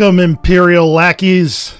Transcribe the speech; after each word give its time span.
Welcome, 0.00 0.18
Imperial 0.18 0.90
lackeys. 0.90 1.74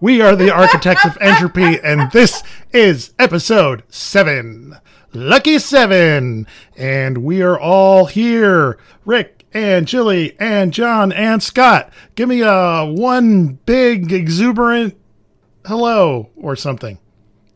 We 0.00 0.22
are 0.22 0.34
the 0.34 0.50
architects 0.50 1.04
of 1.04 1.18
entropy, 1.20 1.78
and 1.84 2.10
this 2.10 2.42
is 2.72 3.12
episode 3.18 3.82
seven. 3.90 4.78
Lucky 5.12 5.58
seven. 5.58 6.46
And 6.74 7.18
we 7.18 7.42
are 7.42 7.60
all 7.60 8.06
here. 8.06 8.78
Rick 9.04 9.44
and 9.52 9.86
Chili 9.86 10.34
and 10.40 10.72
John 10.72 11.12
and 11.12 11.42
Scott. 11.42 11.92
Give 12.14 12.30
me 12.30 12.40
a 12.40 12.86
one 12.86 13.58
big 13.66 14.10
exuberant 14.10 14.96
hello 15.66 16.30
or 16.34 16.56
something. 16.56 16.98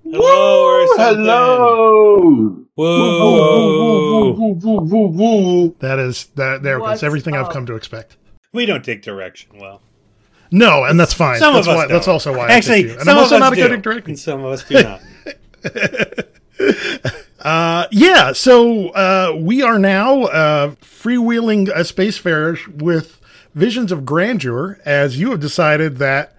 Hello 0.02 0.64
or 0.64 0.86
something. 0.98 1.24
Hello. 1.24 2.66
Whoa. 2.74 4.32
Woo, 4.32 4.52
woo, 4.52 4.80
woo, 4.80 5.06
woo. 5.06 5.76
That 5.78 5.98
is 5.98 6.26
that 6.34 6.62
there 6.62 6.78
What's 6.78 7.00
that's 7.00 7.04
everything 7.04 7.36
I've 7.36 7.48
come 7.48 7.64
to 7.64 7.74
expect. 7.74 8.18
We 8.52 8.66
don't 8.66 8.84
take 8.84 9.00
direction 9.00 9.58
well. 9.58 9.80
No, 10.50 10.84
and 10.84 10.98
that's 10.98 11.14
fine. 11.14 11.38
Some 11.38 11.54
that's 11.54 11.66
of 11.66 11.72
us 11.72 11.76
why, 11.76 11.82
don't. 11.82 11.92
that's 11.92 12.08
also 12.08 12.36
why 12.36 12.48
Actually, 12.48 12.78
I 12.78 12.82
picked 12.82 12.88
you. 12.88 12.94
And 12.94 13.04
some 13.04 13.08
I'm 13.16 13.22
also 13.22 13.36
of 13.36 13.42
us 13.42 13.50
not 13.50 13.52
a 13.52 13.56
do, 13.56 13.68
good 13.68 13.82
director. 13.82 14.08
and 14.08 14.18
some 14.18 14.44
of 14.44 14.52
us 14.52 14.64
do 14.64 14.82
not. 14.82 15.00
Uh, 17.40 17.86
yeah, 17.90 18.32
so 18.32 18.90
uh, 18.90 19.34
we 19.34 19.62
are 19.62 19.78
now 19.78 20.24
uh, 20.24 20.70
freewheeling 20.82 21.68
a 21.68 21.80
spacefarers 21.80 22.68
with 22.82 23.18
visions 23.54 23.90
of 23.90 24.04
grandeur 24.04 24.78
as 24.84 25.18
you 25.18 25.30
have 25.30 25.40
decided 25.40 25.96
that 25.96 26.34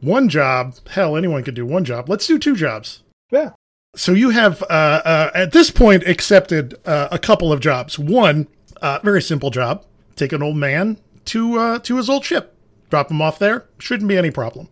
one 0.00 0.30
job, 0.30 0.76
hell, 0.88 1.14
anyone 1.14 1.44
could 1.44 1.54
do 1.54 1.66
one 1.66 1.84
job. 1.84 2.08
Let's 2.08 2.26
do 2.26 2.38
two 2.38 2.56
jobs. 2.56 3.02
Yeah. 3.30 3.50
So 3.94 4.12
you 4.12 4.30
have, 4.30 4.62
uh, 4.62 4.66
uh, 5.04 5.30
at 5.34 5.52
this 5.52 5.70
point, 5.70 6.04
accepted 6.06 6.74
uh, 6.86 7.08
a 7.12 7.18
couple 7.18 7.52
of 7.52 7.60
jobs. 7.60 7.98
One, 7.98 8.48
uh, 8.80 9.00
very 9.02 9.20
simple 9.20 9.50
job: 9.50 9.84
take 10.16 10.32
an 10.32 10.42
old 10.42 10.56
man 10.56 10.96
to 11.26 11.58
uh, 11.58 11.78
to 11.80 11.96
his 11.98 12.08
old 12.08 12.24
ship, 12.24 12.56
drop 12.90 13.08
them 13.08 13.22
off 13.22 13.38
there. 13.38 13.66
Shouldn't 13.78 14.08
be 14.08 14.18
any 14.18 14.30
problem. 14.30 14.68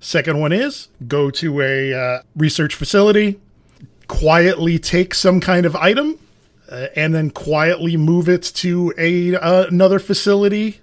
Second 0.00 0.40
one 0.40 0.52
is 0.52 0.88
go 1.06 1.30
to 1.30 1.60
a 1.60 1.92
uh, 1.92 2.22
research 2.36 2.74
facility, 2.74 3.40
quietly 4.06 4.78
take 4.78 5.12
some 5.12 5.40
kind 5.40 5.66
of 5.66 5.74
item, 5.76 6.18
uh, 6.70 6.86
and 6.94 7.14
then 7.14 7.30
quietly 7.30 7.96
move 7.96 8.28
it 8.28 8.42
to 8.42 8.94
a 8.96 9.34
uh, 9.34 9.66
another 9.66 9.98
facility 9.98 10.80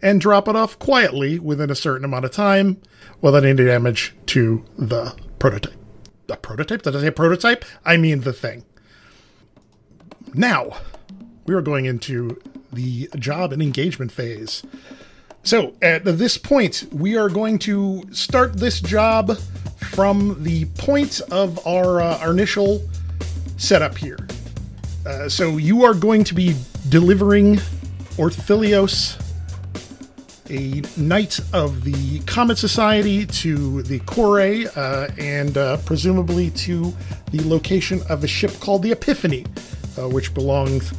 and 0.00 0.20
drop 0.20 0.48
it 0.48 0.56
off 0.56 0.78
quietly 0.78 1.38
within 1.38 1.70
a 1.70 1.74
certain 1.74 2.04
amount 2.04 2.24
of 2.24 2.30
time 2.30 2.80
without 3.20 3.44
any 3.44 3.64
damage 3.64 4.14
to 4.26 4.64
the 4.78 5.14
prototype. 5.38 5.74
The 6.26 6.36
prototype? 6.36 6.82
Did 6.82 6.96
I 6.96 7.00
say 7.00 7.10
prototype? 7.10 7.64
I 7.84 7.96
mean 7.96 8.20
the 8.20 8.32
thing. 8.32 8.64
Now, 10.32 10.78
we 11.46 11.54
are 11.54 11.62
going 11.62 11.84
into 11.84 12.40
the 12.72 13.08
job 13.18 13.52
and 13.52 13.62
engagement 13.62 14.10
phase. 14.10 14.62
So, 15.44 15.74
at 15.82 16.06
this 16.06 16.38
point, 16.38 16.86
we 16.90 17.18
are 17.18 17.28
going 17.28 17.58
to 17.60 18.02
start 18.12 18.54
this 18.54 18.80
job 18.80 19.36
from 19.92 20.42
the 20.42 20.64
point 20.78 21.20
of 21.30 21.66
our, 21.66 22.00
uh, 22.00 22.18
our 22.20 22.30
initial 22.30 22.82
setup 23.58 23.98
here. 23.98 24.16
Uh, 25.04 25.28
so, 25.28 25.58
you 25.58 25.84
are 25.84 25.92
going 25.92 26.24
to 26.24 26.34
be 26.34 26.56
delivering 26.88 27.56
Orthilios, 28.16 29.20
a 30.48 30.82
knight 30.98 31.38
of 31.52 31.84
the 31.84 32.20
Comet 32.20 32.56
Society, 32.56 33.26
to 33.26 33.82
the 33.82 33.98
Core, 34.00 34.40
uh, 34.40 35.10
and 35.18 35.58
uh, 35.58 35.76
presumably 35.84 36.52
to 36.52 36.94
the 37.32 37.46
location 37.46 38.00
of 38.08 38.24
a 38.24 38.26
ship 38.26 38.50
called 38.60 38.82
the 38.82 38.92
Epiphany, 38.92 39.44
uh, 39.98 40.08
which 40.08 40.32
belongs 40.32 40.94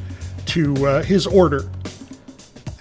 to 0.46 0.86
uh, 0.86 1.02
his 1.02 1.26
order. 1.26 1.68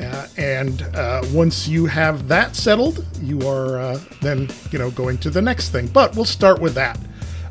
Uh, 0.00 0.27
and 0.37 0.82
uh, 0.94 1.22
once 1.32 1.69
you 1.69 1.87
have 1.87 2.27
that 2.28 2.56
settled, 2.56 3.05
you 3.21 3.47
are 3.49 3.78
uh, 3.78 4.00
then 4.21 4.49
you 4.72 4.78
know 4.78 4.91
going 4.91 5.19
to 5.19 5.31
the 5.31 5.41
next 5.41 5.71
thing. 5.71 5.87
But 5.87 6.16
we'll 6.16 6.25
start 6.25 6.60
with 6.60 6.75
that. 6.75 6.99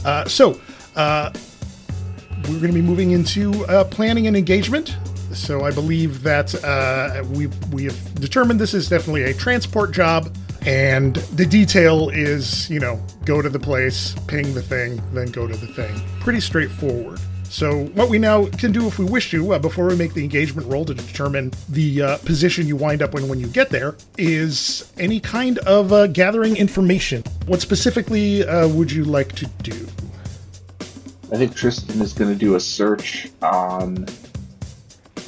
Uh, 0.04 0.26
so 0.26 0.60
uh, 0.96 1.32
we're 2.44 2.60
going 2.60 2.68
to 2.68 2.74
be 2.74 2.82
moving 2.82 3.12
into 3.12 3.66
uh, 3.66 3.86
planning 3.86 4.28
and 4.28 4.36
engagement. 4.36 4.98
So 5.32 5.64
I 5.64 5.72
believe 5.72 6.22
that 6.24 6.54
we 7.34 7.48
we 7.72 7.86
have 7.86 8.16
determined 8.16 8.60
this 8.60 8.74
is 8.74 8.90
definitely 8.90 9.24
a 9.24 9.34
transport 9.34 9.92
job, 9.92 10.36
and 10.66 11.16
the 11.16 11.46
detail 11.46 12.10
is 12.10 12.70
you 12.70 12.80
know 12.80 13.02
go 13.24 13.42
to 13.42 13.50
the 13.50 13.60
place, 13.60 14.16
ping 14.28 14.54
the 14.54 14.62
thing, 14.62 15.02
then 15.14 15.28
go 15.32 15.48
to 15.48 15.56
the 15.56 15.68
thing. 15.68 16.02
Pretty 16.20 16.42
straightforward. 16.42 17.20
So 17.54 17.86
what 17.94 18.10
we 18.10 18.18
now 18.18 18.48
can 18.48 18.72
do, 18.72 18.88
if 18.88 18.98
we 18.98 19.06
wish 19.06 19.30
to, 19.30 19.54
uh, 19.54 19.60
before 19.60 19.86
we 19.86 19.96
make 19.96 20.16
the 20.16 20.24
engagement 20.24 20.68
roll 20.68 20.86
to 20.86 20.96
determine 20.96 21.52
the 21.70 22.02
uh, 22.02 22.18
position 22.18 22.66
you 22.66 22.76
wind 22.76 23.04
up 23.04 23.14
in 23.14 23.28
when 23.28 23.40
you 23.40 23.46
get 23.46 23.70
there, 23.70 23.96
is 24.18 24.92
any 24.98 25.20
kind 25.20 25.60
of 25.60 25.94
uh, 25.94 26.08
gathering 26.08 26.58
information. 26.58 27.22
What 27.46 27.62
specifically 27.62 28.44
uh, 28.44 28.68
would 28.70 28.92
you 28.92 29.04
like 29.04 29.34
to 29.34 29.46
do? 29.62 29.88
I 31.32 31.38
think 31.38 31.56
Tristan 31.56 32.02
is 32.02 32.12
going 32.14 32.34
to 32.34 32.36
do 32.36 32.56
a 32.56 32.60
search 32.60 33.28
on 33.44 34.08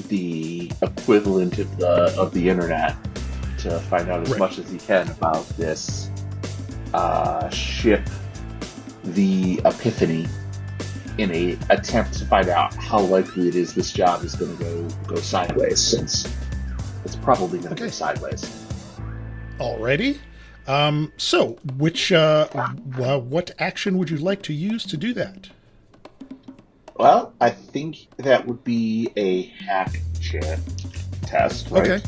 the 0.07 0.71
equivalent 0.81 1.59
of 1.59 1.77
the 1.77 2.19
of 2.19 2.33
the 2.33 2.49
internet 2.49 2.95
to 3.59 3.79
find 3.81 4.09
out 4.09 4.23
as 4.23 4.31
Right. 4.31 4.39
much 4.39 4.57
as 4.57 4.67
he 4.71 4.79
can 4.79 5.07
about 5.11 5.47
this 5.57 6.09
uh, 6.95 7.47
ship, 7.49 8.01
the 9.03 9.61
Epiphany, 9.63 10.25
in 11.17 11.31
a 11.31 11.57
attempt 11.69 12.13
to 12.19 12.25
find 12.25 12.49
out 12.49 12.73
how 12.75 12.99
likely 12.99 13.47
it 13.47 13.55
is 13.55 13.73
this 13.73 13.91
job 13.91 14.23
is 14.23 14.35
going 14.35 14.55
to 14.57 14.63
go 14.63 14.89
go 15.07 15.15
sideways, 15.15 15.79
since 15.79 16.33
it's 17.03 17.15
probably 17.15 17.59
going 17.59 17.75
to 17.75 17.81
go 17.83 17.89
sideways. 17.89 18.65
Alrighty. 19.59 20.19
Um, 20.67 21.13
so, 21.17 21.57
which 21.77 22.11
uh, 22.11 22.47
what 22.47 23.51
action 23.59 23.97
would 23.97 24.09
you 24.09 24.17
like 24.17 24.41
to 24.43 24.53
use 24.53 24.83
to 24.85 24.97
do 24.97 25.13
that? 25.13 25.49
Well, 26.97 27.33
I 27.41 27.49
think 27.49 28.07
that 28.17 28.47
would 28.47 28.63
be 28.63 29.11
a 29.15 29.43
hack 29.43 29.99
check 30.21 30.59
test, 31.21 31.69
right? 31.69 31.91
Okay. 31.91 32.03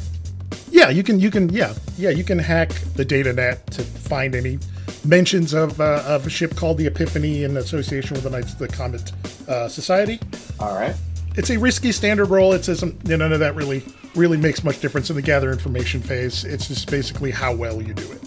Yeah, 0.70 0.90
you 0.90 1.04
can. 1.04 1.20
You 1.20 1.32
can. 1.32 1.50
Yeah, 1.50 1.74
yeah. 1.98 2.10
You 2.10 2.24
can 2.24 2.40
hack 2.40 2.70
the 2.96 3.06
data 3.06 3.34
net 3.34 3.66
to 3.72 3.84
find 3.84 4.36
any 4.36 4.60
mentions 5.06 5.54
of 5.54 5.80
uh, 5.80 6.04
of 6.06 6.28
a 6.28 6.30
ship 6.30 6.56
called 6.56 6.78
the 6.78 6.88
Epiphany 6.88 7.44
in 7.44 7.58
association 7.58 8.16
with 8.16 8.24
the 8.24 8.30
Knights 8.30 8.54
of 8.54 8.60
the 8.60 8.68
Comet 8.68 9.12
uh, 9.48 9.68
Society. 9.68 10.20
All 10.60 10.76
right. 10.76 10.96
It's 11.36 11.50
a 11.52 11.58
risky 11.58 11.92
standard 11.92 12.30
roll. 12.30 12.54
It. 12.54 12.68
You 12.68 12.94
know, 13.06 13.16
none 13.18 13.34
of 13.34 13.40
that 13.40 13.56
really 13.56 13.84
really 14.16 14.38
makes 14.38 14.64
much 14.64 14.80
difference 14.82 15.10
in 15.10 15.16
the 15.16 15.22
gather 15.22 15.52
information 15.52 16.02
phase. 16.02 16.44
It's 16.44 16.68
just 16.68 16.90
basically 16.90 17.32
how 17.32 17.54
well 17.54 17.82
you 17.82 17.94
do 17.94 18.12
it. 18.12 18.22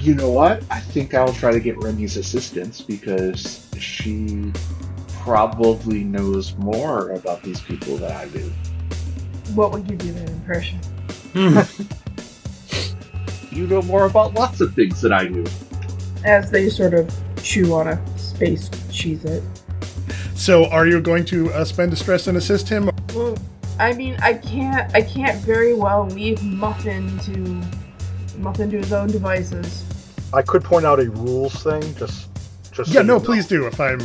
You 0.00 0.14
know 0.14 0.30
what? 0.30 0.62
I 0.70 0.80
think 0.80 1.14
I'll 1.14 1.32
try 1.32 1.52
to 1.52 1.60
get 1.60 1.76
Remy's 1.78 2.16
assistance 2.16 2.80
because 2.80 3.66
she 3.78 4.52
probably 5.08 6.04
knows 6.04 6.56
more 6.56 7.10
about 7.10 7.42
these 7.42 7.60
people 7.60 7.98
than 7.98 8.12
I 8.12 8.26
do. 8.28 8.50
What 9.54 9.72
would 9.72 9.86
give 9.86 10.02
you 10.04 10.12
that 10.14 10.28
impression? 10.30 10.78
You 13.52 13.66
know 13.66 13.82
more 13.82 14.06
about 14.06 14.34
lots 14.34 14.60
of 14.60 14.74
things 14.74 15.00
than 15.02 15.12
I 15.12 15.26
do. 15.26 15.44
As 16.24 16.52
they 16.52 16.68
sort 16.68 16.94
of 16.94 17.10
chew 17.42 17.74
on 17.74 17.88
a 17.88 18.18
space 18.18 18.68
Cheez-It. 18.68 19.42
So, 20.36 20.66
are 20.66 20.86
you 20.86 21.00
going 21.00 21.24
to 21.26 21.52
uh, 21.52 21.64
spend 21.64 21.92
a 21.92 21.96
stress 21.96 22.28
and 22.28 22.38
assist 22.38 22.68
him? 22.68 22.90
Well, 23.12 23.36
I 23.80 23.92
mean, 23.92 24.16
I 24.22 24.34
can't. 24.34 24.94
I 24.94 25.02
can't 25.02 25.36
very 25.44 25.74
well 25.74 26.06
leave 26.06 26.40
Muffin 26.44 27.18
to 27.20 27.60
Muffin 28.38 28.70
to 28.70 28.78
his 28.78 28.92
own 28.92 29.08
devices. 29.08 29.84
I 30.32 30.42
could 30.42 30.62
point 30.62 30.86
out 30.86 31.00
a 31.00 31.10
rules 31.10 31.60
thing, 31.64 31.82
just, 31.96 32.28
just. 32.72 32.90
Yeah, 32.92 33.00
so 33.00 33.02
no, 33.02 33.14
you 33.14 33.20
know. 33.20 33.24
please 33.26 33.48
do. 33.48 33.66
If 33.66 33.80
I'm 33.80 34.00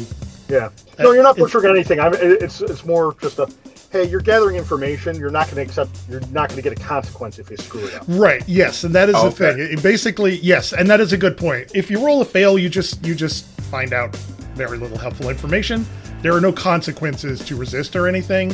Yeah. 0.49 0.69
No, 0.97 1.11
you're 1.11 1.21
not 1.23 1.37
It's- 1.37 1.51
triggering 1.53 1.69
anything. 1.75 1.99
I 1.99 2.09
mean, 2.09 2.19
it- 2.19 2.41
it's 2.41 2.61
it's 2.61 2.83
more 2.83 3.15
just 3.21 3.37
a. 3.37 3.47
Hey, 3.95 4.09
you're 4.09 4.19
gathering 4.19 4.57
information. 4.57 5.15
You're 5.17 5.29
not 5.29 5.45
going 5.45 5.55
to 5.55 5.61
accept. 5.61 5.97
You're 6.09 6.19
not 6.31 6.49
going 6.49 6.61
to 6.61 6.69
get 6.69 6.73
a 6.77 6.83
consequence 6.83 7.39
if 7.39 7.49
you 7.49 7.55
screw 7.55 7.85
it 7.85 7.93
up. 7.95 8.03
Right. 8.09 8.43
Yes, 8.45 8.83
and 8.83 8.93
that 8.93 9.07
is 9.07 9.15
the 9.15 9.21
Okay. 9.21 9.53
thing. 9.53 9.59
It- 9.77 9.81
basically, 9.81 10.35
yes, 10.39 10.73
and 10.73 10.89
that 10.89 10.99
is 10.99 11.13
a 11.13 11.17
good 11.17 11.37
point. 11.37 11.71
If 11.73 11.89
you 11.89 12.05
roll 12.05 12.19
a 12.21 12.25
fail, 12.25 12.59
you 12.59 12.67
just 12.67 13.05
you 13.05 13.15
just 13.15 13.45
find 13.71 13.93
out 13.93 14.13
very 14.53 14.77
little 14.77 14.97
helpful 14.97 15.29
information. 15.29 15.85
There 16.23 16.33
are 16.33 16.41
no 16.41 16.51
consequences 16.51 17.39
to 17.45 17.55
resist 17.55 17.95
or 17.95 18.05
anything. 18.09 18.51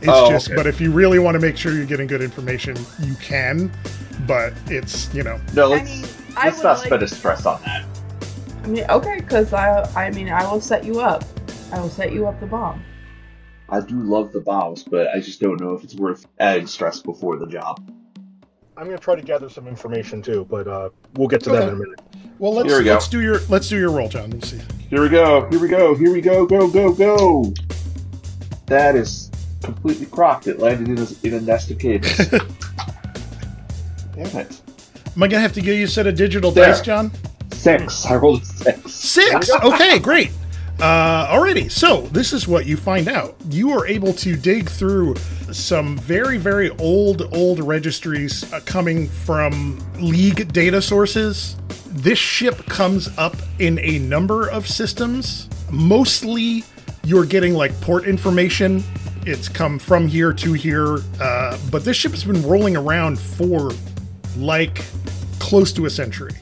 It's 0.00 0.06
Oh, 0.08 0.30
just, 0.30 0.46
okay. 0.46 0.54
but 0.54 0.68
if 0.68 0.80
you 0.80 0.92
really 0.92 1.18
want 1.18 1.34
to 1.34 1.40
make 1.40 1.56
sure 1.56 1.72
you're 1.72 1.86
getting 1.86 2.06
good 2.06 2.22
information, 2.22 2.76
you 3.02 3.16
can. 3.16 3.72
But 4.28 4.52
it's 4.68 5.12
you 5.12 5.24
know, 5.24 5.40
No, 5.54 5.70
let's, 5.70 5.90
mean, 5.90 6.02
let's 6.36 6.58
would 6.58 6.62
not 6.64 6.78
like- 6.78 6.86
spend 6.86 7.02
a 7.02 7.08
stress 7.08 7.46
on 7.46 7.60
that. 7.64 7.84
I 8.62 8.66
mean, 8.68 8.84
okay, 8.88 9.16
because 9.18 9.52
I. 9.52 9.82
I 9.96 10.10
mean, 10.12 10.28
I 10.28 10.48
will 10.48 10.60
set 10.60 10.84
you 10.84 11.00
up. 11.00 11.24
I 11.72 11.80
will 11.80 11.90
set 11.90 12.12
you 12.12 12.28
up 12.28 12.38
the 12.38 12.46
bomb. 12.46 12.80
I 13.68 13.80
do 13.80 13.98
love 14.00 14.32
the 14.32 14.40
bombs, 14.40 14.82
but 14.82 15.08
I 15.14 15.20
just 15.20 15.40
don't 15.40 15.60
know 15.60 15.74
if 15.74 15.84
it's 15.84 15.94
worth 15.94 16.26
adding 16.38 16.66
stress 16.66 17.00
before 17.00 17.36
the 17.36 17.46
job. 17.46 17.80
I'm 18.76 18.84
going 18.86 18.96
to 18.96 19.02
try 19.02 19.14
to 19.14 19.22
gather 19.22 19.48
some 19.48 19.66
information 19.68 20.20
too, 20.20 20.46
but 20.50 20.66
uh, 20.68 20.90
we'll 21.14 21.28
get 21.28 21.42
to 21.44 21.50
that 21.50 21.68
in 21.68 21.74
a 21.74 21.76
minute. 21.76 22.00
well, 22.38 22.52
let's 22.54 22.68
Here 22.68 22.78
we 22.78 22.84
go. 22.84 22.92
let's 22.94 23.08
do 23.08 23.20
your 23.22 23.38
let's 23.48 23.68
do 23.68 23.78
your 23.78 23.90
roll, 23.90 24.08
John. 24.08 24.30
Let's 24.30 24.50
see. 24.50 24.60
Here 24.90 25.00
we 25.00 25.08
go. 25.08 25.48
Here 25.50 25.60
we 25.60 25.68
go. 25.68 25.94
Here 25.94 26.12
we 26.12 26.20
go. 26.20 26.44
Go, 26.46 26.68
go, 26.68 26.92
go. 26.92 27.54
That 28.66 28.96
is 28.96 29.30
completely 29.62 30.06
crocked. 30.06 30.48
It 30.48 30.58
landed 30.58 30.88
in 30.88 30.98
a, 30.98 31.06
in 31.26 31.34
a 31.34 31.40
nest 31.44 31.70
of 31.70 31.78
cables. 31.78 32.16
Damn 32.26 32.40
it. 34.38 34.60
Am 35.16 35.22
I 35.22 35.28
gonna 35.28 35.40
have 35.40 35.52
to 35.54 35.60
give 35.60 35.76
you 35.78 35.84
a 35.84 35.88
set 35.88 36.06
of 36.08 36.16
digital 36.16 36.50
There. 36.50 36.66
dice, 36.66 36.80
John? 36.80 37.12
Six. 37.52 38.04
I 38.06 38.16
rolled 38.16 38.42
a 38.42 38.44
six. 38.44 38.92
Six. 38.92 39.50
Okay, 39.50 39.98
great. 40.00 40.32
Uh, 40.80 41.28
alrighty, 41.28 41.70
so 41.70 42.02
this 42.08 42.32
is 42.32 42.48
what 42.48 42.66
you 42.66 42.76
find 42.76 43.08
out. 43.08 43.36
You 43.48 43.70
are 43.70 43.86
able 43.86 44.12
to 44.14 44.36
dig 44.36 44.68
through 44.68 45.14
some 45.52 45.96
very, 45.96 46.36
very 46.36 46.70
old, 46.78 47.32
old 47.32 47.60
registries 47.60 48.52
uh, 48.52 48.60
coming 48.66 49.08
from 49.08 49.78
League 49.98 50.52
data 50.52 50.82
sources. 50.82 51.56
This 51.86 52.18
ship 52.18 52.66
comes 52.66 53.08
up 53.16 53.36
in 53.60 53.78
a 53.78 54.00
number 54.00 54.48
of 54.50 54.66
systems. 54.66 55.48
Mostly, 55.70 56.64
you're 57.04 57.24
getting 57.24 57.54
like 57.54 57.78
port 57.80 58.04
information. 58.04 58.82
It's 59.24 59.48
come 59.48 59.78
from 59.78 60.08
here 60.08 60.32
to 60.32 60.52
here, 60.52 60.98
uh, 61.20 61.56
but 61.70 61.84
this 61.84 61.96
ship 61.96 62.12
has 62.12 62.24
been 62.24 62.42
rolling 62.42 62.76
around 62.76 63.18
for 63.18 63.70
like 64.36 64.82
close 65.38 65.72
to 65.74 65.86
a 65.86 65.90
century. 65.90 66.32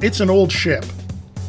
It's 0.00 0.20
an 0.20 0.30
old 0.30 0.52
ship. 0.52 0.84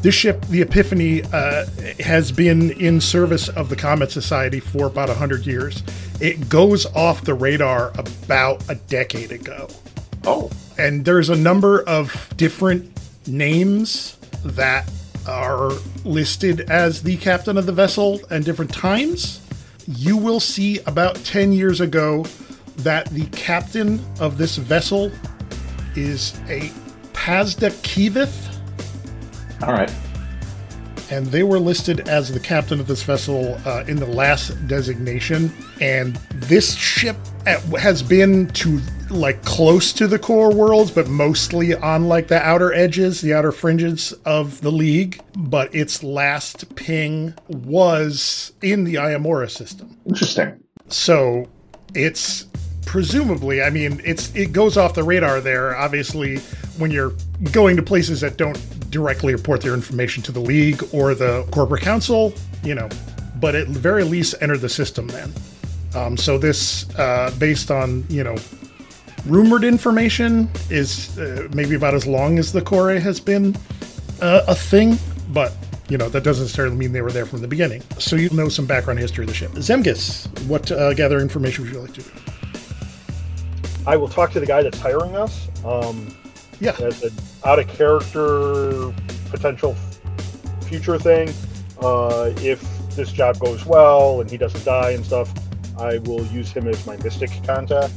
This 0.02 0.16
ship, 0.16 0.42
the 0.48 0.64
Epiphany, 0.64 1.22
uh, 1.32 1.68
has 2.00 2.32
been 2.32 2.72
in 2.72 3.00
service 3.00 3.50
of 3.50 3.70
the 3.70 3.76
Comet 3.76 4.12
Society 4.12 4.60
for 4.60 4.88
about 4.88 5.10
100 5.10 5.46
years. 5.46 5.84
It 6.20 6.50
goes 6.50 6.88
off 6.88 7.22
the 7.22 7.36
radar 7.36 7.92
about 7.96 8.68
a 8.68 8.76
decade 8.76 9.32
ago. 9.32 9.68
Oh. 10.24 10.50
And 10.80 11.06
there's 11.06 11.30
a 11.30 11.36
number 11.36 11.84
of 11.84 12.34
different 12.36 13.00
names 13.28 14.18
that 14.44 14.90
are 15.28 15.72
listed 16.04 16.62
as 16.62 17.04
the 17.04 17.18
captain 17.18 17.56
of 17.56 17.68
the 17.68 17.72
vessel 17.72 18.22
and 18.32 18.44
different 18.44 18.74
times. 18.74 19.40
You 19.86 20.18
will 20.18 20.40
see 20.40 20.80
about 20.88 21.16
10 21.18 21.54
years 21.54 21.80
ago 21.80 22.26
that 22.78 23.08
the 23.12 23.28
captain 23.28 24.04
of 24.20 24.40
this 24.40 24.56
vessel 24.58 25.12
is 25.96 26.34
a 26.48 26.72
Pazda 27.14 27.70
Kivith 27.84 28.51
All 29.64 29.74
right. 29.74 29.92
and 31.12 31.28
they 31.28 31.44
were 31.44 31.60
listed 31.60 32.08
as 32.08 32.32
the 32.32 32.40
captain 32.40 32.80
of 32.80 32.88
this 32.88 33.04
vessel 33.04 33.60
uh, 33.66 33.84
in 33.88 33.98
the 33.98 34.06
last 34.06 34.50
designation. 34.68 35.52
And 35.82 36.16
this 36.34 36.74
ship 36.74 37.18
has 37.46 38.02
been 38.02 38.48
to 38.48 38.80
like 39.10 39.44
close 39.44 39.92
to 39.94 40.08
the 40.08 40.18
core 40.18 40.54
worlds, 40.54 40.90
but 40.90 41.08
mostly 41.10 41.76
on 41.76 42.08
like 42.08 42.28
the 42.30 42.42
outer 42.42 42.72
edges, 42.74 43.20
the 43.20 43.34
outer 43.34 43.52
fringes 43.52 44.14
of 44.26 44.62
the 44.62 44.72
league. 44.72 45.22
But 45.36 45.76
its 45.76 46.02
last 46.02 46.74
ping 46.76 47.34
was 47.50 48.54
in 48.62 48.86
the 48.86 48.96
Iamora 48.96 49.50
system. 49.52 49.98
Interesting. 50.06 50.64
So 50.88 51.50
it's 51.94 52.46
presumably, 52.86 53.62
I 53.62 53.70
mean, 53.70 54.02
it's 54.06 54.34
it 54.34 54.54
goes 54.54 54.78
off 54.78 54.94
the 54.94 55.04
radar 55.04 55.42
there. 55.42 55.76
Obviously, 55.76 56.38
when 56.78 56.90
you're 56.90 57.14
going 57.52 57.76
to 57.76 57.84
places 57.84 58.22
that 58.22 58.38
don't 58.38 58.58
directly 58.92 59.34
report 59.34 59.62
their 59.62 59.74
information 59.74 60.22
to 60.24 60.32
the 60.32 60.40
league 60.40 60.84
or 60.94 61.16
the 61.16 61.48
corporate 61.52 61.82
council, 61.82 62.34
you 62.64 62.76
know, 62.76 62.90
but 63.40 63.56
at 63.56 63.74
the 63.74 63.80
very 63.80 64.04
least 64.04 64.36
enter 64.42 64.58
the 64.58 64.70
system 64.70 65.08
then. 65.08 65.34
Um, 65.96 66.16
so 66.16 66.38
this, 66.38 66.88
uh, 67.00 67.34
based 67.40 67.72
on 67.72 68.06
you 68.10 68.24
know, 68.24 68.38
rumored 69.26 69.64
information, 69.64 70.50
is 70.70 71.18
uh, 71.18 71.48
maybe 71.54 71.76
about 71.76 71.94
as 71.94 72.06
long 72.06 72.38
as 72.38 72.54
the 72.54 72.62
core 72.62 72.92
has 72.92 73.20
been 73.20 73.56
uh, 74.22 74.44
a 74.48 74.56
thing, 74.56 74.98
but 75.30 75.54
you 75.90 75.98
know 75.98 76.08
that 76.10 76.24
doesn't 76.24 76.46
necessarily 76.46 76.76
mean 76.76 76.94
they 76.94 77.02
were 77.02 77.12
there 77.12 77.26
from 77.26 77.42
the 77.42 77.48
beginning. 77.48 77.82
So 77.98 78.16
you 78.16 78.30
know 78.30 78.48
some 78.48 78.66
background 78.66 79.00
history 79.00 79.26
of 79.26 79.30
the 79.30 79.36
ship. 79.36 79.52
Zemgus, 79.52 80.28
what 80.48 80.72
uh, 80.72 80.94
gather 80.94 81.20
information 81.20 81.66
would 81.66 81.74
you 81.74 81.80
like 81.80 81.94
to 81.96 82.02
do? 82.02 82.12
I 83.88 83.98
will 83.98 84.08
talk 84.08 84.32
to 84.32 84.40
the 84.40 84.46
guy 84.46 84.62
that's 84.62 84.80
hiring 84.80 85.16
us. 85.16 85.48
Um, 85.66 86.16
Yeah, 86.62 86.76
as 86.80 87.02
an 87.04 87.12
out 87.44 87.60
of 87.60 87.68
character 87.68 88.94
potential 89.30 89.76
future 90.68 90.98
thing. 91.00 91.34
Uh, 91.82 92.32
if 92.38 92.62
this 92.96 93.12
job 93.12 93.40
goes 93.40 93.66
well 93.66 94.22
and 94.22 94.30
he 94.30 94.38
doesn't 94.38 94.64
die 94.64 94.92
and 94.92 95.04
stuff, 95.06 95.34
I 95.80 95.98
will 96.00 96.24
use 96.28 96.52
him 96.52 96.68
as 96.68 96.86
my 96.86 96.96
mystic 96.98 97.32
contact. 97.46 97.94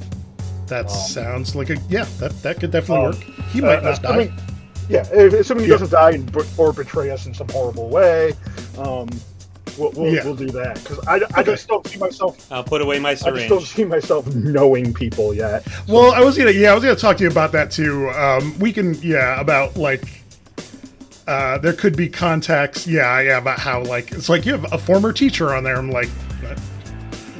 that 0.68 0.86
um, 0.86 0.88
sounds 0.90 1.54
like 1.54 1.68
a 1.68 1.76
yeah. 1.90 2.06
That 2.18 2.32
that 2.42 2.58
could 2.58 2.70
definitely 2.70 3.04
Um, 3.04 3.12
work. 3.12 3.22
He 3.52 3.60
might 3.60 3.78
Uh, 3.80 3.90
not 3.90 4.02
die. 4.02 4.08
assuming- 4.08 4.32
Yeah, 4.88 5.06
if- 5.12 5.32
assuming 5.34 5.64
he 5.64 5.70
Yeah. 5.70 5.76
doesn't 5.78 5.92
die 5.92 6.10
and, 6.12 6.36
or 6.58 6.72
betray 6.72 7.10
us 7.10 7.26
in 7.26 7.32
some 7.34 7.48
horrible 7.48 7.88
way, 7.90 8.32
um, 8.78 9.08
we'll, 9.78 9.90
we'll, 9.92 10.12
Yeah. 10.14 10.24
we'll 10.24 10.34
do 10.36 10.48
that. 10.50 10.74
Because 10.82 10.98
I, 11.06 11.14
I 11.36 11.40
Okay. 11.40 11.44
just 11.52 11.68
don't 11.68 11.86
see 11.86 11.98
myself. 11.98 12.50
I'll 12.52 12.64
put 12.64 12.80
away 12.82 12.98
my 12.98 13.14
syringe. 13.14 13.36
I 13.36 13.40
just 13.40 13.48
don't 13.50 13.62
see 13.76 13.84
myself 13.84 14.26
knowing 14.34 14.92
people 14.94 15.34
yet. 15.34 15.66
Well, 15.88 16.12
I 16.12 16.20
was 16.20 16.36
gonna 16.38 16.50
yeah, 16.50 16.72
I 16.72 16.74
was 16.74 16.82
gonna 16.84 16.96
talk 16.96 17.16
to 17.18 17.24
you 17.24 17.30
about 17.30 17.52
that 17.52 17.70
too. 17.70 18.08
Um, 18.10 18.58
we 18.58 18.72
can 18.72 18.94
yeah 19.02 19.40
about 19.40 19.76
like 19.76 20.02
uh, 21.26 21.58
there 21.58 21.72
could 21.72 21.96
be 21.96 22.08
contacts. 22.08 22.86
Yeah, 22.86 23.20
yeah 23.20 23.38
about 23.38 23.58
how 23.58 23.82
like 23.82 24.12
it's 24.12 24.28
like 24.28 24.44
you 24.44 24.52
have 24.52 24.70
a 24.72 24.78
former 24.78 25.12
teacher 25.12 25.54
on 25.54 25.64
there. 25.64 25.76
I'm 25.76 25.90
like 25.90 26.08
that- 26.42 26.60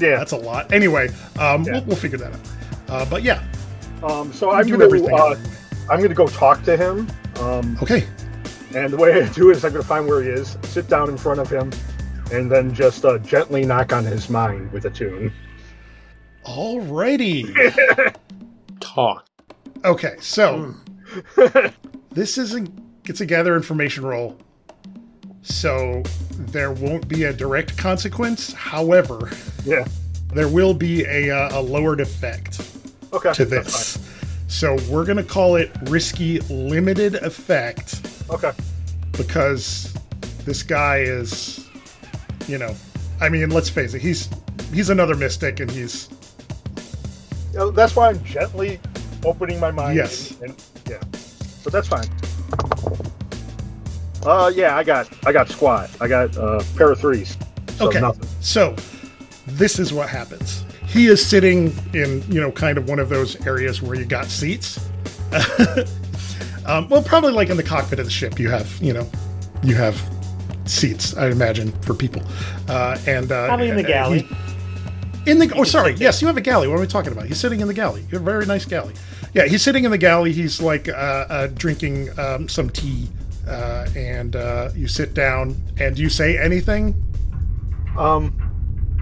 Yeah. 0.00 0.16
that's 0.16 0.32
a 0.32 0.36
lot. 0.36 0.72
Anyway, 0.72 1.08
um, 1.38 1.64
Yeah. 1.64 1.72
we'll, 1.75 1.84
we'll 1.84 1.96
figure 1.96 2.19
that 2.19 2.32
out. 2.32 2.40
Uh, 2.88 3.04
but 3.06 3.22
yeah, 3.22 3.42
Um, 4.02 4.32
so 4.32 4.50
I'm 4.50 4.66
gonna 4.69 4.84
everything. 4.84 5.12
uh, 5.19 5.34
I'm 5.90 6.00
gonna 6.00 6.14
go 6.14 6.26
talk 6.26 6.62
to 6.64 6.76
him. 6.76 7.06
Um, 7.40 7.76
okay. 7.82 8.06
and 8.75 8.92
the 8.92 8.96
way 8.96 9.12
I 9.22 9.28
do 9.28 9.50
it 9.50 9.56
is 9.56 9.64
I'm 9.64 9.72
gonna 9.72 9.84
find 9.84 10.06
where 10.06 10.22
he 10.22 10.29
is, 10.31 10.56
sit 10.64 10.88
down 10.88 11.08
in 11.10 11.17
front 11.17 11.41
of 11.41 11.48
him, 11.50 11.70
and 12.32 12.50
then 12.50 12.74
just 12.74 13.04
uh, 13.04 13.19
gently 13.19 13.64
knock 13.64 13.93
on 13.93 14.04
his 14.04 14.28
mind 14.31 14.72
with 14.72 14.84
a 14.86 14.90
tune. 14.90 15.32
Alrighty. 16.44 18.14
Talk. 18.81 19.26
Okay, 19.84 20.16
so 20.20 20.74
this 22.12 22.38
isn't 22.38 22.70
it's 23.06 23.20
a 23.20 23.26
gather 23.26 23.54
information 23.56 24.04
roll. 24.06 24.38
So 25.43 26.02
there 26.38 26.72
won't 26.72 27.06
be 27.06 27.24
a 27.24 27.32
direct 27.32 27.76
consequence. 27.76 28.52
However, 28.54 29.31
Yeah. 29.64 29.84
there 30.32 30.48
will 30.48 30.72
be 30.72 31.04
a, 31.04 31.31
uh, 31.31 31.60
a 31.60 31.60
lowered 31.60 32.00
effect 32.00 32.60
Okay. 33.12 33.32
to 33.34 33.44
this. 33.44 33.98
So 34.48 34.76
we're 34.88 35.04
going 35.04 35.19
to 35.19 35.22
call 35.24 35.56
it 35.56 35.70
risky 35.82 36.38
limited 36.48 37.16
effect. 37.16 38.00
Okay. 38.31 38.52
because 39.12 39.93
this 40.46 40.62
guy 40.62 40.98
is, 41.00 41.69
you 42.48 42.58
know, 42.58 42.74
I 43.20 43.29
mean, 43.29 43.51
let's 43.51 43.69
face 43.69 43.94
it, 43.94 44.03
he's 44.03 44.29
he's 44.72 44.91
another 44.91 45.15
mystic 45.15 45.60
and 45.60 45.70
he's 45.70 46.08
that's 47.72 47.94
why 47.94 48.08
I'm 48.08 48.22
gently 48.24 48.81
opening 49.24 49.60
my 49.60 49.70
mind. 49.70 49.96
Yes. 49.96 50.32
And, 50.41 50.51
and- 50.51 50.63
yeah. 50.89 50.98
but 51.63 51.72
that's 51.72 51.89
fine. 51.89 52.08
Uh, 54.24 54.51
yeah, 54.55 54.77
I 54.77 54.84
got 54.84 55.08
I 55.27 55.32
got 55.32 55.48
squat. 55.48 55.91
I 56.01 56.08
got 56.08 56.36
uh, 56.36 56.63
pair 56.77 56.91
of 56.91 56.98
threes. 56.98 57.36
So 57.77 57.89
okay. 57.89 58.01
nothing. 58.01 58.29
So 58.41 58.74
this 59.46 59.79
is 59.79 59.93
what 59.93 60.08
happens. 60.08 60.65
He 60.86 61.06
is 61.06 61.24
sitting 61.24 61.77
in, 61.93 62.22
you 62.31 62.41
know, 62.41 62.53
kind 62.53 62.79
of 62.79 62.89
one 62.89 62.98
of 62.98 63.08
those 63.08 63.44
areas 63.46 63.82
where 63.82 63.96
you 63.96 64.05
got 64.05 64.27
seats. 64.27 64.79
um, 66.67 66.89
well, 66.89 67.03
probably 67.03 67.32
like 67.32 67.51
in 67.51 67.56
the 67.56 67.63
cockpit 67.63 67.98
of 67.98 68.05
the 68.05 68.10
ship, 68.10 68.39
you 68.39 68.48
have, 68.48 68.81
you 68.81 68.93
know, 68.93 69.06
you 69.63 69.74
have 69.74 70.01
seats. 70.64 71.14
I 71.16 71.28
imagine 71.28 71.72
for 71.82 71.94
people, 71.94 72.22
uh, 72.68 72.98
and 73.06 73.30
uh, 73.32 73.46
Probably 73.46 73.68
in 73.68 73.76
the 73.76 73.82
galley. 73.82 74.20
he- 74.20 74.36
in 75.26 75.38
the 75.38 75.50
oh, 75.56 75.64
sorry, 75.64 75.94
yes, 75.94 76.20
you 76.20 76.26
have 76.28 76.36
a 76.36 76.40
galley. 76.42 76.68
What 76.68 76.76
are 76.76 76.80
we 76.82 76.86
talking 76.86 77.10
about? 77.12 77.24
He's 77.26 77.38
sitting 77.40 77.60
in 77.60 77.66
the 77.68 77.72
galley. 77.72 78.02
You 78.02 78.18
have 78.18 78.20
a 78.20 78.24
very 78.24 78.44
nice 78.44 78.66
galley. 78.66 78.92
Yeah, 79.32 79.46
he's 79.46 79.62
sitting 79.62 79.84
in 79.84 79.90
the 79.90 79.96
galley. 79.96 80.32
He's 80.32 80.60
like 80.60 80.86
uh, 80.86 80.92
uh, 80.92 81.46
drinking 81.54 82.10
um, 82.18 82.46
some 82.46 82.68
tea, 82.68 83.08
uh, 83.48 83.86
and 83.96 84.36
uh, 84.36 84.68
you 84.76 84.86
sit 84.86 85.14
down. 85.14 85.56
And 85.80 85.96
do 85.96 86.02
you 86.02 86.10
say 86.10 86.36
anything? 86.38 86.94
Um, 87.96 88.36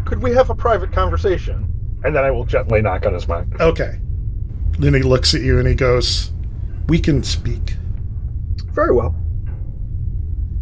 could 0.06 0.22
we 0.22 0.32
have 0.32 0.48
a 0.50 0.54
private 0.54 0.92
conversation? 0.92 1.68
And 2.04 2.14
then 2.14 2.24
I 2.24 2.30
will 2.30 2.44
gently 2.44 2.82
knock 2.82 3.04
on 3.04 3.14
his 3.14 3.26
mind. 3.26 3.54
Okay. 3.60 3.98
Then 4.78 4.94
he 4.94 5.02
looks 5.02 5.34
at 5.34 5.40
you 5.42 5.58
and 5.58 5.66
he 5.66 5.74
goes, 5.74 6.30
"We 6.86 7.00
can 7.00 7.24
speak." 7.24 7.76
Very 8.72 8.92
well. 8.94 9.14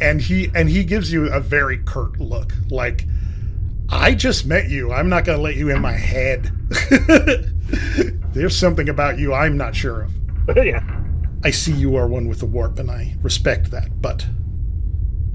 And 0.00 0.20
he 0.20 0.50
and 0.54 0.68
he 0.68 0.84
gives 0.84 1.12
you 1.12 1.30
a 1.30 1.40
very 1.40 1.78
curt 1.78 2.18
look, 2.18 2.54
like, 2.70 3.06
"I 3.88 4.14
just 4.14 4.46
met 4.46 4.70
you. 4.70 4.92
I'm 4.92 5.08
not 5.08 5.24
going 5.24 5.38
to 5.38 5.42
let 5.42 5.56
you 5.56 5.68
in 5.68 5.80
my 5.80 5.92
head. 5.92 6.50
There's 8.32 8.56
something 8.56 8.88
about 8.88 9.18
you 9.18 9.34
I'm 9.34 9.56
not 9.56 9.74
sure 9.74 10.02
of. 10.02 10.12
yeah. 10.56 10.82
I 11.44 11.50
see 11.50 11.72
you 11.72 11.96
are 11.96 12.06
one 12.06 12.28
with 12.28 12.40
the 12.40 12.46
warp, 12.46 12.78
and 12.78 12.90
I 12.90 13.16
respect 13.22 13.70
that. 13.72 14.00
But 14.00 14.26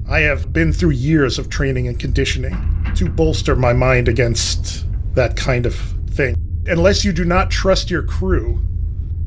I 0.08 0.20
have 0.20 0.52
been 0.52 0.72
through 0.72 0.90
years 0.90 1.38
of 1.38 1.48
training 1.48 1.88
and 1.88 1.98
conditioning 1.98 2.56
to 2.96 3.08
bolster 3.08 3.54
my 3.54 3.72
mind 3.72 4.08
against 4.08 4.84
that 5.14 5.36
kind 5.36 5.66
of 5.66 5.74
thing. 6.10 6.36
Unless 6.66 7.04
you 7.04 7.12
do 7.12 7.24
not 7.24 7.50
trust 7.50 7.90
your 7.90 8.02
crew." 8.02 8.62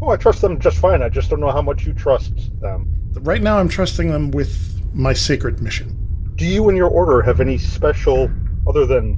Oh, 0.02 0.10
I 0.10 0.18
trust 0.18 0.42
them 0.42 0.60
just 0.60 0.78
fine. 0.78 1.02
I 1.02 1.10
just 1.10 1.30
don't 1.30 1.40
know 1.40 1.52
how 1.52 1.62
much 1.62 1.86
you 1.86 1.94
trust 1.94 2.34
them. 2.62 2.88
Right 3.16 3.42
now, 3.42 3.60
I'm 3.60 3.68
trusting 3.68 4.10
them 4.10 4.32
with 4.32 4.79
my 4.94 5.14
sacred 5.14 5.62
mission. 5.62 5.96
Do 6.36 6.46
you 6.46 6.70
and 6.70 6.78
your 6.78 6.90
order 6.90 7.22
have 7.22 7.40
any 7.42 7.58
special, 7.58 8.30
other 8.68 8.86
than 8.86 9.18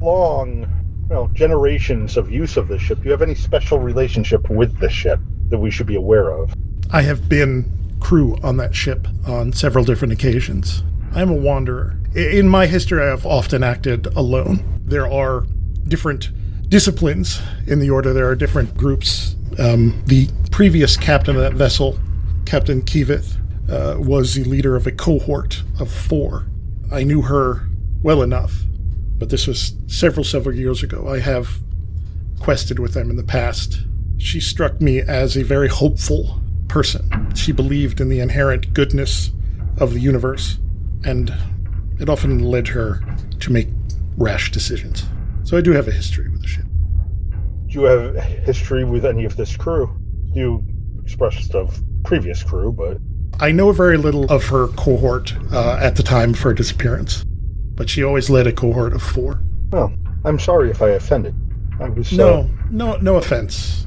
long, 0.00 0.62
you 1.08 1.14
know, 1.14 1.28
generations 1.32 2.16
of 2.16 2.30
use 2.30 2.56
of 2.56 2.68
this 2.68 2.82
ship? 2.82 2.98
Do 2.98 3.04
you 3.04 3.10
have 3.12 3.22
any 3.22 3.34
special 3.34 3.78
relationship 3.78 4.50
with 4.50 4.78
the 4.78 4.90
ship? 4.90 5.20
that 5.50 5.58
we 5.58 5.70
should 5.70 5.86
be 5.86 5.96
aware 5.96 6.30
of? 6.30 6.54
I 6.90 7.02
have 7.02 7.28
been 7.28 7.70
crew 8.00 8.36
on 8.42 8.56
that 8.58 8.74
ship 8.74 9.08
on 9.26 9.52
several 9.52 9.84
different 9.84 10.12
occasions. 10.12 10.82
I'm 11.12 11.30
a 11.30 11.34
wanderer. 11.34 11.96
In 12.14 12.48
my 12.48 12.66
history, 12.66 13.02
I 13.02 13.06
have 13.06 13.26
often 13.26 13.62
acted 13.62 14.06
alone. 14.08 14.82
There 14.84 15.10
are 15.10 15.46
different 15.86 16.30
disciplines 16.68 17.40
in 17.66 17.80
the 17.80 17.90
Order, 17.90 18.12
there 18.12 18.28
are 18.28 18.34
different 18.34 18.76
groups. 18.76 19.36
Um, 19.58 20.02
the 20.06 20.28
previous 20.50 20.96
captain 20.96 21.34
of 21.34 21.42
that 21.42 21.54
vessel, 21.54 21.98
Captain 22.44 22.82
Kivith, 22.82 23.36
uh, 23.68 23.96
was 23.98 24.34
the 24.34 24.44
leader 24.44 24.76
of 24.76 24.86
a 24.86 24.92
cohort 24.92 25.62
of 25.78 25.90
four. 25.90 26.46
I 26.90 27.04
knew 27.04 27.22
her 27.22 27.68
well 28.02 28.22
enough, 28.22 28.62
but 29.18 29.30
this 29.30 29.46
was 29.46 29.74
several, 29.86 30.24
several 30.24 30.54
years 30.54 30.82
ago. 30.82 31.08
I 31.08 31.20
have 31.20 31.60
quested 32.40 32.78
with 32.78 32.94
them 32.94 33.10
in 33.10 33.16
the 33.16 33.24
past. 33.24 33.80
She 34.16 34.40
struck 34.40 34.80
me 34.80 35.00
as 35.00 35.36
a 35.36 35.42
very 35.42 35.68
hopeful 35.68 36.40
person. 36.68 37.34
She 37.34 37.52
believed 37.52 38.00
in 38.00 38.08
the 38.08 38.20
inherent 38.20 38.72
goodness 38.74 39.32
of 39.78 39.92
the 39.92 40.00
universe, 40.00 40.58
and 41.04 41.34
it 42.00 42.08
often 42.08 42.40
led 42.40 42.68
her 42.68 43.00
to 43.40 43.52
make 43.52 43.68
rash 44.16 44.50
decisions. 44.50 45.04
So 45.44 45.56
I 45.56 45.60
do 45.60 45.72
have 45.72 45.88
a 45.88 45.92
history 45.92 46.28
with 46.28 46.42
the 46.42 46.48
ship. 46.48 46.64
Do 47.66 47.74
you 47.74 47.82
have 47.84 48.14
history 48.16 48.84
with 48.84 49.04
any 49.04 49.24
of 49.24 49.36
this 49.36 49.56
crew? 49.56 49.94
You 50.32 50.64
expressed 51.02 51.54
of 51.54 51.80
previous 52.04 52.42
crew, 52.42 52.72
but 52.72 52.98
I 53.40 53.52
know 53.52 53.70
very 53.72 53.96
little 53.96 54.24
of 54.32 54.46
her 54.46 54.68
cohort 54.68 55.32
uh, 55.52 55.78
at 55.80 55.96
the 55.96 56.02
time 56.02 56.30
of 56.30 56.40
her 56.40 56.52
disappearance, 56.52 57.24
but 57.74 57.88
she 57.88 58.02
always 58.02 58.28
led 58.28 58.46
a 58.46 58.52
cohort 58.52 58.92
of 58.92 59.02
four. 59.02 59.40
well, 59.70 59.92
I'm 60.24 60.38
sorry 60.38 60.70
if 60.70 60.82
I 60.82 60.90
offended. 60.90 61.34
I 61.80 61.88
was 61.88 62.12
uh, 62.12 62.16
No, 62.16 62.50
no, 62.70 62.96
no 62.96 63.16
offense. 63.16 63.86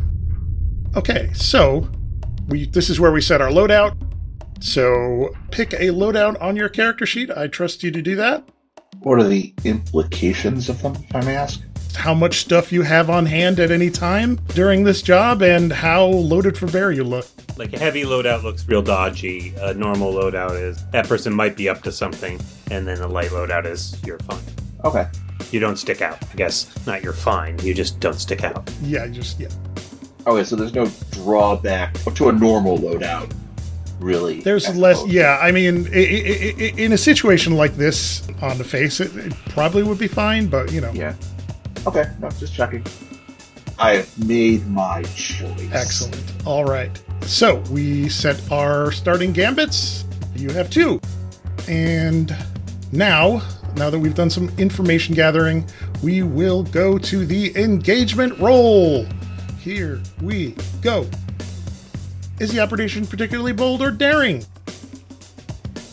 Okay, 0.96 1.30
so 1.34 1.90
we 2.48 2.66
this 2.68 2.90
is 2.90 3.00
where 3.00 3.12
we 3.12 3.22
set 3.22 3.42
our 3.42 3.50
loadout. 3.50 3.96
So 4.62 5.30
pick 5.52 5.74
a 5.74 5.90
loadout 5.90 6.42
on 6.42 6.56
your 6.56 6.70
character 6.70 7.06
sheet. 7.06 7.30
I 7.32 7.48
trust 7.48 7.84
you 7.84 7.92
to 7.92 8.02
do 8.02 8.16
that. 8.16 8.48
What 9.00 9.20
are 9.20 9.28
the 9.28 9.54
implications 9.64 10.70
of 10.70 10.82
them, 10.82 10.96
if 10.96 11.16
I 11.16 11.22
may 11.22 11.36
ask? 11.36 11.62
How 11.96 12.14
much 12.14 12.40
stuff 12.40 12.72
you 12.72 12.82
have 12.84 13.10
on 13.10 13.26
hand 13.26 13.60
at 13.60 13.70
any 13.72 13.90
time 13.90 14.40
during 14.56 14.84
this 14.84 15.02
job, 15.02 15.42
and 15.42 15.72
how 15.72 16.06
loaded 16.06 16.58
for 16.58 16.68
bear 16.68 16.92
you 16.92 17.04
look. 17.04 17.28
Like 17.58 17.74
a 17.74 17.80
heavy 17.80 18.04
loadout 18.04 18.44
looks 18.44 18.68
real 18.68 18.82
dodgy. 18.82 19.54
A 19.60 19.74
normal 19.74 20.14
loadout 20.14 20.60
is 20.60 20.84
that 20.92 21.08
person 21.08 21.34
might 21.34 21.56
be 21.56 21.70
up 21.70 21.82
to 21.84 21.92
something, 21.92 22.40
and 22.72 22.88
then 22.88 23.00
a 23.02 23.08
light 23.08 23.30
loadout 23.30 23.66
is 23.66 23.96
you're 24.06 24.20
fine. 24.20 24.42
Okay. 24.84 25.06
You 25.52 25.60
don't 25.60 25.78
stick 25.78 26.02
out. 26.02 26.18
I 26.32 26.36
guess 26.36 26.74
not 26.88 27.04
you're 27.04 27.14
fine. 27.14 27.60
You 27.60 27.74
just 27.74 28.00
don't 28.00 28.16
stick 28.20 28.44
out. 28.44 28.72
Yeah, 28.82 29.08
just 29.08 29.40
yeah. 29.40 29.50
Okay, 30.28 30.44
so 30.44 30.56
there's 30.56 30.74
no 30.74 30.90
drawback 31.12 31.94
to 32.16 32.30
a 32.30 32.32
normal 32.32 32.78
loadout, 32.78 33.32
really. 34.00 34.40
There's 34.42 34.74
less. 34.76 34.98
opposed- 35.00 35.12
Yeah, 35.14 35.38
I 35.42 35.52
mean, 35.52 35.88
i- 35.88 35.98
i- 35.98 36.56
i- 36.60 36.74
in 36.78 36.94
a 36.94 36.98
situation 36.98 37.54
like 37.56 37.76
this, 37.76 38.22
on 38.42 38.58
the 38.60 38.64
face, 38.64 39.00
it, 39.00 39.16
it 39.18 39.34
probably 39.50 39.84
would 39.84 39.98
be 39.98 40.08
fine. 40.08 40.48
But 40.48 40.72
you 40.72 40.80
know, 40.80 40.92
Yeah. 40.94 41.14
Okay, 41.88 42.10
no, 42.20 42.30
just 42.32 42.54
checking. 42.54 42.86
I 43.80 43.98
have 43.98 44.28
made 44.28 44.68
my 44.68 45.02
choice. 45.16 45.72
Excellent. 45.72 46.46
All 46.46 46.66
right. 46.66 46.92
So 47.22 47.58
we 47.72 48.10
set 48.10 48.40
our 48.52 48.92
starting 48.92 49.32
gambits. 49.32 50.06
You 50.36 50.52
have 50.52 50.70
two. 50.70 51.00
And 51.68 52.36
now, 52.92 53.42
now 53.76 53.90
that 53.90 53.98
we've 53.98 54.14
done 54.14 54.30
some 54.30 54.50
information 54.60 55.16
gathering, 55.16 55.66
we 56.04 56.22
will 56.22 56.64
go 56.64 57.00
to 57.00 57.26
the 57.26 57.56
engagement 57.58 58.38
roll. 58.38 59.06
Here 59.60 60.02
we 60.22 60.56
go. 60.82 61.08
Is 62.40 62.52
the 62.52 62.60
operation 62.60 63.08
particularly 63.08 63.54
bold 63.54 63.82
or 63.82 63.92
daring? 63.92 64.46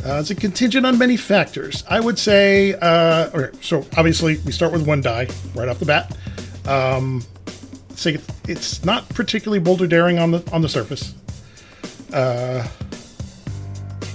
Uh, 0.09 0.21
it's 0.21 0.31
a 0.31 0.35
contingent 0.35 0.87
on 0.87 0.97
many 0.97 1.19
factors. 1.19 1.85
I 1.87 2.00
would 2.00 2.19
say, 2.19 2.73
uh, 2.73 3.29
okay, 3.35 3.59
so 3.61 3.85
obviously 3.95 4.38
we 4.38 4.53
start 4.53 4.73
with 4.73 4.87
one 4.87 5.03
die 5.03 5.29
right 5.55 5.69
off 5.69 5.81
the 5.81 5.85
bat. 5.85 6.17
Um, 6.67 7.23
say 7.95 8.17
it's 8.49 8.83
not 8.87 9.07
particularly 9.11 9.59
bold 9.59 9.83
or 9.83 9.87
daring 9.87 10.19
on 10.19 10.31
the 10.31 10.50
on 10.50 10.62
the 10.62 10.69
surface. 10.69 11.15
Uh, 12.11 12.67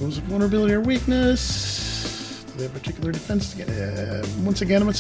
was 0.02 0.18
it 0.18 0.24
vulnerability 0.24 0.74
or 0.74 0.82
weakness? 0.82 2.44
Do 2.46 2.58
they 2.58 2.64
have 2.64 2.74
particular 2.74 3.12
defense? 3.12 3.60
Uh, 3.60 4.26
once 4.40 4.62
again, 4.62 4.92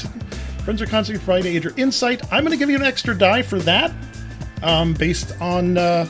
friends 0.63 0.79
are 0.79 0.85
constantly 0.85 1.25
provide 1.25 1.47
aid 1.47 1.65
or 1.65 1.73
insight. 1.75 2.21
I'm 2.31 2.43
going 2.43 2.51
to 2.51 2.57
give 2.57 2.69
you 2.69 2.75
an 2.75 2.83
extra 2.83 3.17
die 3.17 3.41
for 3.41 3.57
that, 3.59 3.91
um, 4.61 4.93
based 4.93 5.33
on 5.41 5.75
uh, 5.75 6.07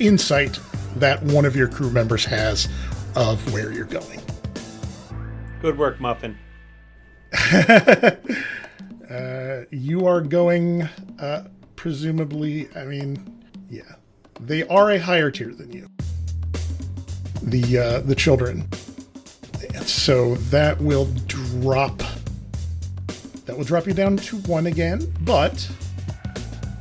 insight 0.00 0.58
that 0.96 1.22
one 1.22 1.44
of 1.44 1.54
your 1.54 1.68
crew 1.68 1.90
members 1.90 2.24
has 2.24 2.68
of 3.16 3.52
where 3.52 3.72
you're 3.72 3.86
going. 3.86 4.20
Good 5.62 5.78
work, 5.78 6.00
Muffin. 6.00 6.38
uh, 9.10 9.62
you 9.70 10.06
are 10.06 10.20
going, 10.20 10.82
uh, 11.18 11.48
presumably. 11.74 12.68
I 12.76 12.84
mean, 12.84 13.42
yeah, 13.68 13.94
they 14.38 14.64
are 14.68 14.92
a 14.92 14.98
higher 14.98 15.30
tier 15.30 15.52
than 15.52 15.72
you. 15.72 15.88
The 17.42 17.78
uh, 17.78 18.00
the 18.00 18.14
children. 18.14 18.68
And 19.74 19.86
so 19.86 20.34
that 20.50 20.80
will 20.80 21.06
drop. 21.26 22.02
That 23.46 23.56
will 23.56 23.64
drop 23.64 23.86
you 23.86 23.94
down 23.94 24.18
to 24.18 24.36
one 24.38 24.66
again, 24.66 25.12
but 25.22 25.68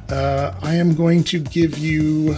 uh, 0.10 0.54
I 0.62 0.76
am 0.76 0.96
going 0.96 1.24
to 1.26 1.40
give 1.40 1.78
you. 1.78 2.38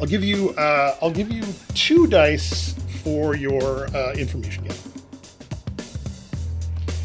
I'll 0.00 0.06
give 0.06 0.22
you. 0.22 0.50
Uh, 0.50 0.96
I'll 1.02 1.10
give 1.10 1.30
you 1.30 1.42
two 1.74 2.06
dice 2.06 2.74
for 3.02 3.34
your 3.34 3.86
uh, 3.96 4.12
information 4.12 4.64
game. 4.64 4.76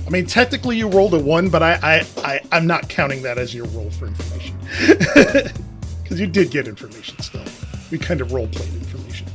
I 0.05 0.09
mean, 0.09 0.25
technically 0.25 0.77
you 0.77 0.89
rolled 0.89 1.13
a 1.13 1.19
one, 1.19 1.49
but 1.49 1.63
I, 1.63 1.79
I, 1.81 2.05
I 2.17 2.39
I'm 2.51 2.67
not 2.67 2.89
counting 2.89 3.23
that 3.23 3.37
as 3.37 3.55
your 3.55 3.65
roll 3.67 3.89
for 3.89 4.07
information 4.07 4.57
because 6.03 6.19
you 6.19 6.27
did 6.27 6.51
get 6.51 6.67
information 6.67 7.19
still. 7.19 7.43
We 7.89 7.97
kind 7.97 8.21
of 8.21 8.31
role 8.31 8.47
played 8.47 8.73
information. 8.73 9.27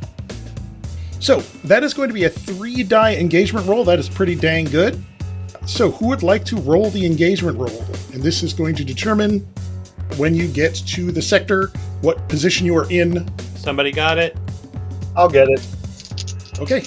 So 1.21 1.41
that 1.65 1.83
is 1.83 1.95
going 1.95 2.09
to 2.09 2.15
be 2.15 2.25
a 2.25 2.31
three 2.31 2.83
die 2.83 3.17
engagement 3.17 3.67
roll. 3.67 3.85
That 3.85 3.99
is 3.99 4.09
pretty 4.09 4.35
dang 4.35 4.67
good. 4.67 5.03
So 5.67 5.91
who 5.91 6.09
would 6.09 6.23
like 6.23 6.45
to 6.47 6.57
roll 6.57 6.91
the 6.91 7.05
engagement 7.05 7.59
roll? 7.59 7.85
And 8.13 8.23
this 8.23 8.43
is 8.43 8.53
going 8.53 8.75
to 8.77 8.85
determine 8.85 9.47
when 10.17 10.35
you 10.35 10.49
get 10.49 10.75
to 10.75 11.13
the 11.13 11.23
sector, 11.23 11.71
what 12.01 12.29
position 12.29 12.67
you 12.67 12.77
are 12.77 12.91
in. 12.91 13.29
Somebody 13.57 13.93
got 13.93 14.19
it? 14.19 14.37
I'll 15.17 15.29
get 15.29 15.49
it. 15.49 15.67
Okay, 16.61 16.83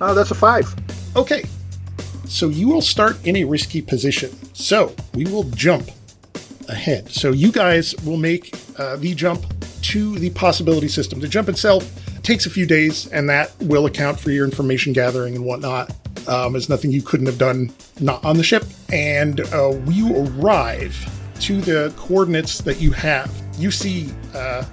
Uh, 0.00 0.12
that's 0.12 0.30
a 0.32 0.34
five. 0.34 0.66
Okay. 1.16 1.44
So 2.26 2.48
you 2.48 2.68
will 2.68 2.82
start 2.82 3.24
in 3.24 3.36
a 3.36 3.44
risky 3.44 3.80
position. 3.80 4.30
So 4.54 4.94
we 5.14 5.24
will 5.24 5.44
jump 5.44 5.88
ahead. 6.68 7.10
So 7.10 7.30
you 7.30 7.52
guys 7.52 7.94
will 8.04 8.16
make 8.16 8.54
uh, 8.76 8.96
the 8.96 9.14
jump 9.14 9.44
to 9.82 10.18
the 10.18 10.30
possibility 10.30 10.88
system. 10.88 11.20
The 11.20 11.28
jump 11.28 11.48
itself 11.48 11.88
takes 12.24 12.46
a 12.46 12.50
few 12.50 12.66
days, 12.66 13.06
and 13.08 13.28
that 13.28 13.54
will 13.60 13.86
account 13.86 14.18
for 14.18 14.30
your 14.30 14.44
information 14.44 14.92
gathering 14.92 15.36
and 15.36 15.44
whatnot. 15.44 15.94
Um, 16.26 16.56
it's 16.56 16.68
nothing 16.68 16.90
you 16.90 17.02
couldn't 17.02 17.26
have 17.26 17.38
done 17.38 17.72
not 18.00 18.24
on 18.24 18.36
the 18.36 18.42
ship. 18.42 18.64
And 18.92 19.40
uh, 19.52 19.78
you 19.86 20.16
arrive 20.16 20.96
to 21.40 21.60
the 21.60 21.92
coordinates 21.96 22.58
that 22.62 22.80
you 22.80 22.90
have. 22.92 23.30
You 23.58 23.70
see. 23.70 24.10
Uh, 24.34 24.64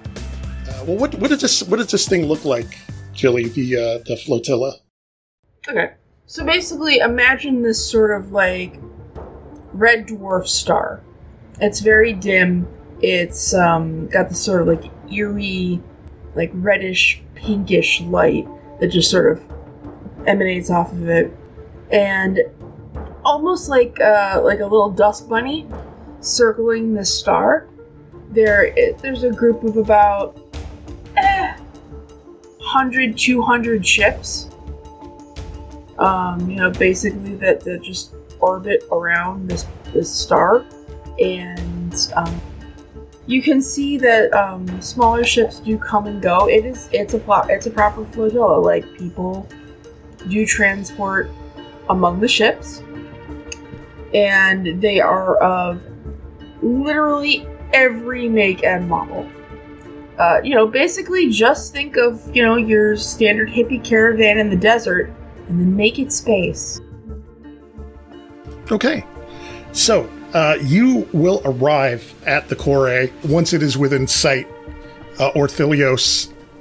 uh, 0.82 0.86
well, 0.86 0.98
what 0.98 1.14
what 1.16 1.30
does 1.30 1.42
this 1.42 1.62
what 1.64 1.78
does 1.78 1.92
this 1.92 2.08
thing 2.08 2.26
look 2.26 2.46
like, 2.46 2.78
Jilly? 3.14 3.50
The 3.50 3.76
uh, 3.76 4.04
the 4.06 4.16
flotilla. 4.16 4.76
Okay. 5.70 5.92
So 6.26 6.46
basically, 6.46 7.00
imagine 7.00 7.62
this 7.62 7.92
sort 7.92 8.18
of 8.18 8.32
like 8.32 8.80
red 9.74 10.08
dwarf 10.08 10.48
star. 10.48 11.04
It's 11.60 11.82
very 11.82 12.14
dim. 12.14 12.68
It's 13.02 13.54
um, 13.54 14.08
got 14.08 14.30
this 14.30 14.42
sort 14.42 14.62
of 14.62 14.68
like 14.70 14.92
eerie, 15.12 15.82
like 16.36 16.52
reddish 16.54 17.22
pinkish 17.36 18.02
light 18.02 18.48
that 18.80 18.88
just 18.88 19.10
sort 19.12 19.32
of 19.32 19.44
emanates 20.28 20.70
off 20.70 20.92
of 20.92 21.10
it, 21.10 21.36
and 21.92 22.40
almost 23.24 23.70
like 23.70 24.00
uh, 24.00 24.42
like 24.44 24.60
a 24.60 24.66
little 24.66 24.90
dust 24.90 25.30
bunny 25.30 25.68
circling 26.22 26.94
the 26.94 27.06
star. 27.06 27.68
There, 28.30 28.66
it, 28.78 28.98
there's 29.00 29.24
a 29.24 29.32
group 29.32 29.64
of 29.64 29.78
about 29.78 30.40
eh, 31.18 31.54
100, 32.58 33.18
200 33.18 33.86
ships. 33.86 34.50
Um, 36.00 36.50
you 36.50 36.56
know, 36.56 36.72
basically 36.72 37.36
that, 37.36 37.60
that 37.62 37.84
just 37.84 38.16
orbit 38.40 38.84
around 38.92 39.50
this 39.50 39.66
this 39.94 40.12
star, 40.12 40.66
and 41.20 42.12
um, 42.16 42.42
you 43.32 43.42
can 43.42 43.62
see 43.62 43.98
that 43.98 44.34
um, 44.34 44.82
smaller 44.82 45.24
ships 45.24 45.60
do 45.60 45.78
come 45.78 46.06
and 46.06 46.22
go. 46.22 46.50
It 46.50 46.66
is 46.66 46.90
it's 46.92 47.14
a 47.14 47.20
plo- 47.20 47.50
it's 47.50 47.66
a 47.66 47.72
proper 47.72 48.04
flotilla. 48.06 48.60
Like 48.60 48.84
people 48.98 49.48
do 50.28 50.46
transport 50.46 51.32
among 51.90 52.20
the 52.20 52.28
ships, 52.28 52.84
and 54.14 54.82
they 54.82 55.00
are 55.00 55.38
of 55.38 55.82
literally 56.62 57.48
every 57.72 58.28
make 58.28 58.66
and 58.66 58.90
model. 58.90 59.26
Uh, 60.20 60.42
you 60.44 60.54
know, 60.54 60.68
basically 60.68 61.30
just 61.30 61.72
think 61.72 61.96
of, 61.96 62.36
you 62.36 62.44
know, 62.44 62.58
your 62.58 62.98
standard 62.98 63.50
hippie 63.50 63.84
caravan 63.84 64.38
in 64.38 64.50
the 64.50 64.58
desert 64.58 65.10
and 65.48 65.60
then 65.60 65.76
make 65.76 65.98
it 65.98 66.12
space. 66.12 66.82
Okay. 68.72 69.04
So, 69.72 70.08
uh, 70.34 70.58
you 70.62 71.08
will 71.14 71.42
arrive 71.46 72.14
at 72.26 72.50
the 72.50 72.56
Core 72.56 73.08
once 73.26 73.54
it 73.54 73.62
is 73.62 73.78
within 73.78 74.08
sight. 74.08 74.48
Uh, 75.20 75.32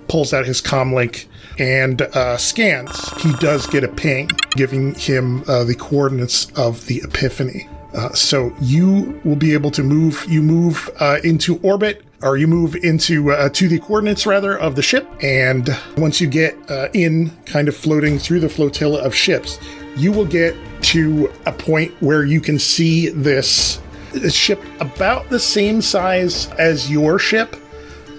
pulls 0.09 0.33
out 0.33 0.45
his 0.45 0.61
comlink 0.61 1.27
and 1.59 2.03
uh, 2.03 2.37
scans. 2.37 3.11
He 3.23 3.33
does 3.35 3.67
get 3.69 3.85
a 3.85 3.89
ping, 3.89 4.29
giving 4.53 4.95
him 4.95 5.45
uh, 5.47 5.65
the 5.65 5.75
coordinates 5.75 6.51
of 6.59 6.85
the 6.87 7.01
Epiphany. 7.05 7.69
Uh, 7.95 8.13
so 8.13 8.55
you 8.61 9.21
will 9.25 9.37
be 9.37 9.53
able 9.53 9.71
to 9.71 9.83
move. 9.83 10.25
You 10.29 10.43
move 10.43 10.91
uh, 11.01 11.19
into 11.23 11.59
orbit, 11.59 12.05
or 12.23 12.37
you 12.37 12.47
move 12.47 12.75
into 12.77 13.33
uh, 13.33 13.49
to 13.51 13.69
the 13.69 13.79
coordinates 13.79 14.27
rather 14.27 14.59
of 14.59 14.75
the 14.75 14.83
ship. 14.83 15.09
And 15.23 15.69
once 15.97 16.21
you 16.21 16.27
get 16.27 16.57
in, 16.93 17.31
kind 17.47 17.69
of 17.69 17.77
floating 17.77 18.19
through 18.19 18.41
the 18.41 18.49
flotilla 18.49 19.01
of 19.03 19.15
ships, 19.15 19.59
you 19.97 20.13
will 20.13 20.27
get 20.27 20.57
to 20.91 21.33
a 21.47 21.53
point 21.53 21.93
where 22.01 22.25
you 22.25 22.41
can 22.41 22.59
see 22.59 23.11
this, 23.11 23.81
this 24.13 24.35
ship 24.35 24.61
about 24.81 25.31
the 25.31 25.39
same 25.39 25.81
size 25.81 26.49
as 26.59 26.91
your 26.91 27.17
ship. 27.17 27.55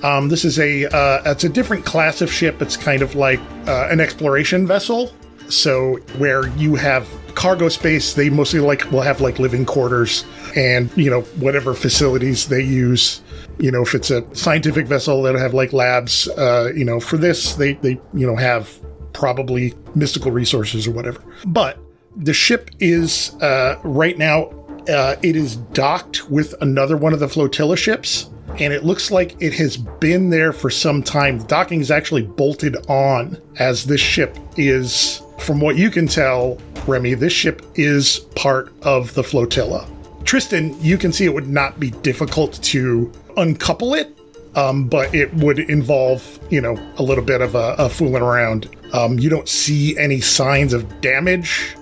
Um, 0.04 0.30
this 0.30 0.46
is 0.46 0.58
a 0.58 0.86
uh, 0.86 1.22
it's 1.26 1.44
a 1.44 1.50
different 1.50 1.86
class 1.86 2.22
of 2.22 2.32
ship. 2.32 2.62
It's 2.62 2.78
kind 2.78 3.02
of 3.02 3.14
like 3.14 3.42
uh, 3.68 3.90
an 3.92 4.00
exploration 4.00 4.66
vessel. 4.66 5.14
So 5.50 5.98
where 6.18 6.48
you 6.56 6.76
have 6.76 7.06
cargo 7.36 7.68
space, 7.68 8.14
they 8.14 8.30
mostly 8.30 8.62
like 8.62 8.90
will 8.90 9.02
have 9.02 9.20
like 9.20 9.38
living 9.38 9.66
quarters 9.66 10.24
and 10.56 10.90
you 10.96 11.10
know 11.10 11.22
whatever 11.42 11.74
facilities 11.74 12.48
they 12.48 12.64
use. 12.64 13.22
You 13.60 13.70
know, 13.70 13.82
if 13.82 13.94
it's 13.94 14.12
a 14.12 14.24
scientific 14.34 14.88
vessel, 14.88 15.22
they'll 15.22 15.38
have 15.38 15.54
like 15.54 15.74
labs. 15.74 16.30
Uh, 16.30 16.72
you 16.74 16.86
know, 16.86 17.02
for 17.02 17.18
this, 17.18 17.56
they 17.56 17.74
they 17.74 18.00
you 18.14 18.26
know 18.26 18.38
have 18.38 18.80
probably 19.12 19.74
mystical 19.94 20.32
resources 20.32 20.88
or 20.88 20.92
whatever. 20.92 21.22
But 21.46 21.78
the 22.16 22.34
ship 22.34 22.72
is 22.80 23.34
uh, 23.42 23.80
right 23.84 24.18
now. 24.18 24.54
Uh, 24.90 25.16
it 25.22 25.36
is 25.36 25.58
docked 25.58 26.30
with 26.30 26.56
another 26.62 26.98
one 26.98 27.14
of 27.14 27.20
the 27.20 27.28
flotilla 27.28 27.78
ships 27.78 28.32
and 28.60 28.74
it 28.74 28.84
looks 28.84 29.12
like 29.12 29.36
it 29.42 29.54
has 29.54 29.78
been 29.78 30.30
there 30.30 30.52
for 30.52 30.70
some 30.70 31.02
time. 31.04 31.40
The 31.40 31.46
docking 31.46 31.82
is 31.82 31.92
actually 31.92 32.24
bolted 32.24 32.78
on 32.88 33.38
as 33.60 33.86
this 33.86 34.02
ship 34.02 34.38
is, 34.58 35.22
from 35.40 35.60
what 35.62 35.78
you 35.78 35.90
can 35.90 36.08
tell, 36.08 36.58
Remy, 36.88 37.16
this 37.16 37.34
ship 37.34 37.64
is 37.76 38.20
part 38.36 38.74
of 38.84 39.14
the 39.14 39.24
flotilla. 39.24 39.88
Tristan, 40.24 40.80
you 40.82 40.98
can 40.98 41.12
see 41.12 41.26
it 41.26 41.34
would 41.34 41.48
not 41.48 41.80
be 41.80 41.92
difficult 41.92 42.62
to 42.64 43.12
uncouple 43.38 43.94
it, 43.94 44.18
um, 44.56 44.88
but 44.88 45.14
it 45.16 45.34
would 45.36 45.60
involve, 45.60 46.40
you 46.52 46.62
know, 46.62 46.78
a 46.98 47.04
little 47.04 47.24
bit 47.24 47.42
of 47.42 47.56
a, 47.56 47.76
a 47.78 47.90
fooling 47.90 48.22
around. 48.22 48.70
Um, 48.94 49.18
you 49.18 49.30
don't 49.30 49.48
see 49.48 49.98
any 49.98 50.20
signs 50.20 50.74
of 50.74 51.02
damage 51.02 51.76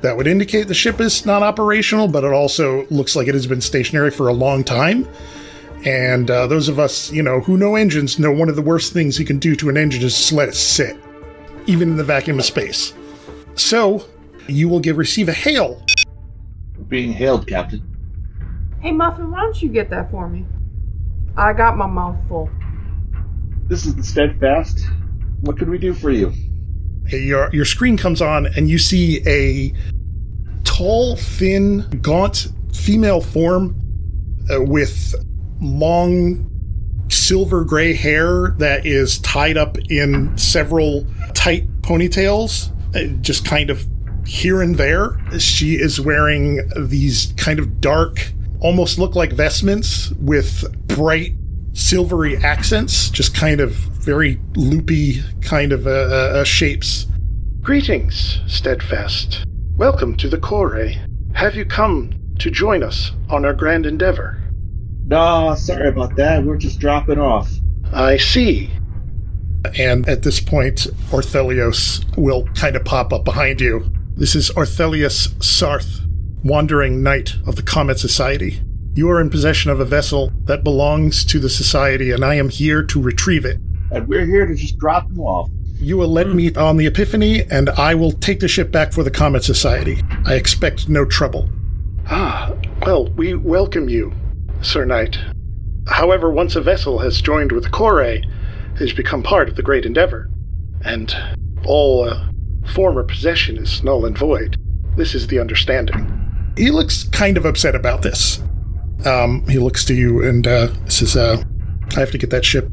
that 0.00 0.16
would 0.16 0.26
indicate 0.26 0.68
the 0.68 0.74
ship 0.74 1.00
is 1.00 1.26
not 1.26 1.42
operational, 1.42 2.08
but 2.08 2.24
it 2.24 2.32
also 2.32 2.86
looks 2.86 3.16
like 3.16 3.28
it 3.28 3.34
has 3.34 3.46
been 3.46 3.60
stationary 3.60 4.10
for 4.10 4.28
a 4.28 4.32
long 4.32 4.64
time. 4.64 5.08
And 5.84 6.30
uh, 6.30 6.46
those 6.46 6.68
of 6.68 6.78
us, 6.78 7.12
you 7.12 7.22
know, 7.22 7.40
who 7.40 7.56
know 7.56 7.76
engines 7.76 8.18
know 8.18 8.32
one 8.32 8.48
of 8.48 8.56
the 8.56 8.62
worst 8.62 8.92
things 8.92 9.18
you 9.18 9.24
can 9.24 9.38
do 9.38 9.54
to 9.56 9.68
an 9.68 9.76
engine 9.76 10.02
is 10.02 10.14
just 10.14 10.32
let 10.32 10.48
it 10.48 10.54
sit, 10.54 10.96
even 11.66 11.90
in 11.90 11.96
the 11.96 12.04
vacuum 12.04 12.38
of 12.38 12.44
space. 12.44 12.94
So, 13.54 14.04
you 14.48 14.68
will 14.68 14.80
get 14.80 14.96
receive 14.96 15.28
a 15.28 15.32
hail. 15.32 15.84
Being 16.88 17.12
hailed, 17.12 17.46
Captain. 17.46 17.82
Hey, 18.80 18.92
Muffin, 18.92 19.30
why 19.30 19.40
don't 19.40 19.60
you 19.60 19.68
get 19.68 19.90
that 19.90 20.10
for 20.10 20.28
me? 20.28 20.46
I 21.36 21.52
got 21.52 21.76
my 21.76 21.86
mouth 21.86 22.16
full. 22.28 22.50
This 23.68 23.84
is 23.84 23.94
the 23.94 24.02
Steadfast. 24.02 24.80
What 25.42 25.58
can 25.58 25.70
we 25.70 25.78
do 25.78 25.92
for 25.92 26.10
you? 26.10 26.32
Your 27.08 27.48
your 27.52 27.64
screen 27.64 27.96
comes 27.96 28.20
on, 28.20 28.46
and 28.46 28.68
you 28.68 28.78
see 28.78 29.22
a 29.26 29.72
tall, 30.64 31.16
thin, 31.16 31.88
gaunt 32.02 32.48
female 32.74 33.20
form 33.20 33.74
uh, 34.50 34.62
with 34.62 35.14
long 35.60 36.48
silver 37.10 37.64
gray 37.64 37.94
hair 37.94 38.54
that 38.58 38.86
is 38.86 39.18
tied 39.20 39.56
up 39.56 39.78
in 39.90 40.36
several 40.36 41.06
tight 41.34 41.66
ponytails, 41.80 42.70
uh, 42.94 43.06
just 43.20 43.44
kind 43.44 43.70
of 43.70 43.86
here 44.26 44.60
and 44.60 44.76
there. 44.76 45.18
She 45.38 45.74
is 45.74 46.00
wearing 46.00 46.68
these 46.76 47.32
kind 47.36 47.58
of 47.58 47.80
dark, 47.80 48.32
almost 48.60 48.98
look 48.98 49.16
like 49.16 49.32
vestments 49.32 50.10
with 50.12 50.64
bright 50.86 51.32
silvery 51.72 52.36
accents, 52.38 53.08
just 53.10 53.34
kind 53.34 53.60
of 53.60 53.97
very 54.08 54.40
loopy 54.56 55.22
kind 55.42 55.70
of 55.70 55.86
uh, 55.86 55.90
uh, 55.90 56.42
shapes. 56.42 57.04
Greetings, 57.60 58.40
Steadfast. 58.46 59.44
Welcome 59.76 60.16
to 60.16 60.30
the 60.30 60.38
Core. 60.38 60.92
Have 61.34 61.54
you 61.54 61.66
come 61.66 62.18
to 62.38 62.50
join 62.50 62.82
us 62.82 63.12
on 63.28 63.44
our 63.44 63.52
grand 63.52 63.84
endeavor? 63.84 64.42
No, 65.08 65.54
sorry 65.56 65.88
about 65.88 66.16
that. 66.16 66.42
We're 66.42 66.56
just 66.56 66.80
dropping 66.80 67.18
off. 67.18 67.52
I 67.92 68.16
see. 68.16 68.70
And 69.76 70.08
at 70.08 70.22
this 70.22 70.40
point, 70.40 70.86
Orthelios 71.10 72.02
will 72.16 72.44
kind 72.54 72.76
of 72.76 72.86
pop 72.86 73.12
up 73.12 73.26
behind 73.26 73.60
you. 73.60 73.92
This 74.16 74.34
is 74.34 74.50
Orthelius 74.52 75.34
Sarth, 75.34 76.00
wandering 76.42 77.02
knight 77.02 77.34
of 77.46 77.56
the 77.56 77.62
Comet 77.62 77.98
Society. 77.98 78.62
You 78.94 79.10
are 79.10 79.20
in 79.20 79.28
possession 79.28 79.70
of 79.70 79.80
a 79.80 79.84
vessel 79.84 80.32
that 80.44 80.64
belongs 80.64 81.26
to 81.26 81.38
the 81.38 81.50
Society, 81.50 82.10
and 82.10 82.24
I 82.24 82.36
am 82.36 82.48
here 82.48 82.82
to 82.84 83.02
retrieve 83.02 83.44
it. 83.44 83.58
And 83.90 84.06
we're 84.06 84.26
here 84.26 84.46
to 84.46 84.54
just 84.54 84.78
drop 84.78 85.08
them 85.08 85.20
off. 85.20 85.50
You 85.80 85.96
will 85.96 86.08
let 86.08 86.28
me 86.28 86.52
on 86.54 86.76
the 86.76 86.86
Epiphany, 86.86 87.44
and 87.50 87.70
I 87.70 87.94
will 87.94 88.12
take 88.12 88.40
the 88.40 88.48
ship 88.48 88.72
back 88.72 88.92
for 88.92 89.02
the 89.02 89.10
Comet 89.10 89.44
Society. 89.44 90.02
I 90.26 90.34
expect 90.34 90.88
no 90.88 91.04
trouble. 91.04 91.48
Ah, 92.06 92.52
well, 92.84 93.08
we 93.10 93.34
welcome 93.34 93.88
you, 93.88 94.12
Sir 94.60 94.84
Knight. 94.84 95.18
However, 95.86 96.30
once 96.30 96.56
a 96.56 96.60
vessel 96.60 96.98
has 96.98 97.22
joined 97.22 97.52
with 97.52 97.64
the 97.64 97.70
Core, 97.70 98.02
it 98.02 98.26
has 98.78 98.92
become 98.92 99.22
part 99.22 99.48
of 99.48 99.56
the 99.56 99.62
Great 99.62 99.86
Endeavor, 99.86 100.28
and 100.84 101.14
all 101.64 102.08
uh, 102.08 102.28
former 102.74 103.04
possession 103.04 103.56
is 103.56 103.82
null 103.84 104.04
and 104.04 104.18
void. 104.18 104.56
This 104.96 105.14
is 105.14 105.28
the 105.28 105.38
understanding. 105.38 106.14
He 106.56 106.70
looks 106.70 107.04
kind 107.04 107.36
of 107.36 107.44
upset 107.44 107.76
about 107.76 108.02
this. 108.02 108.42
Um, 109.06 109.46
he 109.46 109.58
looks 109.58 109.84
to 109.84 109.94
you 109.94 110.24
and 110.24 110.46
uh, 110.46 110.74
says, 110.88 111.16
uh, 111.16 111.42
I 111.96 112.00
have 112.00 112.10
to 112.10 112.18
get 112.18 112.30
that 112.30 112.44
ship. 112.44 112.68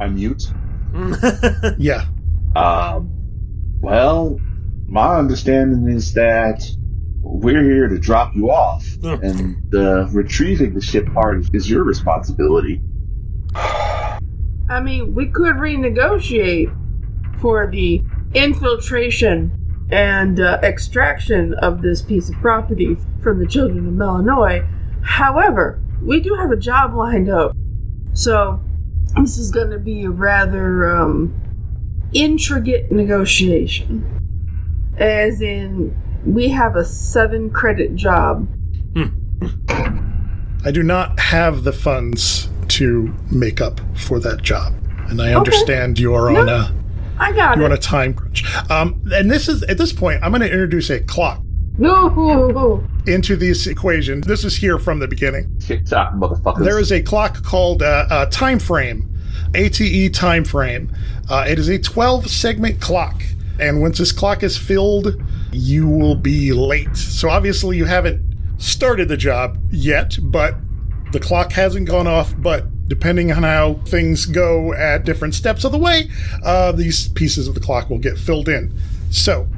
I 0.00 0.08
mute. 0.08 0.42
Yeah. 1.78 2.04
Um, 2.56 3.10
well, 3.80 4.40
my 4.88 5.16
understanding 5.16 5.88
is 5.88 6.14
that 6.14 6.68
we're 7.22 7.62
here 7.62 7.86
to 7.88 7.98
drop 7.98 8.34
you 8.34 8.50
off, 8.50 8.84
Oh. 9.04 9.18
and 9.22 9.56
the 9.70 10.08
retrieving 10.12 10.74
the 10.74 10.80
ship 10.80 11.06
part 11.12 11.44
is 11.54 11.70
your 11.70 11.84
responsibility. 11.84 12.80
I 13.54 14.80
mean, 14.82 15.14
we 15.14 15.26
could 15.26 15.56
renegotiate 15.56 16.74
for 17.40 17.70
the 17.70 18.02
infiltration 18.34 19.52
and 19.90 20.40
uh, 20.40 20.58
extraction 20.62 21.54
of 21.54 21.82
this 21.82 22.02
piece 22.02 22.28
of 22.28 22.34
property 22.36 22.96
from 23.22 23.38
the 23.38 23.46
children 23.46 23.86
of 23.86 23.94
Melanoy. 23.94 24.66
However, 25.02 25.80
we 26.02 26.20
do 26.20 26.34
have 26.34 26.50
a 26.50 26.56
job 26.56 26.94
lined 26.94 27.28
up. 27.28 27.56
So, 28.12 28.60
this 29.16 29.38
is 29.38 29.50
going 29.50 29.70
to 29.70 29.78
be 29.78 30.04
a 30.04 30.10
rather 30.10 30.94
um, 30.96 31.34
intricate 32.12 32.90
negotiation. 32.92 34.04
As 34.98 35.40
in, 35.40 35.96
we 36.24 36.48
have 36.48 36.76
a 36.76 36.84
seven 36.84 37.50
credit 37.50 37.94
job. 37.94 38.48
I 40.62 40.70
do 40.70 40.82
not 40.82 41.18
have 41.18 41.64
the 41.64 41.72
funds 41.72 42.48
to 42.68 43.14
make 43.30 43.60
up 43.60 43.80
for 43.96 44.20
that 44.20 44.42
job. 44.42 44.74
And 45.08 45.20
I 45.22 45.34
understand 45.34 45.98
you're 45.98 46.28
on 46.36 46.46
No. 46.46 46.52
a 46.54 46.74
I 47.18 47.32
got 47.32 47.56
you're 47.56 47.64
on 47.66 47.72
a 47.72 47.78
time 47.78 48.14
crunch. 48.14 48.44
Um, 48.70 49.02
and 49.12 49.30
this 49.30 49.48
is 49.48 49.62
at 49.64 49.78
this 49.78 49.92
point, 49.92 50.22
I'm 50.22 50.30
going 50.32 50.42
to 50.42 50.50
introduce 50.50 50.90
a 50.90 51.00
clock 51.00 51.42
No. 51.80 52.86
into 53.06 53.36
this 53.36 53.66
equation. 53.66 54.20
This 54.20 54.44
is 54.44 54.56
here 54.56 54.78
from 54.78 54.98
the 54.98 55.08
beginning. 55.08 55.58
TikTok, 55.60 56.12
motherfuckers. 56.12 56.62
There 56.62 56.78
is 56.78 56.92
a 56.92 57.02
clock 57.02 57.42
called 57.42 57.82
uh, 57.82 58.06
uh, 58.10 58.26
Time 58.26 58.58
Frame, 58.58 59.10
ATE 59.54 60.12
Time 60.12 60.44
Frame. 60.44 60.94
Uh, 61.30 61.46
it 61.48 61.58
is 61.58 61.68
a 61.68 61.78
12 61.78 62.28
segment 62.28 62.82
clock, 62.82 63.22
and 63.58 63.80
once 63.80 63.96
this 63.96 64.12
clock 64.12 64.42
is 64.42 64.58
filled, 64.58 65.22
you 65.52 65.88
will 65.88 66.16
be 66.16 66.52
late. 66.52 66.94
So 66.96 67.30
obviously, 67.30 67.78
you 67.78 67.86
haven't 67.86 68.22
started 68.58 69.08
the 69.08 69.16
job 69.16 69.58
yet, 69.70 70.18
but 70.20 70.56
the 71.12 71.20
clock 71.20 71.52
hasn't 71.52 71.88
gone 71.88 72.06
off. 72.06 72.34
But 72.36 72.88
depending 72.88 73.32
on 73.32 73.42
how 73.42 73.74
things 73.86 74.26
go 74.26 74.74
at 74.74 75.04
different 75.06 75.34
steps 75.34 75.64
of 75.64 75.72
the 75.72 75.78
way, 75.78 76.10
uh, 76.44 76.72
these 76.72 77.08
pieces 77.08 77.48
of 77.48 77.54
the 77.54 77.60
clock 77.60 77.88
will 77.88 77.98
get 77.98 78.18
filled 78.18 78.50
in. 78.50 78.70
So 79.10 79.48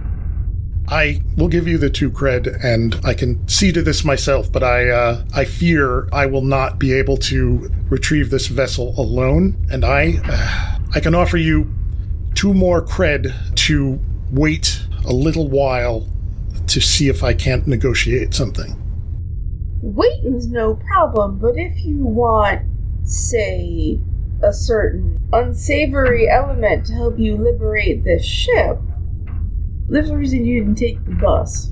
I 0.89 1.23
will 1.37 1.49
give 1.49 1.67
you 1.69 1.79
the 1.79 1.91
two 1.91 2.11
cred, 2.11 2.63
and 2.65 3.01
I 3.05 3.15
can 3.15 3.47
see 3.49 3.73
to 3.73 3.83
this 3.83 4.05
myself. 4.05 4.51
But 4.51 4.63
I, 4.63 4.89
uh, 4.89 5.25
I 5.35 5.45
fear 5.45 6.09
I 6.13 6.27
will 6.27 6.43
not 6.43 6.79
be 6.79 6.93
able 6.93 7.17
to 7.19 7.71
retrieve 7.89 8.31
this 8.31 8.49
vessel 8.49 8.95
alone, 8.99 9.57
and 9.71 9.85
I, 9.85 10.21
uh, 10.25 10.79
I 10.95 11.01
can 11.01 11.15
offer 11.15 11.37
you 11.37 11.73
two 12.35 12.53
more 12.53 12.85
cred 12.85 13.33
to 13.67 14.01
wait 14.31 14.81
a 15.05 15.13
little 15.13 15.49
while 15.49 16.09
to 16.67 16.81
see 16.81 17.09
if 17.09 17.23
I 17.23 17.35
can't 17.35 17.67
negotiate 17.67 18.35
something. 18.35 18.79
Waiting's 19.83 20.47
no 20.47 20.77
problem, 20.77 21.39
but 21.39 21.57
if 21.57 21.85
you 21.85 21.97
want, 21.99 22.63
say, 23.05 23.99
a 24.43 24.53
certain 24.53 25.19
unsavory 25.33 26.29
element 26.29 26.87
to 26.87 26.93
help 26.95 27.19
you 27.19 27.37
liberate 27.37 28.05
this 28.05 28.25
ship, 28.25 28.79
there's 29.89 30.11
a 30.11 30.17
reason 30.17 30.45
you 30.45 30.61
didn't 30.61 30.77
take 30.79 31.05
the 31.05 31.13
bus. 31.13 31.71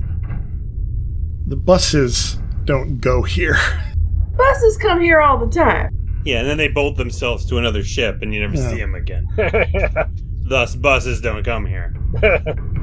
The 1.46 1.57
buses 1.57 2.38
don't 2.64 3.01
go 3.01 3.23
here. 3.23 3.57
Buses 4.37 4.77
come 4.79 5.01
here 5.03 5.20
all 5.20 5.37
the 5.38 5.51
time. 5.53 5.90
Yeah, 6.25 6.38
and 6.40 6.49
then 6.49 6.57
they 6.57 6.68
bolt 6.68 6.96
themselves 6.96 7.44
to 7.46 7.59
another 7.59 7.83
ship, 7.83 8.23
and 8.23 8.33
you 8.33 8.40
never 8.40 8.55
Yeah. 8.57 8.70
see 8.70 8.77
them 8.79 8.94
again. 8.94 9.27
Thus, 10.42 10.75
buses 10.77 11.20
don't 11.20 11.44
come 11.44 11.66
here. 11.66 11.94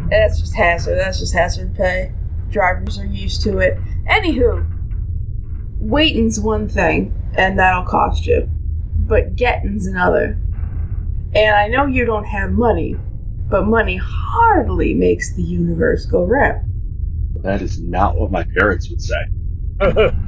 That's 0.10 0.40
just 0.40 0.56
hazard. 0.56 0.98
That's 1.00 1.20
just 1.20 1.34
hazard 1.34 1.74
pay. 1.76 2.12
Drivers 2.52 3.00
are 3.00 3.06
used 3.06 3.42
to 3.44 3.58
it. 3.60 3.78
Anywho, 4.08 4.66
waiting's 5.80 6.40
one 6.40 6.68
thing, 6.70 7.14
and 7.36 7.58
that'll 7.58 7.84
cost 7.86 8.26
you. 8.28 8.48
But 9.00 9.36
getting's 9.36 9.88
another. 9.88 10.38
And 11.34 11.56
I 11.56 11.68
know 11.68 11.86
you 11.86 12.06
don't 12.06 12.26
have 12.26 12.52
money, 12.52 12.96
but 13.50 13.66
money 13.66 13.98
hardly 13.98 14.94
makes 14.94 15.34
the 15.36 15.44
universe 15.44 16.06
go 16.06 16.24
round. 16.24 16.64
That 17.44 17.62
is 17.62 17.80
not 17.82 18.18
what 18.18 18.32
my 18.32 18.44
parents 18.44 18.90
would 18.90 19.02
say. 19.02 19.24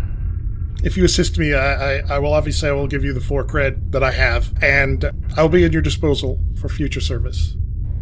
If 0.82 0.96
you 0.96 1.04
assist 1.04 1.38
me, 1.38 1.54
I, 1.54 1.98
I, 1.98 2.04
I 2.16 2.20
will 2.20 2.34
obviously 2.34 2.70
I 2.70 2.72
will 2.72 2.88
give 2.88 3.04
you 3.04 3.12
the 3.12 3.20
four 3.20 3.44
cred 3.44 3.92
that 3.92 4.02
I 4.02 4.12
have, 4.12 4.54
and 4.62 5.12
I 5.36 5.42
will 5.42 5.50
be 5.50 5.66
at 5.66 5.74
your 5.74 5.82
disposal 5.82 6.40
for 6.56 6.70
future 6.70 7.02
service. 7.02 7.58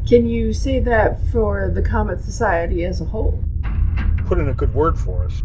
Can 0.07 0.27
you 0.27 0.53
say 0.53 0.79
that 0.81 1.19
for 1.31 1.71
the 1.73 1.81
Comet 1.81 2.21
Society 2.21 2.85
as 2.85 3.01
a 3.01 3.05
whole? 3.05 3.43
Put 4.25 4.37
in 4.37 4.49
a 4.49 4.53
good 4.53 4.73
word 4.75 4.97
for 4.97 5.25
us. 5.25 5.41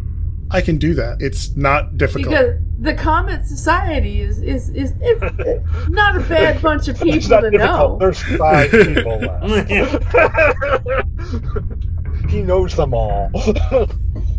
I 0.53 0.61
can 0.61 0.77
do 0.79 0.95
that. 0.95 1.21
It's 1.21 1.57
not 1.57 1.97
difficult. 1.97 2.29
Because 2.31 2.61
the 2.81 2.95
Comet 2.95 3.47
Society 3.47 4.21
is 4.21 4.41
is 4.43 4.69
is 4.71 4.93
it's, 5.01 5.23
it's 5.39 5.89
not 5.89 6.17
a 6.17 6.21
bad 6.21 6.61
bunch 6.61 6.89
of 6.89 7.01
It's 7.03 7.27
people 7.27 7.29
not 7.31 7.41
to 7.41 7.51
difficult. 7.51 7.91
know. 7.93 7.99
There's 7.99 8.23
five 8.39 8.71
people 8.71 9.19
left. 9.21 9.71
he 12.31 12.43
knows 12.43 12.75
them 12.77 12.93
all. 12.95 13.31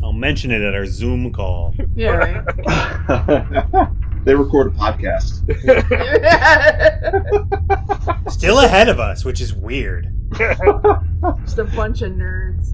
I'll 0.04 0.14
mention 0.14 0.52
it 0.52 0.62
at 0.62 0.76
our 0.76 0.86
Zoom 0.86 1.32
call. 1.32 1.74
Yeah, 1.96 2.10
right. 2.12 3.88
they 4.26 4.36
record 4.36 4.68
a 4.68 4.72
podcast. 4.78 5.42
Still 8.32 8.60
ahead 8.60 8.90
of 8.90 9.00
us, 9.00 9.24
which 9.26 9.42
is 9.42 9.54
weird. 9.54 10.10
Just 10.38 11.60
a 11.60 11.64
bunch 11.76 12.02
of 12.02 12.12
nerds. 12.14 12.74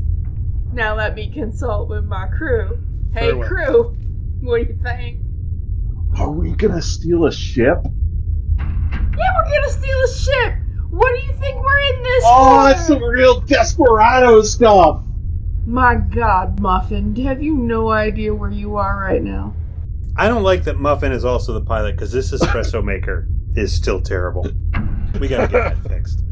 Now 0.74 0.96
let 0.96 1.16
me 1.16 1.30
consult 1.32 1.90
with 1.90 2.06
my 2.06 2.28
crew. 2.28 2.78
Hey, 3.14 3.22
Very 3.32 3.34
well. 3.36 3.48
crew, 3.48 3.98
what 4.42 4.62
do 4.62 4.74
you 4.74 4.80
think? 4.84 5.22
Are 6.18 6.32
we 6.32 6.52
gonna 6.52 6.82
steal 6.82 7.26
a 7.26 7.32
ship? 7.32 7.78
Yeah, 8.58 8.66
we're 9.38 9.52
gonna 9.52 9.70
steal 9.70 9.98
a 10.04 10.08
ship. 10.14 10.54
What 10.90 11.14
do 11.16 11.26
you 11.28 11.34
think 11.34 11.62
we're 11.64 11.80
in 11.96 12.04
this 12.04 12.24
Oh, 12.28 12.46
for? 12.62 12.70
that's 12.70 12.88
some 12.88 13.04
real 13.04 13.42
desperado 13.42 14.42
stuff. 14.42 15.04
My 15.66 15.96
God, 15.96 16.60
Muffin, 16.60 17.16
have 17.18 17.42
you 17.44 17.56
no 17.56 17.90
idea 17.90 18.34
where 18.34 18.50
you 18.52 18.76
are 18.78 19.00
right 19.00 19.22
now? 19.24 19.54
I 20.16 20.28
don't 20.28 20.44
like 20.44 20.64
that 20.66 20.80
Muffin 20.80 21.12
is 21.12 21.24
also 21.26 21.54
the 21.54 21.62
pilot 21.62 21.96
because 21.96 22.12
this 22.12 22.32
espresso 22.32 22.84
maker 22.94 23.28
is 23.56 23.72
still 23.74 24.02
terrible. 24.02 24.48
We 25.20 25.28
gotta 25.28 25.48
get 25.48 25.52
that 25.52 25.78
fixed. 25.90 26.24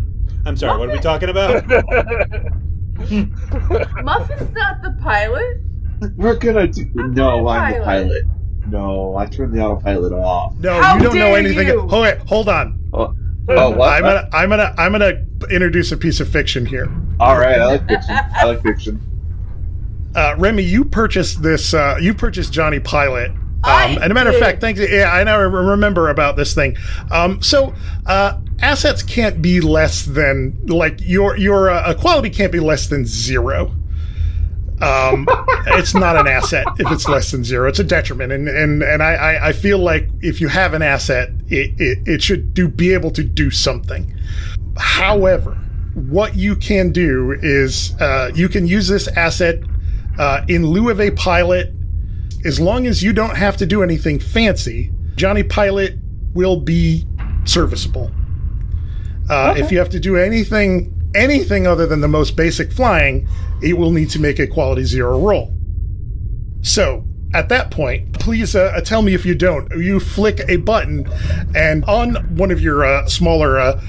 I'm 0.45 0.55
sorry, 0.57 0.77
what 0.79 0.89
are 0.89 0.93
we 0.93 0.99
talking 0.99 1.29
about? 1.29 1.65
Muffin's 2.97 4.51
not 4.53 4.81
the 4.81 4.97
pilot. 5.01 5.61
We're 6.15 6.35
gonna 6.35 6.67
do. 6.67 6.85
I'm 6.99 7.13
No, 7.13 7.43
the 7.43 7.49
I'm 7.49 7.73
the 7.73 7.79
pilot. 7.79 7.85
pilot. 7.85 8.23
No, 8.67 9.15
I 9.15 9.25
turned 9.25 9.53
the 9.53 9.61
autopilot 9.61 10.11
off. 10.13 10.53
no, 10.59 10.81
How 10.81 10.97
you 10.97 11.03
don't 11.03 11.15
know 11.17 11.35
anything. 11.35 11.67
you! 11.67 11.87
Oh, 11.89 12.01
wait, 12.01 12.17
hold 12.27 12.49
on. 12.49 12.79
Oh, 12.93 13.15
oh 13.49 13.69
what? 13.71 13.89
I'm 13.93 14.01
gonna, 14.03 14.29
I'm 14.33 14.49
gonna, 14.49 14.75
I'm 14.77 14.91
gonna 14.91 15.25
introduce 15.49 15.91
a 15.93 15.97
piece 15.97 16.19
of 16.19 16.27
fiction 16.27 16.65
here. 16.65 16.91
All 17.19 17.37
right, 17.37 17.59
I 17.59 17.65
like 17.65 17.87
fiction. 17.87 18.15
I 18.35 18.43
like 18.45 18.61
fiction. 18.61 19.01
Uh, 20.15 20.35
Remy, 20.37 20.63
you 20.63 20.83
purchased 20.83 21.41
this. 21.43 21.73
Uh, 21.73 21.97
you 22.01 22.13
purchased 22.13 22.51
Johnny 22.51 22.79
Pilot. 22.79 23.31
Um, 23.31 23.39
I 23.63 23.85
and 24.01 24.11
a 24.11 24.13
matter 24.13 24.29
of 24.29 24.35
did. 24.35 24.41
fact, 24.43 24.61
thanks. 24.61 24.79
Yeah, 24.79 25.11
I 25.11 25.23
now 25.23 25.39
remember 25.39 26.09
about 26.09 26.35
this 26.35 26.53
thing. 26.53 26.75
Um, 27.11 27.41
so 27.41 27.73
uh, 28.05 28.39
assets 28.59 29.01
can't 29.03 29.41
be 29.41 29.61
less 29.61 30.03
than 30.05 30.65
like 30.67 30.99
your 31.01 31.37
your 31.37 31.69
uh, 31.69 31.93
quality 31.93 32.29
can't 32.29 32.51
be 32.51 32.59
less 32.59 32.87
than 32.87 33.05
zero. 33.05 33.71
Um, 34.81 35.27
it's 35.67 35.93
not 35.95 36.15
an 36.17 36.27
asset 36.27 36.67
if 36.77 36.91
it's 36.91 37.07
less 37.07 37.31
than 37.31 37.43
zero. 37.43 37.67
It's 37.67 37.79
a 37.79 37.83
detriment, 37.83 38.31
and 38.31 38.47
and 38.47 38.83
and 38.83 39.01
I 39.01 39.13
I, 39.13 39.47
I 39.49 39.51
feel 39.53 39.79
like 39.79 40.09
if 40.21 40.39
you 40.39 40.47
have 40.49 40.73
an 40.73 40.81
asset, 40.81 41.29
it, 41.47 41.73
it 41.79 42.07
it 42.07 42.23
should 42.23 42.53
do 42.53 42.67
be 42.67 42.93
able 42.93 43.11
to 43.11 43.23
do 43.23 43.49
something. 43.49 44.13
However, 44.77 45.55
what 45.95 46.35
you 46.35 46.55
can 46.55 46.91
do 46.91 47.31
is 47.41 47.95
uh, 47.99 48.31
you 48.35 48.47
can 48.49 48.67
use 48.67 48.87
this 48.87 49.07
asset 49.07 49.63
uh, 50.19 50.41
in 50.47 50.65
lieu 50.67 50.89
of 50.89 51.01
a 51.01 51.09
pilot 51.11 51.73
as 52.45 52.59
long 52.59 52.85
as 52.85 53.03
you 53.03 53.13
don't 53.13 53.35
have 53.35 53.57
to 53.57 53.65
do 53.65 53.83
anything 53.83 54.19
fancy, 54.19 54.91
Johnny 55.15 55.43
Pilot 55.43 55.97
will 56.33 56.59
be 56.59 57.05
serviceable. 57.45 58.11
Uh, 59.29 59.53
If 59.57 59.71
you 59.71 59.79
have 59.79 59.89
to 59.89 59.99
do 59.99 60.15
anything 60.15 60.93
anything 61.15 61.67
other 61.67 61.85
than 61.85 62.01
the 62.01 62.07
most 62.07 62.35
basic 62.35 62.71
flying, 62.71 63.27
it 63.61 63.77
will 63.77 63.91
need 63.91 64.09
to 64.11 64.19
make 64.19 64.39
a 64.39 64.47
quality 64.47 64.83
zero 64.83 65.19
roll. 65.19 65.53
So 66.61 67.05
at 67.33 67.49
that 67.49 67.71
point, 67.71 68.13
please 68.13 68.55
uh, 68.55 68.79
tell 68.83 69.01
me 69.01 69.13
if 69.13 69.25
you 69.25 69.35
don't. 69.35 69.69
You 69.71 69.99
flick 69.99 70.41
a 70.47 70.57
button, 70.57 71.09
and 71.55 71.83
on 71.85 72.15
one 72.35 72.51
of 72.51 72.61
your 72.61 72.85
uh, 72.85 73.07
smaller 73.07 73.59
uh, 73.59 73.81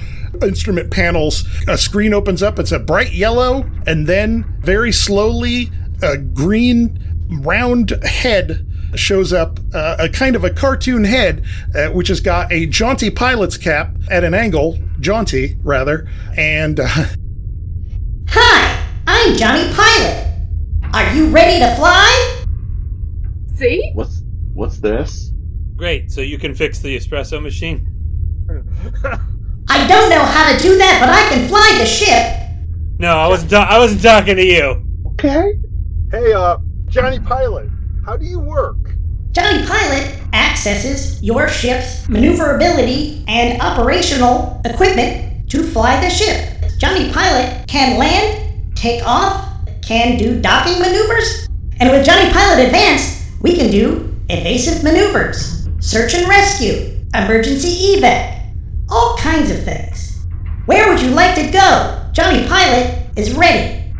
instrument 0.42 0.90
panels, 0.90 1.44
a 1.66 1.78
screen 1.78 2.12
opens 2.12 2.42
up. 2.42 2.58
It's 2.58 2.72
a 2.72 2.78
bright 2.78 3.12
yellow, 3.12 3.68
and 3.86 4.06
then 4.06 4.44
very 4.60 4.92
slowly, 4.92 5.70
a 6.02 6.18
green 6.18 6.98
round 7.42 7.90
head 8.04 8.67
shows 8.94 9.32
up, 9.32 9.58
uh, 9.74 9.96
a 9.98 10.08
kind 10.08 10.36
of 10.36 10.44
a 10.44 10.50
cartoon 10.50 11.04
head, 11.04 11.44
uh, 11.74 11.88
which 11.88 12.08
has 12.08 12.20
got 12.20 12.50
a 12.52 12.66
jaunty 12.66 13.10
pilot's 13.10 13.56
cap 13.56 13.94
at 14.10 14.24
an 14.24 14.34
angle, 14.34 14.78
jaunty 15.00 15.56
rather, 15.62 16.08
and 16.36 16.80
uh, 16.80 16.86
Hi, 18.30 18.86
I'm 19.06 19.36
Johnny 19.36 19.72
Pilot. 19.74 20.26
Are 20.92 21.14
you 21.14 21.28
ready 21.28 21.58
to 21.60 21.74
fly? 21.76 22.44
See? 23.56 23.90
What's 23.94 24.22
what's 24.54 24.78
this? 24.78 25.32
Great, 25.76 26.10
so 26.10 26.20
you 26.20 26.38
can 26.38 26.54
fix 26.54 26.80
the 26.80 26.96
espresso 26.96 27.42
machine? 27.42 27.86
I 29.70 29.86
don't 29.86 30.10
know 30.10 30.24
how 30.24 30.50
to 30.50 30.58
do 30.62 30.76
that, 30.78 30.98
but 31.00 31.08
I 31.10 31.28
can 31.28 31.46
fly 31.48 31.76
the 31.78 31.86
ship. 31.86 32.34
No, 32.98 33.16
I 33.16 33.28
wasn't. 33.28 33.50
Ta- 33.50 33.68
I 33.70 33.78
wasn't 33.78 34.02
talking 34.02 34.36
to 34.36 34.44
you. 34.44 34.82
Okay. 35.12 35.58
hey, 36.10 36.32
uh, 36.32 36.58
Johnny 36.86 37.18
Pilot, 37.20 37.68
how 38.08 38.16
do 38.16 38.24
you 38.24 38.40
work? 38.40 38.78
Johnny 39.32 39.66
Pilot 39.66 40.18
accesses 40.32 41.22
your 41.22 41.46
ship's 41.46 42.08
maneuverability 42.08 43.22
and 43.28 43.60
operational 43.60 44.62
equipment 44.64 45.50
to 45.50 45.62
fly 45.62 46.00
the 46.00 46.08
ship. 46.08 46.72
Johnny 46.78 47.12
Pilot 47.12 47.68
can 47.68 47.98
land, 47.98 48.74
take 48.74 49.06
off, 49.06 49.46
can 49.82 50.16
do 50.16 50.40
docking 50.40 50.80
maneuvers, 50.80 51.48
and 51.80 51.90
with 51.90 52.06
Johnny 52.06 52.32
Pilot 52.32 52.64
Advanced, 52.64 53.30
we 53.42 53.54
can 53.54 53.70
do 53.70 54.16
evasive 54.30 54.82
maneuvers, 54.82 55.68
search 55.78 56.14
and 56.14 56.26
rescue, 56.26 57.04
emergency 57.14 57.94
evac, 57.94 58.54
all 58.88 59.18
kinds 59.18 59.50
of 59.50 59.62
things. 59.64 60.24
Where 60.64 60.88
would 60.88 61.02
you 61.02 61.10
like 61.10 61.34
to 61.34 61.50
go? 61.50 62.10
Johnny 62.12 62.48
Pilot 62.48 63.04
is 63.16 63.34
ready. 63.34 63.92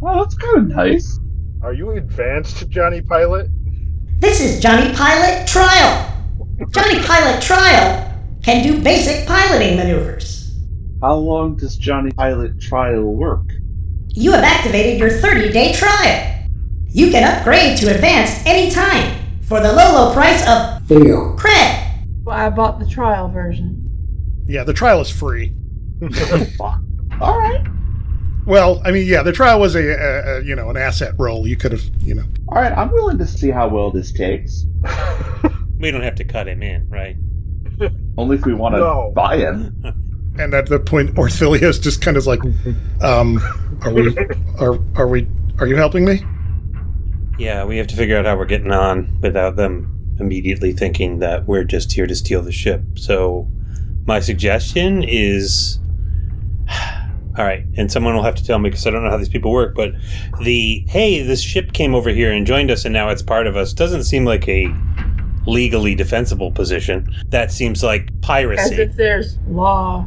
Well, 0.00 0.20
that's 0.20 0.36
kind 0.36 0.58
of 0.58 0.68
nice. 0.68 1.17
Are 1.60 1.72
you 1.72 1.90
advanced, 1.90 2.68
Johnny 2.68 3.00
Pilot? 3.02 3.48
This 4.20 4.40
is 4.40 4.60
Johnny 4.60 4.94
Pilot 4.94 5.46
Trial. 5.46 6.14
Johnny 6.70 7.02
Pilot 7.02 7.42
Trial 7.42 8.14
can 8.42 8.62
do 8.62 8.80
basic 8.80 9.26
piloting 9.26 9.76
maneuvers. 9.76 10.56
How 11.02 11.14
long 11.16 11.56
does 11.56 11.76
Johnny 11.76 12.12
Pilot 12.12 12.60
trial 12.60 13.04
work? 13.14 13.46
You 14.08 14.32
have 14.32 14.44
activated 14.44 15.00
your 15.00 15.10
30 15.10 15.52
day 15.52 15.72
trial. 15.72 16.44
You 16.90 17.10
can 17.10 17.24
upgrade 17.24 17.76
to 17.78 17.92
advanced 17.94 18.46
anytime 18.46 19.18
for 19.42 19.60
the 19.60 19.72
low, 19.72 19.92
low 19.92 20.12
price 20.12 20.42
of 20.42 20.86
4 20.86 21.36
cred. 21.36 22.24
Well, 22.24 22.36
I 22.36 22.50
bought 22.50 22.78
the 22.78 22.86
trial 22.86 23.28
version. 23.28 24.44
yeah, 24.46 24.62
the 24.62 24.72
trial 24.72 25.00
is 25.00 25.10
free. 25.10 25.54
Fuck. 26.56 26.80
All 27.20 27.38
right. 27.38 27.66
Well, 28.48 28.80
I 28.82 28.92
mean, 28.92 29.06
yeah, 29.06 29.22
the 29.22 29.30
trial 29.32 29.60
was 29.60 29.74
a, 29.76 29.80
a, 29.86 30.38
a 30.38 30.42
you 30.42 30.56
know 30.56 30.70
an 30.70 30.78
asset 30.78 31.12
roll. 31.18 31.46
You 31.46 31.54
could 31.54 31.70
have 31.72 31.82
you 32.00 32.14
know. 32.14 32.24
All 32.48 32.56
right, 32.62 32.72
I'm 32.72 32.90
willing 32.90 33.18
to 33.18 33.26
see 33.26 33.50
how 33.50 33.68
well 33.68 33.90
this 33.92 34.10
takes. 34.12 34.64
We 35.80 35.92
don't 35.92 36.02
have 36.02 36.16
to 36.16 36.24
cut 36.24 36.48
him 36.48 36.60
in, 36.60 36.88
right? 36.88 37.14
Only 38.18 38.36
if 38.36 38.44
we 38.44 38.52
want 38.52 38.74
to 38.74 38.80
No. 38.80 39.12
buy 39.14 39.36
him. 39.36 39.80
And 40.40 40.52
at 40.54 40.66
the 40.66 40.78
point, 40.80 41.14
Orthilius 41.16 41.80
just 41.80 42.00
kind 42.00 42.16
of 42.16 42.26
like, 42.26 42.40
um, 43.00 43.38
are 43.82 43.92
we 43.92 44.16
are 44.60 44.78
are 44.96 45.06
we 45.08 45.26
are 45.58 45.66
you 45.66 45.76
helping 45.76 46.04
me? 46.04 46.24
Yeah, 47.38 47.64
we 47.64 47.76
have 47.78 47.86
to 47.88 47.96
figure 47.96 48.16
out 48.16 48.24
how 48.24 48.36
we're 48.36 48.44
getting 48.44 48.70
on 48.72 49.18
without 49.20 49.54
them 49.56 50.14
immediately 50.20 50.72
thinking 50.72 51.18
that 51.20 51.46
we're 51.46 51.64
just 51.64 51.92
here 51.92 52.06
to 52.08 52.14
steal 52.16 52.40
the 52.42 52.52
ship. 52.52 52.82
So, 52.96 53.48
my 54.06 54.18
suggestion 54.20 55.02
is. 55.04 55.78
All 57.38 57.44
right, 57.44 57.64
and 57.76 57.90
someone 57.90 58.16
will 58.16 58.24
have 58.24 58.34
to 58.34 58.44
tell 58.44 58.58
me 58.58 58.68
because 58.68 58.84
I 58.84 58.90
don't 58.90 59.04
know 59.04 59.10
how 59.10 59.16
these 59.16 59.28
people 59.28 59.52
work, 59.52 59.74
but 59.76 59.92
the 60.42 60.84
hey, 60.88 61.22
this 61.22 61.40
ship 61.40 61.72
came 61.72 61.94
over 61.94 62.10
here 62.10 62.32
and 62.32 62.44
joined 62.44 62.70
us 62.70 62.84
and 62.84 62.92
now 62.92 63.10
it's 63.10 63.22
part 63.22 63.46
of 63.46 63.56
us 63.56 63.72
doesn't 63.72 64.04
seem 64.04 64.24
like 64.24 64.48
a 64.48 64.66
legally 65.46 65.94
defensible 65.94 66.50
position. 66.50 67.08
That 67.28 67.52
seems 67.52 67.84
like 67.84 68.08
piracy. 68.22 68.60
As 68.60 68.68
piracy. 68.70 68.82
if 68.82 68.96
there's 68.96 69.38
law. 69.46 70.06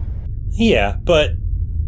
Yeah, 0.50 0.98
but 1.04 1.32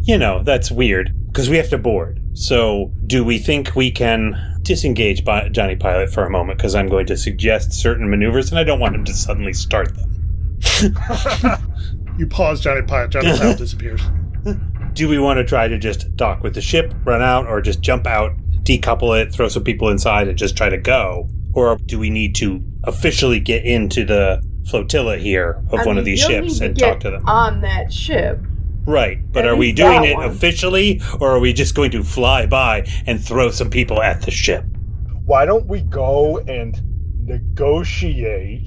you 0.02 0.16
know, 0.16 0.42
that's 0.42 0.70
weird 0.70 1.14
because 1.26 1.50
we 1.50 1.58
have 1.58 1.68
to 1.70 1.78
board. 1.78 2.20
So, 2.32 2.90
do 3.06 3.22
we 3.22 3.38
think 3.38 3.76
we 3.76 3.90
can 3.90 4.34
disengage 4.62 5.24
Bi- 5.24 5.50
Johnny 5.50 5.76
Pilot 5.76 6.10
for 6.10 6.24
a 6.24 6.30
moment 6.30 6.58
because 6.58 6.74
I'm 6.74 6.88
going 6.88 7.06
to 7.06 7.16
suggest 7.16 7.72
certain 7.72 8.08
maneuvers 8.10 8.50
and 8.50 8.58
I 8.58 8.64
don't 8.64 8.80
want 8.80 8.94
him 8.94 9.04
to 9.04 9.12
suddenly 9.12 9.52
start 9.52 9.94
them. 9.94 10.10
You 12.16 12.28
pause, 12.28 12.60
Johnny 12.60 12.82
Pilot. 12.82 13.10
Johnny 13.10 13.36
Pilot 13.36 13.58
disappears. 13.58 14.00
Do 14.94 15.08
we 15.08 15.18
want 15.18 15.38
to 15.38 15.44
try 15.44 15.66
to 15.68 15.78
just 15.78 16.14
dock 16.16 16.42
with 16.42 16.54
the 16.54 16.60
ship, 16.60 16.94
run 17.04 17.20
out, 17.22 17.46
or 17.46 17.60
just 17.60 17.80
jump 17.80 18.06
out, 18.06 18.32
decouple 18.62 19.20
it, 19.20 19.32
throw 19.32 19.48
some 19.48 19.64
people 19.64 19.88
inside, 19.88 20.28
and 20.28 20.38
just 20.38 20.56
try 20.56 20.68
to 20.68 20.78
go? 20.78 21.28
Or 21.52 21.76
do 21.86 21.98
we 21.98 22.10
need 22.10 22.34
to 22.36 22.62
officially 22.84 23.40
get 23.40 23.64
into 23.64 24.04
the 24.04 24.42
flotilla 24.68 25.18
here 25.18 25.62
of 25.70 25.80
I 25.80 25.84
one 25.84 25.96
mean, 25.96 25.98
of 25.98 26.04
these 26.04 26.20
ships 26.20 26.60
and 26.60 26.76
get 26.76 26.92
talk 26.92 27.00
to 27.00 27.10
them? 27.10 27.28
on 27.28 27.60
that 27.62 27.92
ship. 27.92 28.40
Right, 28.86 29.18
but 29.32 29.44
At 29.44 29.50
are 29.50 29.56
we 29.56 29.72
doing 29.72 30.04
it 30.04 30.14
one. 30.16 30.26
officially, 30.30 31.00
or 31.20 31.30
are 31.32 31.40
we 31.40 31.52
just 31.52 31.74
going 31.74 31.90
to 31.92 32.02
fly 32.04 32.46
by 32.46 32.86
and 33.06 33.22
throw 33.22 33.50
some 33.50 33.70
people 33.70 34.02
at 34.02 34.22
the 34.22 34.30
ship? 34.30 34.64
Why 35.24 35.46
don't 35.46 35.66
we 35.66 35.80
go 35.80 36.38
and 36.38 36.80
negotiate 37.24 38.66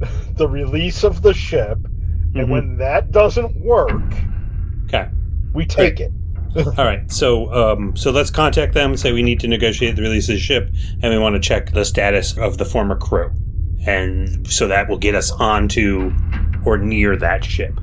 the 0.36 0.48
release 0.48 1.02
of 1.04 1.22
the 1.22 1.34
ship, 1.34 1.76
and 2.34 2.46
Mhm. 2.46 2.48
when 2.48 2.76
that 2.78 3.10
doesn't 3.10 3.60
work, 3.60 3.90
Okay. 3.90 4.24
We 5.58 5.66
take 5.66 5.98
it. 5.98 6.12
All 6.56 6.84
right. 6.84 7.10
So, 7.10 7.52
um, 7.52 7.96
so 7.96 8.12
let's 8.12 8.30
contact 8.30 8.74
them. 8.74 8.96
Say 8.96 9.12
we 9.12 9.24
need 9.24 9.40
to 9.40 9.48
negotiate 9.48 9.96
the 9.96 10.02
release 10.02 10.28
of 10.28 10.36
the 10.36 10.40
ship, 10.40 10.70
and 11.02 11.12
we 11.12 11.18
want 11.18 11.34
to 11.34 11.40
check 11.40 11.72
the 11.72 11.84
status 11.84 12.38
of 12.38 12.58
the 12.58 12.64
former 12.64 12.96
crew, 12.96 13.30
and 13.84 14.48
so 14.48 14.68
that 14.68 14.88
will 14.88 14.98
get 14.98 15.16
us 15.16 15.32
onto 15.32 16.12
or 16.64 16.78
near 16.78 17.16
that 17.16 17.44
ship. 17.44 17.78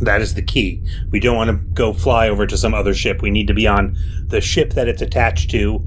That 0.00 0.22
is 0.22 0.34
the 0.34 0.42
key. 0.42 0.82
We 1.10 1.20
don't 1.20 1.36
want 1.36 1.50
to 1.50 1.56
go 1.74 1.92
fly 1.92 2.28
over 2.28 2.46
to 2.46 2.56
some 2.56 2.72
other 2.72 2.94
ship. 2.94 3.20
We 3.20 3.30
need 3.30 3.46
to 3.48 3.54
be 3.54 3.66
on 3.66 3.96
the 4.26 4.40
ship 4.40 4.72
that 4.72 4.88
it's 4.88 5.02
attached 5.02 5.50
to, 5.50 5.84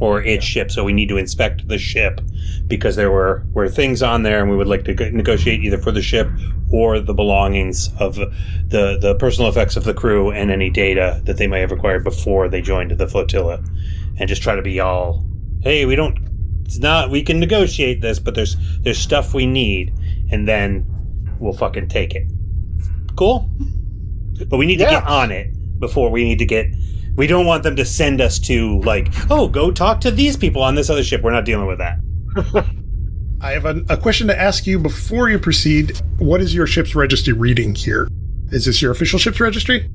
or 0.00 0.22
its 0.22 0.44
ship. 0.44 0.70
So 0.70 0.84
we 0.84 0.92
need 0.92 1.08
to 1.08 1.16
inspect 1.16 1.68
the 1.68 1.78
ship 1.78 2.20
because 2.66 2.96
there 2.96 3.10
were 3.10 3.44
were 3.52 3.68
things 3.68 4.02
on 4.02 4.22
there, 4.22 4.40
and 4.40 4.50
we 4.50 4.56
would 4.56 4.66
like 4.66 4.84
to 4.84 4.94
go- 4.94 5.10
negotiate 5.10 5.62
either 5.62 5.78
for 5.78 5.92
the 5.92 6.02
ship 6.02 6.28
or 6.70 7.00
the 7.00 7.14
belongings 7.14 7.90
of 7.98 8.16
the 8.16 8.98
the 9.00 9.16
personal 9.18 9.48
effects 9.50 9.76
of 9.76 9.84
the 9.84 9.94
crew 9.94 10.30
and 10.30 10.50
any 10.50 10.70
data 10.70 11.20
that 11.24 11.36
they 11.38 11.46
may 11.46 11.60
have 11.60 11.72
acquired 11.72 12.04
before 12.04 12.48
they 12.48 12.60
joined 12.60 12.90
the 12.90 13.08
flotilla, 13.08 13.62
and 14.18 14.28
just 14.28 14.42
try 14.42 14.54
to 14.54 14.62
be 14.62 14.80
all, 14.80 15.24
hey, 15.62 15.84
we 15.86 15.96
don't. 15.96 16.18
It's 16.64 16.78
not. 16.78 17.10
We 17.10 17.22
can 17.22 17.40
negotiate 17.40 18.02
this, 18.02 18.18
but 18.18 18.34
there's 18.34 18.56
there's 18.80 18.98
stuff 18.98 19.32
we 19.32 19.46
need, 19.46 19.94
and 20.30 20.46
then 20.46 20.86
we'll 21.38 21.54
fucking 21.54 21.88
take 21.88 22.14
it. 22.14 22.30
Cool. 23.16 23.48
But 24.48 24.58
we 24.58 24.66
need 24.66 24.76
to 24.76 24.84
get 24.84 25.04
on 25.04 25.32
it 25.32 25.80
before 25.80 26.10
we 26.10 26.24
need 26.24 26.38
to 26.38 26.46
get. 26.46 26.66
We 27.18 27.26
don't 27.26 27.46
want 27.46 27.64
them 27.64 27.74
to 27.74 27.84
send 27.84 28.20
us 28.20 28.38
to 28.38 28.78
like, 28.82 29.08
oh, 29.28 29.48
go 29.48 29.72
talk 29.72 30.00
to 30.02 30.12
these 30.12 30.36
people 30.36 30.62
on 30.62 30.76
this 30.76 30.88
other 30.88 31.02
ship. 31.02 31.22
We're 31.22 31.32
not 31.32 31.44
dealing 31.44 31.66
with 31.66 31.78
that. 31.78 31.98
I 33.40 33.50
have 33.50 33.64
a, 33.64 33.82
a 33.88 33.96
question 33.96 34.28
to 34.28 34.40
ask 34.40 34.68
you 34.68 34.78
before 34.78 35.28
you 35.28 35.40
proceed. 35.40 36.00
What 36.18 36.40
is 36.40 36.54
your 36.54 36.68
ship's 36.68 36.94
registry 36.94 37.32
reading 37.32 37.74
here? 37.74 38.08
Is 38.52 38.66
this 38.66 38.80
your 38.80 38.92
official 38.92 39.18
ship's 39.18 39.40
registry? 39.40 39.90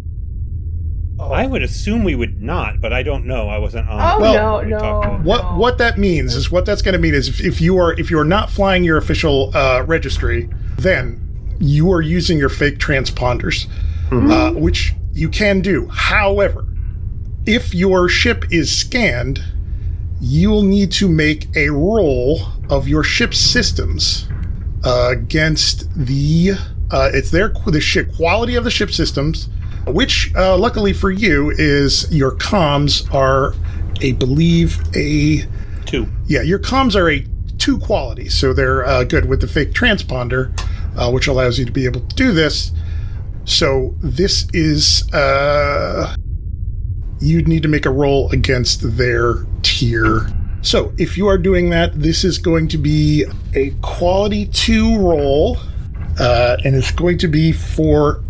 I 1.17 1.47
would 1.47 1.63
assume 1.63 2.03
we 2.03 2.15
would 2.15 2.41
not, 2.41 2.81
but 2.81 2.91
I 2.91 3.03
don't 3.03 3.25
know. 3.25 3.47
I 3.47 3.57
wasn't 3.57 3.87
on. 3.87 4.01
Oh 4.01 4.19
Well- 4.19 4.33
no, 4.33 4.65
we 4.65 4.71
talked 4.73 5.05
to 5.05 5.11
no. 5.13 5.23
What 5.23 5.43
no. 5.43 5.57
what 5.57 5.77
that 5.77 5.97
means 5.97 6.35
is 6.35 6.51
what 6.51 6.65
that's 6.65 6.81
going 6.81 6.91
to 6.93 6.99
mean 6.99 7.13
is 7.13 7.29
if, 7.29 7.39
if 7.39 7.61
you 7.61 7.77
are 7.77 7.93
if 7.97 8.11
you 8.11 8.19
are 8.19 8.25
not 8.25 8.49
flying 8.49 8.83
your 8.83 8.97
official 8.97 9.55
uh, 9.55 9.81
registry, 9.87 10.49
then 10.77 11.55
you 11.61 11.89
are 11.89 12.01
using 12.01 12.37
your 12.37 12.49
fake 12.49 12.79
transponders, 12.79 13.69
uh, 14.11 14.51
which 14.59 14.93
you 15.13 15.29
can 15.29 15.61
do. 15.61 15.87
However, 15.87 16.67
if 17.45 17.73
your 17.73 18.07
ship 18.07 18.45
is 18.51 18.75
scanned, 18.75 19.43
you 20.21 20.49
will 20.49 20.63
need 20.63 20.91
to 20.93 21.09
make 21.09 21.53
a 21.55 21.69
roll 21.69 22.41
of 22.69 22.87
your 22.87 23.03
ship's 23.03 23.37
systems 23.37 24.27
uh, 24.85 25.09
against 25.11 25.89
the 25.93 26.51
uh, 26.91 27.09
it's 27.13 27.31
their 27.31 27.49
the 27.49 27.81
ship 27.81 28.13
quality 28.15 28.55
of 28.55 28.63
the 28.63 28.71
ship 28.71 28.91
systems, 28.91 29.49
which 29.87 30.31
uh, 30.35 30.57
luckily 30.57 30.93
for 30.93 31.11
you 31.11 31.51
is 31.51 32.11
your 32.11 32.31
comms 32.31 33.11
are 33.13 33.53
a 34.01 34.13
believe 34.13 34.79
a 34.95 35.43
Two. 35.85 36.07
yeah 36.25 36.41
your 36.41 36.59
comms 36.59 36.95
are 36.95 37.09
a 37.09 37.25
two 37.57 37.77
quality, 37.79 38.29
so 38.29 38.53
they're 38.53 38.85
uh, 38.85 39.03
good 39.03 39.27
with 39.27 39.41
the 39.41 39.47
fake 39.47 39.71
transponder, 39.71 40.57
uh, 40.97 41.11
which 41.11 41.27
allows 41.27 41.59
you 41.59 41.65
to 41.65 41.71
be 41.71 41.85
able 41.85 42.01
to 42.01 42.15
do 42.15 42.31
this. 42.31 42.71
So 43.45 43.95
this 43.99 44.47
is 44.53 45.11
uh, 45.13 46.15
you'd 47.23 47.47
need 47.47 47.63
to 47.63 47.69
make 47.69 47.85
a 47.85 47.89
roll 47.89 48.29
against 48.31 48.97
their 48.97 49.45
tier. 49.61 50.27
So 50.61 50.93
if 50.97 51.17
you 51.17 51.27
are 51.27 51.37
doing 51.37 51.69
that, 51.71 51.93
this 51.93 52.23
is 52.23 52.37
going 52.37 52.67
to 52.69 52.77
be 52.77 53.25
a 53.53 53.71
quality 53.81 54.45
two 54.47 54.97
roll, 54.97 55.57
uh, 56.19 56.57
and 56.63 56.75
it's 56.75 56.91
going 56.91 57.17
to 57.19 57.27
be 57.27 57.51
for 57.51 58.23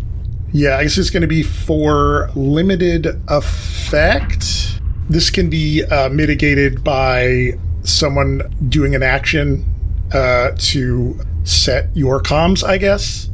yeah, 0.52 0.78
I 0.78 0.84
guess 0.84 0.98
it's 0.98 1.10
going 1.10 1.22
to 1.22 1.26
be 1.26 1.42
for 1.42 2.30
limited 2.36 3.20
effect. 3.26 4.80
This 5.08 5.28
can 5.28 5.50
be 5.50 5.82
uh, 5.84 6.10
mitigated 6.10 6.84
by 6.84 7.58
someone 7.82 8.40
doing 8.68 8.94
an 8.94 9.02
action 9.02 9.64
uh, 10.12 10.52
to 10.56 11.18
set 11.42 11.88
your 11.96 12.22
comms. 12.22 12.62
I 12.62 12.78
guess 12.78 13.28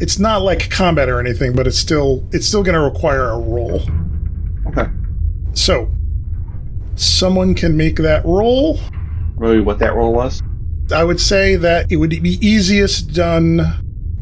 it's 0.00 0.18
not 0.18 0.42
like 0.42 0.70
combat 0.70 1.08
or 1.08 1.20
anything, 1.20 1.52
but 1.52 1.68
it's 1.68 1.78
still 1.78 2.26
it's 2.32 2.48
still 2.48 2.64
going 2.64 2.74
to 2.74 2.80
require 2.80 3.30
a 3.30 3.38
roll. 3.38 3.82
Okay. 5.50 5.56
So 5.56 5.90
someone 6.94 7.54
can 7.54 7.76
make 7.76 7.96
that 7.96 8.24
roll. 8.24 8.80
Really, 9.36 9.60
what 9.60 9.78
that 9.78 9.94
roll 9.94 10.12
was? 10.12 10.42
I 10.94 11.04
would 11.04 11.20
say 11.20 11.56
that 11.56 11.90
it 11.90 11.96
would 11.96 12.10
be 12.10 12.38
easiest 12.46 13.12
done 13.12 13.60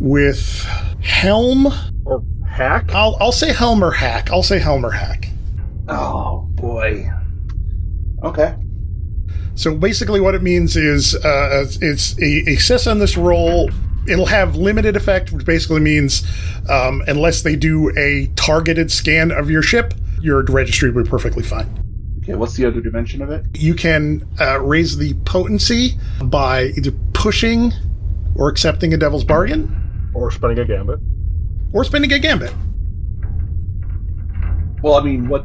with 0.01 0.65
Helm. 1.01 1.67
Or 2.05 2.23
hack? 2.47 2.95
I'll 2.95 3.17
I'll 3.21 3.33
say 3.33 3.53
Helm 3.53 3.83
or 3.83 3.93
Hack. 3.93 4.31
I'll 4.31 4.43
say 4.43 4.59
Helm 4.59 4.85
or 4.85 4.91
Hack. 4.91 5.29
Oh 5.89 6.47
boy. 6.53 7.11
Okay. 8.23 8.55
So 9.55 9.75
basically, 9.75 10.21
what 10.21 10.35
it 10.35 10.43
means 10.43 10.77
is 10.77 11.17
uh, 11.17 11.67
it's 11.81 12.17
a, 12.19 12.49
a 12.49 12.55
success 12.57 12.87
on 12.87 12.99
this 12.99 13.17
roll. 13.17 13.71
It'll 14.07 14.27
have 14.27 14.57
limited 14.57 14.97
effect, 14.97 15.33
which 15.33 15.45
basically 15.45 15.81
means 15.81 16.23
um, 16.71 17.03
unless 17.09 17.43
they 17.43 17.57
do 17.57 17.91
a 17.99 18.31
targeted 18.37 18.93
scan 18.93 19.33
of 19.33 19.51
your 19.51 19.63
ship, 19.63 19.95
your 20.21 20.43
registry 20.45 20.91
will 20.91 21.05
be 21.05 21.09
perfectly 21.11 21.43
fine. 21.43 21.85
Okay. 22.23 22.35
What's 22.35 22.55
the 22.55 22.67
other 22.67 22.81
dimension 22.81 23.23
of 23.23 23.31
it? 23.31 23.45
You 23.55 23.75
can 23.75 24.27
uh, 24.41 24.61
raise 24.61 24.97
the 24.99 25.15
potency 25.25 25.97
by 26.25 26.65
either 26.77 26.91
pushing 27.15 27.73
or 28.37 28.49
accepting 28.51 28.93
a 28.93 28.97
devil's 28.97 29.25
bargain 29.25 30.11
Or 30.15 30.31
spending 30.31 30.59
a 30.59 30.65
gambit? 30.67 31.01
or 31.73 31.85
spending 31.85 32.13
a 32.13 32.19
gambit. 32.19 32.53
Well, 34.83 34.95
I 34.95 35.03
mean, 35.03 35.29
what? 35.29 35.45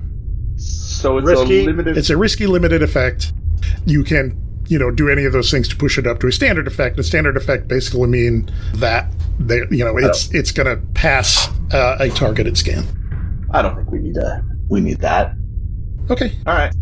So 0.56 1.18
it's 1.18 1.28
Risky. 1.28 1.62
a 1.62 1.66
limited. 1.66 1.98
It's 1.98 2.10
a 2.10 2.18
risky 2.18 2.46
limited 2.48 2.84
effect. 2.84 3.34
You 3.86 4.04
can, 4.04 4.40
you 4.68 4.78
know, 4.78 4.92
do 4.92 5.10
any 5.10 5.26
of 5.26 5.34
those 5.34 5.50
things 5.50 5.68
to 5.70 5.76
push 5.76 5.98
it 5.98 6.06
up 6.06 6.20
to 6.20 6.28
a 6.28 6.32
standard 6.32 6.68
effect. 6.68 6.98
The 6.98 7.04
standard 7.04 7.36
effect 7.36 7.68
basically 7.68 8.08
mean 8.08 8.50
that 8.76 9.12
they, 9.40 9.62
you 9.72 9.84
know, 9.84 9.98
it's 9.98 10.32
it's 10.34 10.52
going 10.52 10.68
to 10.68 10.82
pass 10.94 11.48
uh, 11.74 11.98
a 12.00 12.10
targeted 12.10 12.58
scan. 12.58 12.86
I 13.52 13.62
don't 13.62 13.76
think 13.76 13.90
we 13.90 14.00
need 14.00 14.14
to. 14.16 14.44
We 14.70 14.82
need 14.82 15.00
that. 15.00 15.34
Okay. 16.10 16.34
All 16.46 16.54
right. 16.54 16.74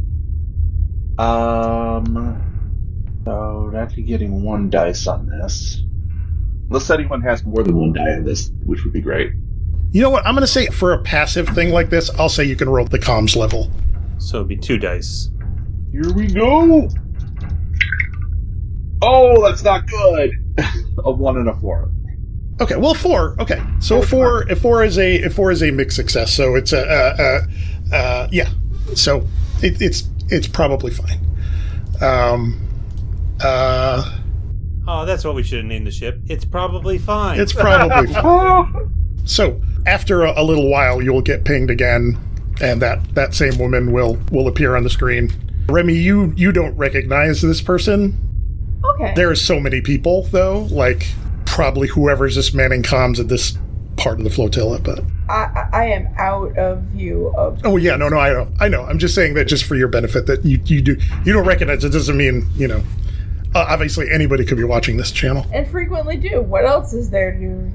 Um. 1.20 2.48
So 3.26 3.72
after 3.76 4.02
getting 4.02 4.44
one 4.44 4.70
dice 4.70 5.08
on 5.08 5.28
this, 5.28 5.84
unless 6.70 6.90
anyone 6.90 7.22
has 7.22 7.46
more 7.46 7.64
than 7.64 7.76
one 7.76 7.94
die 7.94 8.14
on 8.14 8.24
this, 8.24 8.52
which 8.66 8.84
would 8.84 8.94
be 8.94 9.02
great. 9.02 9.34
You 9.92 10.02
know 10.02 10.10
what? 10.10 10.26
I'm 10.26 10.34
going 10.34 10.42
to 10.42 10.48
say 10.48 10.68
for 10.68 10.94
a 10.94 11.04
passive 11.04 11.50
thing 11.50 11.72
like 11.72 11.90
this, 11.90 12.10
I'll 12.12 12.30
say 12.30 12.46
you 12.46 12.56
can 12.56 12.70
roll 12.70 12.86
the 12.86 12.98
comms 12.98 13.36
level. 13.36 13.70
So 14.18 14.38
it'd 14.38 14.48
be 14.48 14.56
two 14.56 14.78
dice. 14.78 15.30
Here 15.92 16.14
we 16.14 16.28
go. 16.28 16.88
Oh, 19.02 19.48
that's 19.48 19.64
not 19.64 19.86
good. 19.88 20.32
a 21.04 21.12
one 21.12 21.38
and 21.38 21.50
a 21.50 21.56
four. 21.56 21.92
Okay, 22.62 22.76
well, 22.76 22.94
four. 22.94 23.36
Okay, 23.40 23.62
so 23.80 24.02
four. 24.02 24.50
If 24.50 24.62
four 24.62 24.84
is 24.84 24.98
a 25.00 25.16
if 25.16 25.34
four 25.34 25.52
is 25.52 25.64
a 25.64 25.72
mixed 25.72 25.96
success, 25.96 26.32
so 26.32 26.56
it's 26.56 26.72
a 26.72 26.86
uh, 26.88 27.16
uh, 27.20 27.42
uh, 27.92 28.28
yeah. 28.32 28.50
So 28.96 29.28
it, 29.62 29.82
it's 29.82 30.08
it's 30.30 30.48
probably 30.48 30.92
fine. 30.92 31.20
Um, 32.02 32.68
uh, 33.42 34.18
Oh, 34.88 35.06
that's 35.06 35.24
what 35.24 35.36
we 35.36 35.44
should 35.44 35.60
have 35.60 35.68
named 35.68 35.86
the 35.88 35.92
ship. 35.92 36.20
It's 36.28 36.44
probably 36.44 36.98
fine. 36.98 37.40
it's 37.40 37.54
probably 37.54 38.08
fine. 38.14 38.92
So 39.26 39.62
after 39.86 40.24
a, 40.24 40.42
a 40.42 40.44
little 40.44 40.70
while, 40.70 41.02
you'll 41.02 41.22
get 41.22 41.46
pinged 41.46 41.70
again, 41.70 42.18
and 42.62 42.82
that 42.82 43.14
that 43.16 43.34
same 43.36 43.58
woman 43.58 43.92
will 43.92 44.18
will 44.32 44.48
appear 44.48 44.76
on 44.76 44.84
the 44.84 44.90
screen. 44.90 45.32
Remy, 45.70 45.94
you 45.94 46.34
you 46.36 46.52
don't 46.52 46.76
recognize 46.76 47.42
this 47.42 47.62
person. 47.62 48.18
Okay. 48.84 49.14
There 49.16 49.30
are 49.30 49.36
so 49.36 49.60
many 49.60 49.80
people, 49.82 50.24
though. 50.24 50.68
Like 50.72 51.08
probably 51.46 51.88
whoever's 51.88 52.36
just 52.36 52.56
manning 52.56 52.82
comms 52.82 53.20
at 53.20 53.28
this 53.28 53.58
part 53.98 54.18
of 54.18 54.24
the 54.24 54.30
flotilla, 54.32 54.80
but. 54.80 55.04
I, 55.30 55.61
I 55.82 55.86
I 55.86 55.94
am 55.94 56.08
out 56.18 56.56
of 56.60 56.80
view 56.94 57.34
of. 57.36 57.60
Oh 57.64 57.76
yeah, 57.78 57.96
no, 57.96 58.08
no, 58.08 58.20
I 58.20 58.30
know, 58.32 58.48
I 58.60 58.68
know. 58.68 58.84
I'm 58.84 59.00
just 59.00 59.16
saying 59.16 59.34
that 59.34 59.46
just 59.46 59.64
for 59.64 59.76
your 59.76 59.88
benefit 59.88 60.28
that 60.28 60.46
you 60.46 60.62
you 60.66 60.80
do 60.80 60.96
you 61.26 61.34
don't 61.34 61.48
recognize 61.48 61.84
it 61.84 61.90
doesn't 61.90 62.16
mean 62.16 62.48
you 62.56 62.68
know. 62.68 62.84
Uh, 63.56 63.66
obviously, 63.68 64.10
anybody 64.10 64.46
could 64.46 64.58
be 64.58 64.64
watching 64.64 64.98
this 64.98 65.12
channel. 65.12 65.46
And 65.52 65.68
frequently 65.68 66.18
do. 66.18 66.42
What 66.42 66.66
else 66.66 66.94
is 66.94 67.10
there 67.10 67.34
to. 67.34 67.72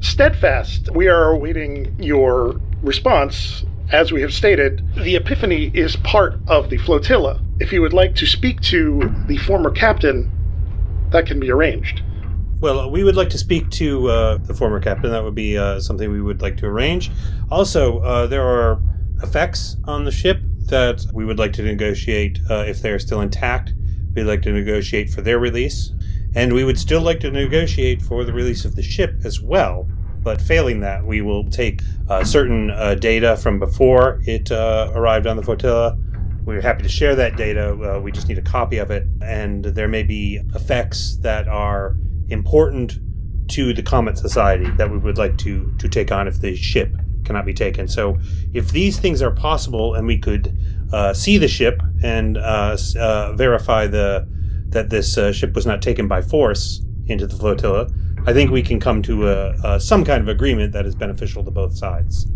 Steadfast, 0.00 0.90
we 0.94 1.08
are 1.08 1.30
awaiting 1.30 1.96
your 1.98 2.60
response. 2.82 3.64
As 3.90 4.12
we 4.12 4.20
have 4.20 4.34
stated, 4.34 4.84
the 4.94 5.16
Epiphany 5.16 5.70
is 5.72 5.96
part 5.96 6.38
of 6.48 6.68
the 6.68 6.76
flotilla. 6.76 7.40
If 7.58 7.72
you 7.72 7.80
would 7.80 7.94
like 7.94 8.14
to 8.16 8.26
speak 8.26 8.60
to 8.62 9.12
the 9.26 9.38
former 9.38 9.70
captain, 9.70 10.30
that 11.10 11.26
can 11.26 11.40
be 11.40 11.50
arranged. 11.50 12.02
Well, 12.58 12.90
we 12.90 13.04
would 13.04 13.16
like 13.16 13.28
to 13.30 13.38
speak 13.38 13.68
to 13.72 14.08
uh, 14.08 14.38
the 14.38 14.54
former 14.54 14.80
captain. 14.80 15.10
That 15.10 15.22
would 15.22 15.34
be 15.34 15.58
uh, 15.58 15.78
something 15.78 16.10
we 16.10 16.22
would 16.22 16.40
like 16.40 16.56
to 16.58 16.66
arrange. 16.66 17.10
Also, 17.50 17.98
uh, 17.98 18.26
there 18.26 18.42
are 18.42 18.80
effects 19.22 19.76
on 19.84 20.04
the 20.04 20.10
ship 20.10 20.40
that 20.68 21.04
we 21.12 21.26
would 21.26 21.38
like 21.38 21.52
to 21.54 21.62
negotiate 21.62 22.40
uh, 22.48 22.64
if 22.66 22.80
they 22.80 22.90
are 22.90 22.98
still 22.98 23.20
intact. 23.20 23.74
We'd 24.14 24.24
like 24.24 24.40
to 24.42 24.52
negotiate 24.52 25.10
for 25.10 25.20
their 25.20 25.38
release. 25.38 25.92
And 26.34 26.54
we 26.54 26.64
would 26.64 26.78
still 26.78 27.02
like 27.02 27.20
to 27.20 27.30
negotiate 27.30 28.00
for 28.00 28.24
the 28.24 28.32
release 28.32 28.64
of 28.64 28.74
the 28.74 28.82
ship 28.82 29.16
as 29.22 29.38
well. 29.38 29.86
But 30.22 30.40
failing 30.40 30.80
that, 30.80 31.04
we 31.04 31.20
will 31.20 31.48
take 31.50 31.82
uh, 32.08 32.24
certain 32.24 32.70
uh, 32.70 32.94
data 32.94 33.36
from 33.36 33.58
before 33.58 34.22
it 34.24 34.50
arrived 34.50 35.26
on 35.26 35.36
the 35.36 35.42
flotilla. 35.42 35.98
We're 36.46 36.62
happy 36.62 36.84
to 36.84 36.88
share 36.88 37.14
that 37.16 37.36
data. 37.36 37.72
Uh, 37.72 38.00
we 38.00 38.12
just 38.12 38.28
need 38.28 38.38
a 38.38 38.42
copy 38.42 38.78
of 38.78 38.90
it. 38.90 39.06
And 39.20 39.64
there 39.64 39.88
may 39.88 40.04
be 40.04 40.40
effects 40.54 41.16
that 41.18 41.48
are 41.48 41.96
important 42.28 42.98
to 43.48 43.72
the 43.72 43.82
Comet 43.82 44.18
Society 44.18 44.68
that 44.72 44.90
we 44.90 44.98
would 44.98 45.18
like 45.18 45.36
to, 45.38 45.72
to 45.78 45.88
take 45.88 46.10
on 46.10 46.26
if 46.26 46.40
the 46.40 46.56
ship 46.56 46.94
cannot 47.24 47.44
be 47.44 47.54
taken. 47.54 47.88
So, 47.88 48.18
if 48.52 48.70
these 48.70 48.98
things 48.98 49.22
are 49.22 49.30
possible 49.30 49.94
and 49.94 50.06
we 50.06 50.18
could 50.18 50.56
uh, 50.92 51.12
see 51.12 51.38
the 51.38 51.48
ship 51.48 51.82
and 52.02 52.38
uh, 52.38 52.76
uh, 52.98 53.32
verify 53.32 53.86
the 53.86 54.26
that 54.68 54.90
this 54.90 55.16
uh, 55.16 55.32
ship 55.32 55.54
was 55.54 55.64
not 55.64 55.80
taken 55.80 56.08
by 56.08 56.20
force 56.20 56.84
into 57.06 57.26
the 57.26 57.36
flotilla, 57.36 57.88
I 58.26 58.32
think 58.32 58.50
we 58.50 58.62
can 58.62 58.80
come 58.80 59.00
to 59.02 59.28
a, 59.28 59.54
a, 59.64 59.80
some 59.80 60.04
kind 60.04 60.20
of 60.20 60.28
agreement 60.28 60.72
that 60.72 60.86
is 60.86 60.94
beneficial 60.94 61.44
to 61.44 61.50
both 61.50 61.76
sides. 61.76 62.26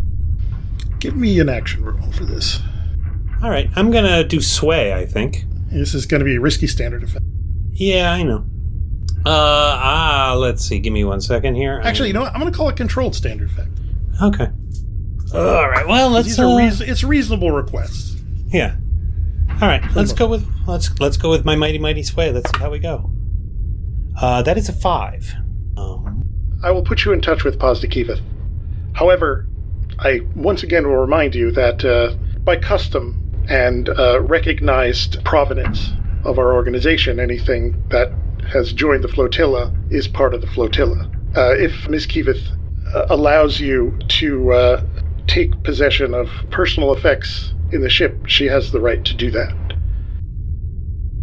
Give 0.99 1.15
me 1.15 1.39
an 1.39 1.49
action 1.49 1.83
roll 1.83 2.11
for 2.13 2.25
this. 2.25 2.59
All 3.43 3.49
right, 3.49 3.69
I'm 3.75 3.91
gonna 3.91 4.23
do 4.23 4.39
sway. 4.41 4.93
I 4.93 5.05
think. 5.05 5.45
This 5.71 5.93
is 5.93 6.05
going 6.05 6.19
to 6.19 6.25
be 6.25 6.35
a 6.35 6.41
risky 6.41 6.67
standard 6.67 7.01
effect. 7.01 7.23
Yeah, 7.71 8.11
I 8.11 8.23
know. 8.23 8.45
Uh, 9.25 9.29
ah, 9.29 10.35
let's 10.37 10.65
see. 10.65 10.79
Give 10.79 10.93
me 10.93 11.03
one 11.03 11.21
second 11.21 11.55
here. 11.55 11.79
Actually, 11.83 12.07
you 12.07 12.13
know 12.13 12.21
what? 12.21 12.33
I'm 12.33 12.39
going 12.39 12.51
to 12.51 12.57
call 12.57 12.69
it 12.69 12.75
controlled 12.75 13.15
standard 13.15 13.49
effect. 13.51 13.69
okay. 14.21 14.47
All 15.33 15.69
right. 15.69 15.87
Well, 15.87 16.09
let's. 16.09 16.27
These 16.27 16.39
are 16.39 16.45
uh, 16.45 16.57
reas- 16.57 16.81
it's 16.81 17.03
reasonable 17.03 17.51
requests. 17.51 18.21
Yeah. 18.47 18.75
All 19.61 19.67
right. 19.67 19.83
Let's 19.95 20.11
go 20.11 20.27
with 20.27 20.45
let's 20.67 20.99
let's 20.99 21.17
go 21.17 21.29
with 21.29 21.45
my 21.45 21.55
mighty 21.55 21.77
mighty 21.77 22.03
sway. 22.03 22.31
Let's 22.31 22.49
see 22.51 22.59
how 22.59 22.69
we 22.69 22.79
go. 22.79 23.11
Uh, 24.19 24.41
that 24.41 24.57
is 24.57 24.67
a 24.67 24.73
five. 24.73 25.33
Um, 25.77 26.25
I 26.63 26.71
will 26.71 26.83
put 26.83 27.05
you 27.05 27.13
in 27.13 27.21
touch 27.21 27.43
with 27.43 27.59
Pazda 27.59 27.85
Kivith. 27.85 28.21
However, 28.93 29.47
I 29.99 30.21
once 30.35 30.63
again 30.63 30.87
will 30.87 30.97
remind 30.97 31.33
you 31.33 31.51
that 31.51 31.85
uh, 31.85 32.15
by 32.43 32.57
custom 32.57 33.17
and 33.47 33.87
uh, 33.87 34.21
recognized 34.21 35.23
provenance 35.23 35.91
of 36.25 36.37
our 36.39 36.53
organization, 36.53 37.19
anything 37.19 37.81
that 37.89 38.11
has 38.51 38.73
joined 38.73 39.03
the 39.03 39.07
flotilla 39.07 39.73
is 39.89 40.07
part 40.07 40.33
of 40.33 40.41
the 40.41 40.47
flotilla. 40.47 41.09
Uh, 41.35 41.53
if 41.57 41.87
Ms. 41.87 42.05
Kivith 42.07 42.45
uh, 42.93 43.05
allows 43.09 43.59
you 43.59 43.97
to 44.07 44.51
uh, 44.51 44.83
take 45.27 45.63
possession 45.63 46.13
of 46.13 46.29
personal 46.51 46.93
effects 46.93 47.53
in 47.71 47.81
the 47.81 47.89
ship, 47.89 48.25
she 48.27 48.45
has 48.45 48.71
the 48.71 48.81
right 48.81 49.03
to 49.05 49.13
do 49.13 49.31
that. 49.31 49.53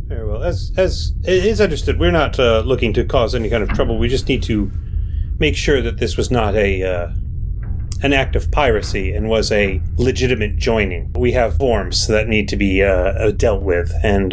very 0.06 0.26
well. 0.26 0.42
As 0.42 0.72
as 0.76 1.12
it 1.24 1.44
is 1.44 1.60
understood, 1.60 2.00
we're 2.00 2.10
not 2.10 2.38
uh, 2.38 2.60
looking 2.60 2.94
to 2.94 3.04
cause 3.04 3.34
any 3.34 3.50
kind 3.50 3.62
of 3.62 3.68
trouble. 3.70 3.98
We 3.98 4.08
just 4.08 4.28
need 4.28 4.42
to 4.44 4.70
make 5.38 5.56
sure 5.56 5.82
that 5.82 5.98
this 5.98 6.16
was 6.16 6.30
not 6.30 6.54
a 6.54 6.82
uh, 6.82 7.10
an 8.02 8.14
act 8.14 8.34
of 8.34 8.50
piracy 8.50 9.12
and 9.12 9.28
was 9.28 9.52
a 9.52 9.82
legitimate 9.96 10.56
joining. 10.56 11.12
We 11.12 11.32
have 11.32 11.58
forms 11.58 12.06
that 12.06 12.28
need 12.28 12.48
to 12.48 12.56
be 12.56 12.82
uh, 12.82 13.32
dealt 13.32 13.62
with, 13.62 13.92
and 14.02 14.32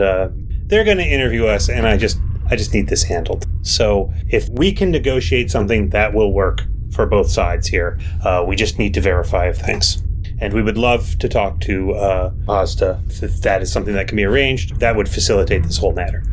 they're 0.67 0.85
going 0.85 0.97
to 0.97 1.05
interview 1.05 1.47
us. 1.47 1.67
And 1.67 1.85
I 1.85 1.97
just 1.97 2.17
I 2.49 2.55
just 2.55 2.73
need 2.73 2.87
this 2.87 3.03
handled. 3.03 3.47
So 3.61 4.13
if 4.29 4.47
we 4.49 4.71
can 4.71 4.91
negotiate 4.91 5.51
something 5.51 5.89
that 5.89 6.13
will 6.13 6.31
work 6.31 6.63
for 6.91 7.05
both 7.05 7.29
sides 7.29 7.67
here, 7.67 7.99
uh, 8.23 8.43
we 8.47 8.55
just 8.55 8.79
need 8.79 8.93
to 8.93 9.01
verify 9.01 9.45
of 9.45 9.57
things. 9.57 10.01
And 10.39 10.53
we 10.53 10.61
would 10.61 10.77
love 10.77 11.17
to 11.19 11.29
talk 11.29 11.61
to 11.61 11.93
uh, 11.93 12.31
Mazda 12.45 13.01
if 13.07 13.41
that 13.41 13.61
is 13.61 13.71
something 13.71 13.93
that 13.93 14.07
can 14.07 14.17
be 14.17 14.25
arranged. 14.25 14.79
That 14.79 14.95
would 14.95 15.07
facilitate 15.07 15.63
this 15.63 15.77
whole 15.77 15.93
matter. 15.93 16.23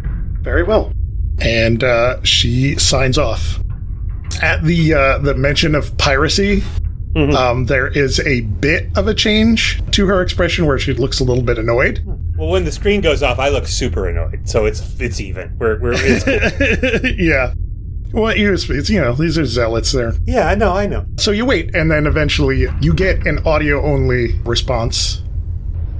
Very 0.41 0.65
well. 0.65 0.93
And 1.39 1.85
uh, 1.85 2.23
she 2.25 2.77
signs 2.77 3.17
off. 3.17 3.61
At 4.43 4.65
the 4.65 4.95
uh, 4.95 5.19
the 5.19 5.35
mention 5.35 5.75
of 5.75 5.97
piracy, 5.99 6.63
Mhm. 7.15 7.35
um, 7.35 7.67
there 7.67 7.89
is 7.89 8.21
a 8.21 8.41
bit 8.41 8.87
of 8.97 9.07
a 9.07 9.15
change 9.15 9.83
to 9.93 10.07
her 10.07 10.23
expression 10.23 10.65
where 10.67 10.79
she 10.79 10.95
looks 10.95 11.21
a 11.21 11.25
little 11.25 11.43
bit 11.43 11.59
annoyed. 11.59 12.01
Well, 12.39 12.49
when 12.49 12.65
the 12.65 12.73
screen 12.73 13.01
goes 13.03 13.23
off, 13.23 13.39
I 13.39 13.51
look 13.51 13.67
super 13.67 14.09
annoyed. 14.09 14.49
So 14.49 14.65
it's 14.65 14.99
it's 15.01 15.21
even. 15.21 15.55
We're 15.59 15.79
we're 15.79 15.93
it's, 15.97 17.05
yeah. 17.21 17.55
Well, 18.13 18.37
you- 18.37 18.53
it's, 18.53 18.69
it's, 18.69 18.91
you 18.91 19.01
know, 19.01 19.13
these 19.15 19.39
are 19.39 19.45
zealots 19.45 19.93
there. 19.93 20.13
yeah. 20.27 20.49
I 20.49 20.55
know. 20.55 20.73
I 20.73 20.87
know. 20.87 21.05
So 21.19 21.31
you 21.31 21.45
wait, 21.47 21.75
and 21.75 21.91
then 21.91 22.07
eventually 22.07 22.67
you 22.81 22.93
get 22.95 23.27
an 23.27 23.41
audio 23.47 23.83
only 23.85 24.39
response. 24.45 25.23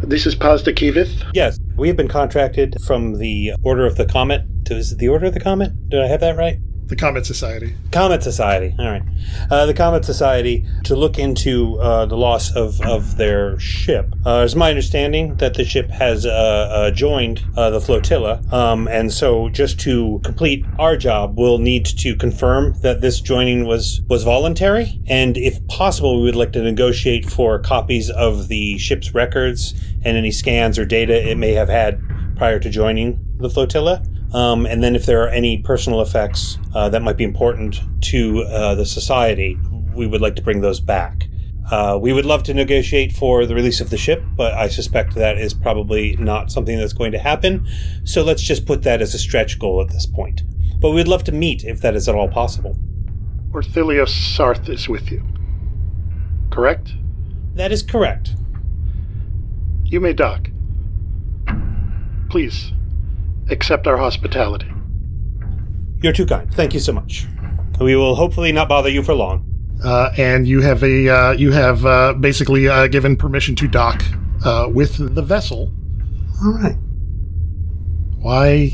This 0.03 0.27
is 0.27 0.35
Pazda 0.35 0.75
Kivith. 0.75 1.23
Yes, 1.33 1.59
we 1.77 1.87
have 1.89 1.97
been 1.97 2.09
contracted 2.09 2.77
from 2.85 3.19
the 3.19 3.53
Order 3.63 3.87
of 3.87 3.97
the 3.97 4.05
Comet. 4.05 4.43
To, 4.67 4.77
is 4.77 4.93
it 4.93 4.99
the 4.99 5.09
Order 5.09 5.27
of 5.27 5.35
the 5.35 5.41
Comet? 5.41 5.73
Did 5.91 6.01
I 6.03 6.07
have 6.09 6.21
that 6.21 6.37
right? 6.37 6.57
The 6.93 6.97
Comet 6.97 7.25
Society. 7.25 7.75
Comet 7.91 8.23
Society. 8.23 8.75
All 8.79 8.85
right. 8.85 9.03
Uh, 9.51 9.65
the 9.65 9.73
Comet 9.73 10.05
Society 10.05 10.67
to 10.85 10.95
look 10.95 11.19
into 11.19 11.81
uh, 11.81 12.05
the 12.05 12.19
loss 12.19 12.55
of, 12.55 12.83
of 12.83 13.17
their 13.17 13.59
ship. 13.59 14.15
Uh, 14.27 14.43
it's 14.45 14.55
my 14.55 14.69
understanding 14.69 15.37
that 15.37 15.55
the 15.55 15.65
ship 15.65 15.89
has 15.89 16.27
uh, 16.27 16.29
uh, 16.29 16.91
joined 16.91 17.43
uh, 17.57 17.71
the 17.71 17.81
flotilla. 17.81 18.43
Um, 18.53 18.89
and 18.89 19.11
so, 19.11 19.49
just 19.49 19.81
to 19.81 20.21
complete 20.23 20.67
our 20.79 20.99
job, 20.99 21.39
we'll 21.39 21.57
need 21.57 21.87
to 21.87 22.15
confirm 22.15 22.75
that 22.83 23.01
this 23.01 23.23
joining 23.23 23.65
was, 23.65 24.03
was 24.11 24.23
voluntary. 24.23 25.01
And 25.07 25.39
if 25.39 25.67
possible, 25.69 26.19
we 26.19 26.25
would 26.25 26.37
like 26.37 26.53
to 26.53 26.63
negotiate 26.63 27.25
for 27.25 27.59
copies 27.59 28.11
of 28.11 28.49
the 28.49 28.77
ship's 28.77 29.15
records 29.15 29.73
and 30.05 30.19
any 30.19 30.31
scans 30.31 30.79
or 30.79 30.85
data 30.85 31.27
it 31.27 31.39
may 31.39 31.55
have 31.55 31.71
had 31.71 32.03
prior 32.37 32.59
to 32.59 32.69
joining 32.69 33.19
the 33.39 33.49
flotilla. 33.49 34.05
Um, 34.35 34.67
and 34.67 34.83
then, 34.83 34.97
if 34.97 35.07
there 35.07 35.23
are 35.23 35.29
any 35.29 35.59
personal 35.59 36.01
effects 36.01 36.59
uh, 36.75 36.89
that 36.89 37.03
might 37.03 37.17
be 37.17 37.25
important 37.25 37.81
to 38.05 38.43
uh, 38.45 38.75
the 38.75 38.87
society, 38.87 39.59
we 39.95 40.07
would 40.07 40.21
like 40.21 40.37
to 40.37 40.43
bring 40.43 40.63
those 40.63 40.81
back. 40.81 41.29
Uh, 41.71 41.99
we 42.01 42.13
would 42.13 42.27
love 42.27 42.43
to 42.43 42.55
negotiate 42.55 43.13
for 43.13 43.47
the 43.47 43.55
release 43.55 43.81
of 43.81 43.91
the 43.91 43.97
ship, 43.97 44.23
but 44.37 44.53
I 44.55 44.69
suspect 44.69 45.15
that 45.15 45.39
is 45.39 45.55
probably 45.55 46.17
not 46.17 46.51
something 46.51 46.77
that's 46.77 46.93
going 46.93 47.13
to 47.13 47.19
happen. 47.19 47.67
So 48.05 48.23
let's 48.23 48.43
just 48.43 48.67
put 48.67 48.83
that 48.83 49.01
as 49.01 49.15
a 49.15 49.19
stretch 49.19 49.59
goal 49.59 49.81
at 49.81 49.89
this 49.89 50.07
point. 50.07 50.43
But 50.81 50.91
we'd 50.91 51.09
love 51.09 51.25
to 51.25 51.33
meet 51.33 51.65
if 51.65 51.81
that 51.81 51.95
is 51.95 52.09
at 52.09 52.15
all 52.15 52.29
possible. 52.29 52.77
Orthilios 53.53 54.09
Sarth 54.09 54.69
is 54.69 54.89
with 54.89 55.11
you. 55.11 55.23
Correct? 56.51 56.93
That 57.55 57.71
is 57.71 57.83
correct. 57.83 58.35
You 59.85 60.01
may 60.01 60.13
dock. 60.13 60.49
Please, 62.29 62.73
accept 63.53 63.87
our 63.87 63.97
hospitality. 63.97 64.71
You're 66.03 66.13
too 66.13 66.27
kind. 66.27 66.53
Thank 66.53 66.75
you 66.75 66.81
so 66.81 66.93
much. 66.93 67.27
We 67.81 67.95
will 67.97 68.15
hopefully 68.17 68.53
not 68.53 68.69
bother 68.69 68.89
you 68.89 69.03
for 69.03 69.15
long. 69.15 69.45
uh, 69.85 70.13
and 70.17 70.47
you 70.47 70.61
have 70.61 70.83
a 70.83 71.09
uh, 71.09 71.33
you 71.33 71.51
have 71.53 71.85
uh, 71.87 72.13
basically 72.15 72.69
uh, 72.69 72.87
given 72.89 73.17
permission 73.17 73.55
to 73.57 73.69
dock 73.69 74.03
uh, 74.45 74.69
with 74.73 75.15
the 75.15 75.23
vessel. 75.23 75.73
All 76.45 76.53
right. 76.53 76.77
Why 78.19 78.69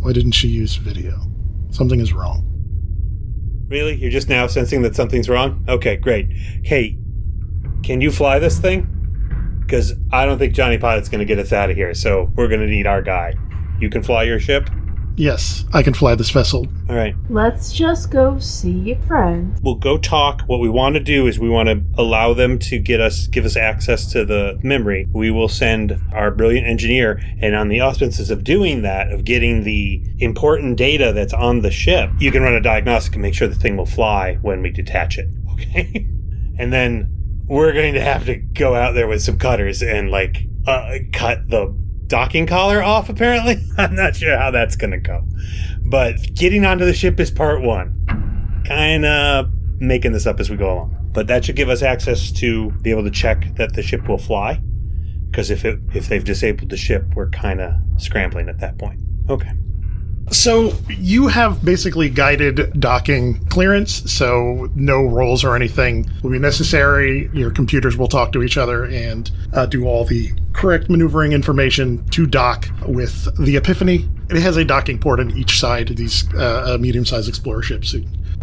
why 0.00 0.12
didn't 0.12 0.32
she 0.32 0.48
use 0.48 0.76
video? 0.76 1.20
Something 1.70 2.00
is 2.00 2.12
wrong. 2.12 2.44
Really? 3.68 3.94
You're 3.96 4.10
just 4.10 4.28
now 4.28 4.46
sensing 4.46 4.82
that 4.82 4.94
something's 4.94 5.28
wrong? 5.28 5.64
Okay, 5.68 5.96
great. 5.96 6.28
Hey, 6.64 6.98
can 7.82 8.00
you 8.00 8.10
fly 8.10 8.38
this 8.38 8.58
thing? 8.58 8.90
Because 9.60 9.94
I 10.12 10.26
don't 10.26 10.38
think 10.38 10.54
Johnny 10.54 10.78
Pilot's 10.78 11.08
going 11.08 11.20
to 11.20 11.24
get 11.24 11.38
us 11.38 11.52
out 11.52 11.70
of 11.70 11.76
here, 11.76 11.94
so 11.94 12.30
we're 12.36 12.48
going 12.48 12.60
to 12.60 12.66
need 12.66 12.86
our 12.86 13.00
guy. 13.02 13.32
You 13.80 13.90
can 13.90 14.02
fly 14.02 14.24
your 14.24 14.40
ship? 14.40 14.70
Yes, 15.16 15.64
I 15.72 15.82
can 15.82 15.94
fly 15.94 16.16
this 16.16 16.30
vessel. 16.30 16.66
All 16.88 16.96
right. 16.96 17.14
Let's 17.30 17.72
just 17.72 18.10
go 18.10 18.38
see 18.40 18.92
a 18.92 18.98
friend. 19.06 19.56
We'll 19.62 19.76
go 19.76 19.96
talk. 19.96 20.42
What 20.42 20.58
we 20.58 20.68
want 20.68 20.94
to 20.94 21.00
do 21.00 21.28
is 21.28 21.38
we 21.38 21.48
want 21.48 21.68
to 21.68 21.82
allow 21.96 22.34
them 22.34 22.58
to 22.60 22.78
get 22.78 23.00
us 23.00 23.28
give 23.28 23.44
us 23.44 23.56
access 23.56 24.10
to 24.12 24.24
the 24.24 24.58
memory. 24.62 25.06
We 25.12 25.30
will 25.30 25.48
send 25.48 26.00
our 26.12 26.30
brilliant 26.32 26.66
engineer 26.66 27.20
and 27.40 27.54
on 27.54 27.68
the 27.68 27.80
auspices 27.80 28.30
of 28.30 28.42
doing 28.42 28.82
that, 28.82 29.12
of 29.12 29.24
getting 29.24 29.62
the 29.62 30.02
important 30.18 30.76
data 30.76 31.12
that's 31.12 31.32
on 31.32 31.60
the 31.60 31.70
ship, 31.70 32.10
you 32.18 32.32
can 32.32 32.42
run 32.42 32.54
a 32.54 32.60
diagnostic 32.60 33.14
and 33.14 33.22
make 33.22 33.34
sure 33.34 33.46
the 33.46 33.54
thing 33.54 33.76
will 33.76 33.86
fly 33.86 34.34
when 34.42 34.62
we 34.62 34.70
detach 34.70 35.18
it. 35.18 35.28
Okay? 35.54 36.04
and 36.58 36.72
then 36.72 37.08
we're 37.46 37.72
going 37.72 37.94
to 37.94 38.00
have 38.00 38.26
to 38.26 38.34
go 38.34 38.74
out 38.74 38.94
there 38.94 39.06
with 39.06 39.22
some 39.22 39.38
cutters 39.38 39.84
and 39.84 40.10
like 40.10 40.48
uh, 40.66 40.98
cut 41.12 41.48
the 41.48 41.72
docking 42.14 42.46
collar 42.46 42.80
off 42.80 43.08
apparently? 43.08 43.56
I'm 43.76 43.96
not 43.96 44.14
sure 44.14 44.38
how 44.38 44.52
that's 44.52 44.76
gonna 44.76 45.00
go. 45.00 45.26
But 45.84 46.32
getting 46.32 46.64
onto 46.64 46.84
the 46.84 46.94
ship 46.94 47.18
is 47.18 47.28
part 47.28 47.60
one. 47.60 48.62
Kind 48.64 49.04
of 49.04 49.50
making 49.80 50.12
this 50.12 50.24
up 50.24 50.38
as 50.38 50.48
we 50.48 50.56
go 50.56 50.72
along. 50.72 51.10
But 51.12 51.26
that 51.26 51.44
should 51.44 51.56
give 51.56 51.68
us 51.68 51.82
access 51.82 52.30
to 52.32 52.70
be 52.82 52.90
able 52.92 53.02
to 53.02 53.10
check 53.10 53.56
that 53.56 53.72
the 53.72 53.82
ship 53.82 54.08
will 54.08 54.18
fly. 54.18 54.62
Because 55.28 55.50
if 55.50 55.64
if 55.64 56.08
they've 56.08 56.22
disabled 56.22 56.70
the 56.70 56.76
ship 56.76 57.04
we're 57.16 57.30
kind 57.30 57.60
of 57.60 57.74
scrambling 57.96 58.48
at 58.48 58.60
that 58.60 58.78
point. 58.78 59.00
Okay 59.28 59.50
So 60.30 60.72
you 60.88 61.28
have 61.28 61.64
basically 61.64 62.08
guided 62.08 62.80
docking 62.80 63.44
clearance, 63.46 64.10
so 64.10 64.70
no 64.74 65.02
rolls 65.04 65.44
or 65.44 65.54
anything 65.54 66.10
will 66.22 66.30
be 66.30 66.38
necessary. 66.38 67.30
Your 67.32 67.50
computers 67.50 67.96
will 67.96 68.08
talk 68.08 68.32
to 68.32 68.42
each 68.42 68.56
other 68.56 68.84
and 68.84 69.30
uh, 69.52 69.66
do 69.66 69.86
all 69.86 70.04
the 70.04 70.32
correct 70.52 70.90
maneuvering 70.90 71.32
information 71.32 72.04
to 72.10 72.26
dock 72.26 72.68
with 72.86 73.28
the 73.38 73.56
Epiphany. 73.56 74.08
It 74.30 74.40
has 74.40 74.56
a 74.56 74.64
docking 74.64 74.98
port 74.98 75.20
on 75.20 75.36
each 75.36 75.60
side 75.60 75.90
of 75.90 75.96
these 75.96 76.24
uh, 76.34 76.74
uh, 76.74 76.78
medium-sized 76.78 77.28
explorer 77.28 77.62
ships. 77.62 77.94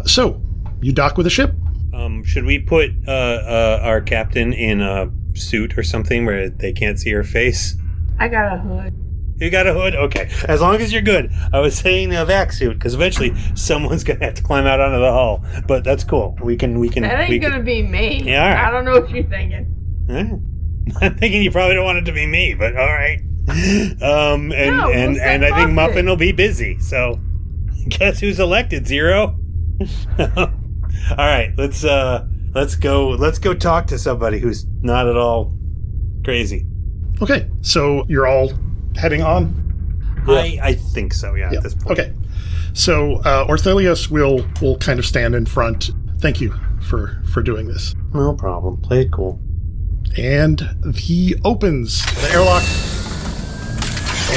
So 0.06 0.40
you 0.80 0.92
dock 0.92 1.16
with 1.16 1.26
a 1.26 1.30
ship. 1.30 1.54
um, 1.92 2.24
should 2.24 2.44
we 2.44 2.58
put 2.58 2.90
uh, 3.06 3.10
uh, 3.10 3.80
our 3.82 4.00
captain 4.00 4.52
in 4.52 4.80
a 4.80 5.10
suit 5.34 5.76
or 5.76 5.82
something 5.82 6.24
where 6.26 6.48
they 6.48 6.72
can't 6.72 6.98
see 6.98 7.10
her 7.10 7.24
face 7.24 7.76
I 8.18 8.28
got 8.28 8.54
a 8.54 8.58
hood. 8.58 8.94
You 9.42 9.50
got 9.50 9.66
a 9.66 9.74
hood? 9.74 9.96
Okay. 9.96 10.30
As 10.46 10.60
long 10.60 10.76
as 10.76 10.92
you're 10.92 11.02
good. 11.02 11.32
I 11.52 11.58
was 11.58 11.76
saying 11.76 12.14
a 12.14 12.24
vac 12.24 12.52
suit 12.52 12.74
because 12.74 12.94
eventually 12.94 13.34
someone's 13.56 14.04
gonna 14.04 14.24
have 14.24 14.34
to 14.34 14.42
climb 14.42 14.66
out 14.66 14.78
onto 14.78 15.00
the 15.00 15.10
hull. 15.10 15.44
But 15.66 15.82
that's 15.82 16.04
cool. 16.04 16.38
We 16.40 16.56
can. 16.56 16.78
We 16.78 16.88
can. 16.88 17.02
That 17.02 17.18
ain't 17.18 17.30
we 17.30 17.40
gonna 17.40 17.56
can, 17.56 17.64
be 17.64 17.82
me. 17.82 18.22
Yeah, 18.22 18.40
all 18.40 18.54
right. 18.54 18.68
I 18.68 18.70
don't 18.70 18.84
know 18.84 19.00
what 19.00 19.10
you're 19.10 19.24
thinking. 19.24 19.66
I'm 21.00 21.16
thinking 21.16 21.42
you 21.42 21.50
probably 21.50 21.74
don't 21.74 21.84
want 21.84 21.98
it 21.98 22.04
to 22.04 22.12
be 22.12 22.24
me, 22.24 22.54
but 22.54 22.76
all 22.76 22.86
right. 22.86 23.20
Um, 23.48 24.52
and 24.52 24.76
No, 24.76 24.86
we'll 24.86 24.96
and 24.96 25.16
send 25.16 25.44
and 25.44 25.44
I 25.44 25.58
think 25.58 25.70
Muffin. 25.70 25.74
Muffin 25.74 26.06
will 26.06 26.16
be 26.16 26.30
busy. 26.30 26.78
So, 26.78 27.18
guess 27.88 28.20
who's 28.20 28.38
elected? 28.38 28.86
Zero. 28.86 29.36
all 30.20 30.46
right. 31.16 31.52
Let's 31.56 31.82
uh 31.84 32.28
let's 32.54 32.76
go. 32.76 33.08
Let's 33.08 33.40
go 33.40 33.54
talk 33.54 33.88
to 33.88 33.98
somebody 33.98 34.38
who's 34.38 34.64
not 34.82 35.08
at 35.08 35.16
all 35.16 35.52
crazy. 36.22 36.64
Okay, 37.20 37.50
so 37.62 38.04
you're 38.08 38.28
all 38.28 38.52
heading 38.96 39.22
on. 39.22 39.58
I 40.26 40.58
I 40.62 40.74
think 40.74 41.12
so. 41.14 41.34
Yeah. 41.34 41.52
At 41.52 41.62
this 41.62 41.74
point. 41.74 41.98
Okay. 41.98 42.12
So 42.74 43.16
uh, 43.16 43.46
Orthelius 43.46 44.10
will 44.10 44.46
will 44.60 44.78
kind 44.78 44.98
of 44.98 45.06
stand 45.06 45.34
in 45.34 45.46
front. 45.46 45.90
Thank 46.18 46.40
you 46.40 46.54
for 46.80 47.20
for 47.32 47.42
doing 47.42 47.66
this. 47.66 47.94
No 48.14 48.34
problem. 48.34 48.80
Play 48.80 49.02
it 49.02 49.12
cool. 49.12 49.40
And 50.16 50.94
he 50.94 51.36
opens 51.44 52.04
the 52.20 52.30
airlock, 52.32 52.62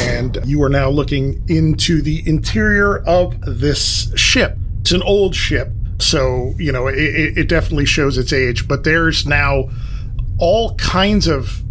and 0.08 0.40
you 0.46 0.64
are 0.64 0.70
now 0.70 0.90
looking 0.90 1.44
into 1.50 2.02
the 2.02 2.24
interior 2.26 3.00
of 3.00 3.40
this 3.42 4.12
ship. 4.16 4.58
It's 4.82 4.92
an 4.92 5.02
old 5.04 5.36
ship, 5.36 5.70
so 6.00 6.54
you 6.58 6.72
know 6.72 6.88
it, 6.88 6.98
it 6.98 7.38
it 7.38 7.50
definitely 7.50 7.86
shows 7.86 8.18
its 8.18 8.32
age. 8.32 8.68
But 8.68 8.84
there's 8.86 9.26
now 9.26 9.70
all 10.38 10.76
kinds 10.76 11.28
of 11.28 11.62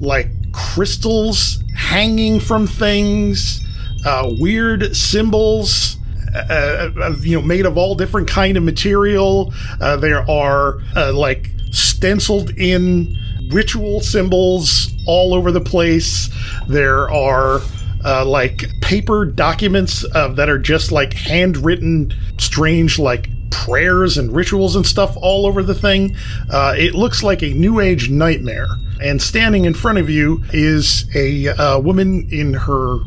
like 0.00 0.28
crystals 0.52 1.62
hanging 1.74 2.40
from 2.40 2.66
things, 2.66 3.60
uh, 4.04 4.30
weird 4.38 4.94
symbols. 4.96 5.96
Uh, 6.32 6.90
uh, 6.96 7.16
you 7.22 7.36
know, 7.36 7.44
made 7.44 7.66
of 7.66 7.76
all 7.76 7.96
different 7.96 8.28
kind 8.28 8.56
of 8.56 8.62
material. 8.62 9.52
Uh, 9.80 9.96
there 9.96 10.30
are 10.30 10.78
uh, 10.94 11.12
like 11.12 11.50
stenciled 11.72 12.50
in 12.50 13.16
ritual 13.50 14.00
symbols 14.00 14.92
all 15.08 15.34
over 15.34 15.50
the 15.50 15.60
place. 15.60 16.30
There 16.68 17.10
are 17.10 17.60
uh, 18.04 18.24
like 18.24 18.64
paper 18.80 19.24
documents 19.24 20.04
uh, 20.14 20.28
that 20.28 20.48
are 20.48 20.58
just 20.58 20.92
like 20.92 21.14
handwritten, 21.14 22.14
strange 22.38 22.98
like 22.98 23.28
prayers 23.50 24.16
and 24.16 24.34
rituals 24.34 24.76
and 24.76 24.86
stuff 24.86 25.16
all 25.20 25.46
over 25.46 25.62
the 25.62 25.74
thing. 25.74 26.16
Uh, 26.50 26.74
it 26.76 26.94
looks 26.94 27.22
like 27.22 27.42
a 27.42 27.52
new 27.52 27.80
age 27.80 28.08
nightmare. 28.08 28.68
And 29.02 29.20
standing 29.20 29.64
in 29.64 29.74
front 29.74 29.98
of 29.98 30.10
you 30.10 30.42
is 30.52 31.04
a 31.14 31.48
uh, 31.48 31.78
woman 31.78 32.28
in 32.30 32.54
her 32.54 32.98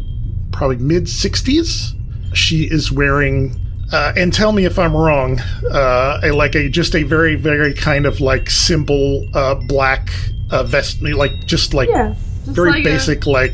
probably 0.52 0.78
mid 0.78 1.04
60s. 1.04 1.94
She 2.36 2.64
is 2.64 2.92
wearing 2.92 3.56
uh, 3.92 4.12
and 4.18 4.34
tell 4.34 4.52
me 4.54 4.66
if 4.66 4.80
I'm 4.80 4.96
wrong. 4.96 5.40
Uh, 5.72 6.20
a, 6.24 6.32
like 6.32 6.56
a 6.56 6.68
just 6.68 6.96
a 6.96 7.04
very 7.04 7.36
very 7.36 7.74
kind 7.76 8.06
of 8.08 8.20
like 8.22 8.50
simple 8.50 9.28
uh, 9.36 9.54
black 9.68 10.10
uh, 10.50 10.64
vest, 10.64 11.02
like 11.04 11.32
just 11.46 11.74
like 11.76 11.90
Yeah. 11.90 12.16
just 12.46 12.56
very 12.56 12.72
like 12.72 12.80
a- 12.82 12.84
basic 12.86 13.26
like 13.28 13.54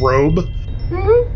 robe. 0.00 0.40
Mhm. 0.90 1.34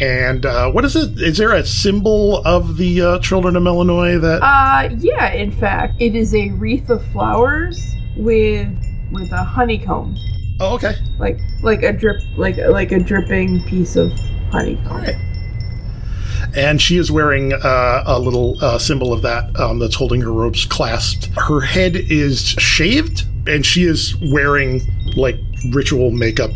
And 0.00 0.46
uh, 0.46 0.70
what 0.70 0.84
is 0.84 0.94
it? 0.96 1.20
Is 1.20 1.36
there 1.38 1.52
a 1.52 1.66
symbol 1.66 2.40
of 2.46 2.76
the 2.76 3.02
uh, 3.02 3.18
children 3.18 3.56
of 3.56 3.66
Illinois 3.66 4.16
that? 4.18 4.42
Uh, 4.42 4.94
yeah. 4.98 5.32
In 5.32 5.50
fact, 5.50 6.00
it 6.00 6.14
is 6.14 6.34
a 6.34 6.50
wreath 6.50 6.88
of 6.88 7.04
flowers 7.08 7.78
with 8.16 8.68
with 9.10 9.32
a 9.32 9.42
honeycomb, 9.42 10.16
oh, 10.60 10.74
okay. 10.74 10.94
like 11.18 11.38
like 11.62 11.82
a 11.82 11.92
drip, 11.92 12.22
like 12.36 12.56
like 12.56 12.92
a 12.92 12.98
dripping 12.98 13.62
piece 13.64 13.96
of 13.96 14.12
honeycomb. 14.50 14.86
All 14.88 14.98
right. 14.98 15.16
And 16.56 16.80
she 16.80 16.96
is 16.96 17.10
wearing 17.10 17.52
uh, 17.52 18.04
a 18.06 18.18
little 18.18 18.62
uh, 18.62 18.78
symbol 18.78 19.12
of 19.12 19.22
that 19.22 19.58
um, 19.58 19.78
that's 19.78 19.94
holding 19.94 20.20
her 20.22 20.32
robes 20.32 20.64
clasped. 20.64 21.26
Her 21.36 21.60
head 21.60 21.96
is 21.96 22.40
shaved, 22.40 23.24
and 23.46 23.66
she 23.66 23.84
is 23.84 24.16
wearing 24.32 24.80
like 25.16 25.36
ritual 25.70 26.10
makeup. 26.10 26.50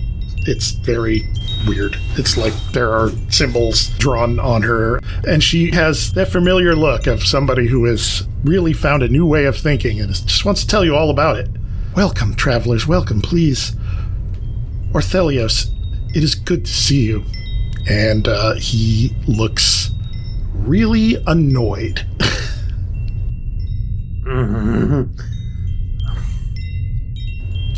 It's 0.44 0.70
very 0.70 1.28
weird. 1.66 1.96
It's 2.16 2.36
like 2.36 2.54
there 2.72 2.92
are 2.92 3.10
symbols 3.28 3.88
drawn 3.98 4.38
on 4.38 4.62
her, 4.62 5.00
and 5.26 5.42
she 5.42 5.70
has 5.72 6.12
that 6.12 6.28
familiar 6.28 6.74
look 6.74 7.06
of 7.06 7.22
somebody 7.22 7.68
who 7.68 7.84
has 7.84 8.26
really 8.44 8.72
found 8.72 9.02
a 9.02 9.08
new 9.08 9.26
way 9.26 9.44
of 9.44 9.56
thinking 9.56 10.00
and 10.00 10.14
just 10.14 10.44
wants 10.44 10.62
to 10.62 10.66
tell 10.66 10.84
you 10.84 10.96
all 10.96 11.10
about 11.10 11.36
it. 11.36 11.48
Welcome, 11.94 12.34
travelers. 12.34 12.86
Welcome, 12.86 13.20
please. 13.20 13.76
Orthelios, 14.92 15.66
it 16.14 16.24
is 16.24 16.34
good 16.34 16.64
to 16.64 16.72
see 16.72 17.06
you 17.06 17.24
and 17.88 18.28
uh, 18.28 18.54
he 18.54 19.14
looks 19.26 19.90
really 20.54 21.16
annoyed. 21.26 22.06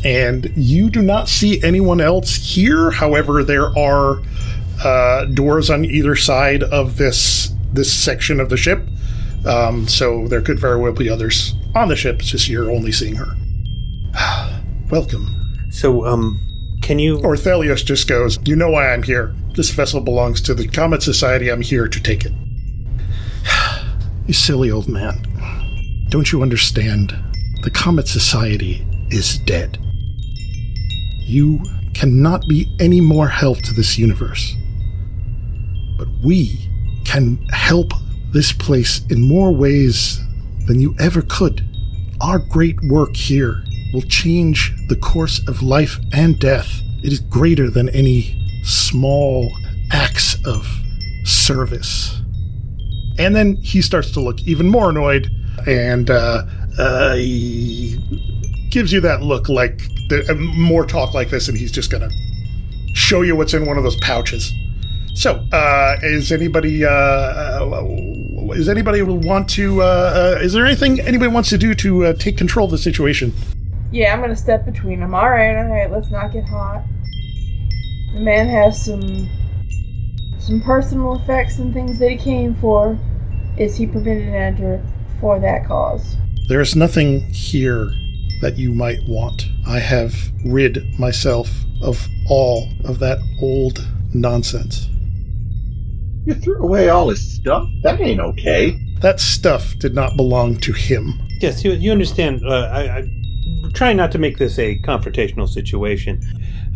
and 0.04 0.52
you 0.54 0.90
do 0.90 1.02
not 1.02 1.28
see 1.28 1.62
anyone 1.62 2.00
else 2.00 2.36
here. 2.36 2.90
However, 2.90 3.42
there 3.42 3.76
are 3.78 4.20
uh, 4.82 5.24
doors 5.26 5.70
on 5.70 5.84
either 5.84 6.16
side 6.16 6.62
of 6.62 6.96
this 6.96 7.52
this 7.72 7.92
section 7.92 8.38
of 8.38 8.50
the 8.50 8.56
ship, 8.56 8.86
um, 9.46 9.88
so 9.88 10.28
there 10.28 10.40
could 10.40 10.60
very 10.60 10.78
well 10.78 10.92
be 10.92 11.08
others 11.08 11.54
on 11.74 11.88
the 11.88 11.96
ship. 11.96 12.20
It's 12.20 12.28
just 12.28 12.48
you're 12.48 12.70
only 12.70 12.92
seeing 12.92 13.16
her. 13.16 13.34
Welcome. 14.90 15.68
So, 15.70 16.06
um, 16.06 16.40
can 16.82 16.98
you? 16.98 17.18
Orthelius 17.18 17.84
just 17.84 18.08
goes, 18.08 18.38
You 18.46 18.56
know 18.56 18.70
why 18.70 18.92
I'm 18.92 19.02
here. 19.02 19.34
This 19.54 19.70
vessel 19.70 20.00
belongs 20.00 20.40
to 20.42 20.54
the 20.54 20.68
Comet 20.68 21.02
Society. 21.02 21.50
I'm 21.50 21.62
here 21.62 21.88
to 21.88 22.00
take 22.00 22.24
it. 22.24 22.32
you 24.26 24.34
silly 24.34 24.70
old 24.70 24.88
man. 24.88 26.06
Don't 26.10 26.30
you 26.30 26.42
understand? 26.42 27.16
The 27.62 27.70
Comet 27.70 28.08
Society 28.08 28.86
is 29.10 29.38
dead. 29.38 29.78
You 31.20 31.62
cannot 31.94 32.46
be 32.48 32.68
any 32.78 33.00
more 33.00 33.28
help 33.28 33.58
to 33.62 33.72
this 33.72 33.98
universe. 33.98 34.54
But 35.96 36.08
we 36.22 36.68
can 37.04 37.36
help 37.50 37.92
this 38.32 38.52
place 38.52 39.04
in 39.08 39.22
more 39.22 39.52
ways 39.52 40.20
than 40.66 40.80
you 40.80 40.94
ever 41.00 41.22
could. 41.22 41.64
Our 42.20 42.38
great 42.38 42.76
work 42.84 43.16
here 43.16 43.64
will 43.94 44.02
change 44.02 44.74
the 44.88 44.96
course 44.96 45.46
of 45.48 45.62
life 45.62 45.98
and 46.12 46.38
death. 46.38 46.82
It 47.02 47.12
is 47.12 47.20
greater 47.20 47.70
than 47.70 47.88
any 47.90 48.36
small 48.64 49.50
acts 49.92 50.36
of 50.44 50.68
service. 51.24 52.20
And 53.18 53.34
then 53.36 53.56
he 53.56 53.80
starts 53.80 54.10
to 54.12 54.20
look 54.20 54.40
even 54.42 54.68
more 54.68 54.90
annoyed 54.90 55.30
and 55.66 56.10
uh, 56.10 56.44
uh, 56.78 57.14
he 57.14 57.98
gives 58.70 58.92
you 58.92 59.00
that 59.00 59.22
look 59.22 59.48
like 59.48 59.78
the, 60.08 60.26
uh, 60.28 60.34
more 60.34 60.84
talk 60.84 61.14
like 61.14 61.30
this, 61.30 61.48
and 61.48 61.56
he's 61.56 61.72
just 61.72 61.90
gonna 61.90 62.10
show 62.92 63.22
you 63.22 63.36
what's 63.36 63.54
in 63.54 63.64
one 63.64 63.78
of 63.78 63.84
those 63.84 63.96
pouches. 63.96 64.52
So, 65.14 65.46
uh, 65.52 65.96
is 66.02 66.32
anybody 66.32 66.84
uh, 66.84 66.90
uh, 66.90 68.50
is 68.50 68.68
anybody 68.68 69.00
want 69.02 69.48
to? 69.50 69.80
Is 70.42 70.52
there 70.52 70.66
anything 70.66 71.00
anybody 71.00 71.30
wants 71.30 71.48
to 71.50 71.58
do 71.58 71.74
to 71.74 72.12
take 72.14 72.36
control 72.36 72.66
of 72.66 72.72
the 72.72 72.78
situation? 72.78 73.32
Yeah, 73.94 74.12
I'm 74.12 74.20
gonna 74.20 74.34
step 74.34 74.64
between 74.64 74.98
them. 74.98 75.14
All 75.14 75.30
right, 75.30 75.56
all 75.56 75.70
right. 75.70 75.88
Let's 75.88 76.10
not 76.10 76.32
get 76.32 76.48
hot. 76.48 76.82
The 78.12 78.18
man 78.18 78.48
has 78.48 78.84
some 78.84 79.30
some 80.40 80.60
personal 80.60 81.14
effects 81.14 81.60
and 81.60 81.72
things 81.72 82.00
that 82.00 82.10
he 82.10 82.16
came 82.16 82.56
for. 82.56 82.98
Is 83.56 83.76
he 83.76 83.86
permitted 83.86 84.26
to 84.26 84.36
enter 84.36 84.84
for 85.20 85.38
that 85.38 85.64
cause? 85.68 86.16
There 86.48 86.60
is 86.60 86.74
nothing 86.74 87.20
here 87.30 87.92
that 88.40 88.58
you 88.58 88.72
might 88.72 88.98
want. 89.06 89.46
I 89.64 89.78
have 89.78 90.12
rid 90.44 90.98
myself 90.98 91.48
of 91.80 92.04
all 92.28 92.68
of 92.84 92.98
that 92.98 93.18
old 93.40 93.86
nonsense. 94.12 94.88
You 96.24 96.34
threw 96.34 96.60
away 96.60 96.88
all 96.88 97.10
his 97.10 97.36
stuff? 97.36 97.68
That 97.84 98.00
ain't 98.00 98.18
okay. 98.18 98.76
That 99.02 99.20
stuff 99.20 99.78
did 99.78 99.94
not 99.94 100.16
belong 100.16 100.56
to 100.62 100.72
him. 100.72 101.14
Yes, 101.40 101.62
you, 101.62 101.72
you 101.74 101.92
understand. 101.92 102.44
Uh, 102.44 102.70
I, 102.72 102.96
I'm 102.96 103.23
trying 103.74 103.96
not 103.96 104.12
to 104.12 104.18
make 104.18 104.38
this 104.38 104.58
a 104.58 104.78
confrontational 104.78 105.48
situation. 105.48 106.22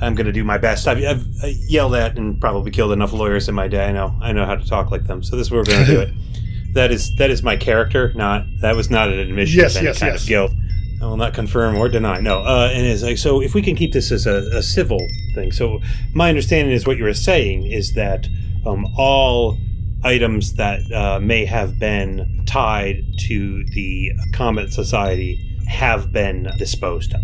I'm 0.01 0.15
going 0.15 0.27
to 0.27 0.33
do 0.33 0.45
my 0.45 0.59
best. 0.59 0.87
I've, 0.87 1.03
I've 1.05 1.27
yelled 1.69 1.95
at 1.95 2.17
and 2.17 2.41
probably 2.41 2.71
killed 2.71 2.93
enough 2.93 3.13
lawyers 3.13 3.49
in 3.49 3.55
my 3.55 3.69
day. 3.69 3.87
I 3.87 3.93
know. 3.93 4.17
I 4.21 4.33
know 4.33 4.45
how 4.45 4.55
to 4.55 4.67
talk 4.67 4.91
like 4.91 5.07
them. 5.07 5.23
So 5.23 5.37
this 5.37 5.49
is 5.49 5.51
where 5.51 5.61
we're 5.61 5.65
going 5.65 5.87
to 5.87 5.93
do 5.93 6.01
it. 6.01 6.11
That 6.75 6.93
is 6.93 7.17
that 7.17 7.31
is 7.31 7.43
my 7.43 7.57
character. 7.57 8.13
Not 8.15 8.45
that 8.61 8.77
was 8.77 8.91
not 8.91 9.09
an 9.09 9.19
admission 9.19 9.59
Yes, 9.59 9.73
of 9.75 9.79
any 9.79 9.87
yes, 9.87 9.99
kind 10.01 10.13
yes. 10.13 10.23
of 10.23 10.29
guilt. 10.29 10.53
I 11.01 11.07
will 11.07 11.17
not 11.17 11.33
confirm 11.33 11.77
or 11.77 11.89
deny. 11.89 12.21
No, 12.21 12.41
uh, 12.41 12.71
and 12.73 12.87
it's 12.87 13.03
like 13.03 13.17
so. 13.17 13.41
If 13.41 13.55
we 13.55 13.63
can 13.63 13.75
keep 13.75 13.95
this 13.95 14.13
as 14.13 14.27
a, 14.27 14.47
a 14.53 14.63
civil 14.63 14.99
thing, 15.35 15.51
so 15.51 15.81
my 16.13 16.29
understanding 16.29 16.75
is 16.75 16.87
what 16.87 16.99
you 16.99 17.05
were 17.05 17.15
saying 17.15 17.65
is 17.65 17.95
that 17.95 18.29
um, 18.67 18.85
all 18.99 19.57
items 20.05 20.55
that 20.55 20.81
uh, 20.93 21.19
may 21.21 21.47
have 21.47 21.79
been 21.79 22.45
tied 22.47 23.03
to 23.29 23.65
the 23.65 24.13
Comet 24.35 24.71
Society 24.73 25.48
have 25.69 26.11
been 26.13 26.51
disposed 26.59 27.15
of. 27.15 27.21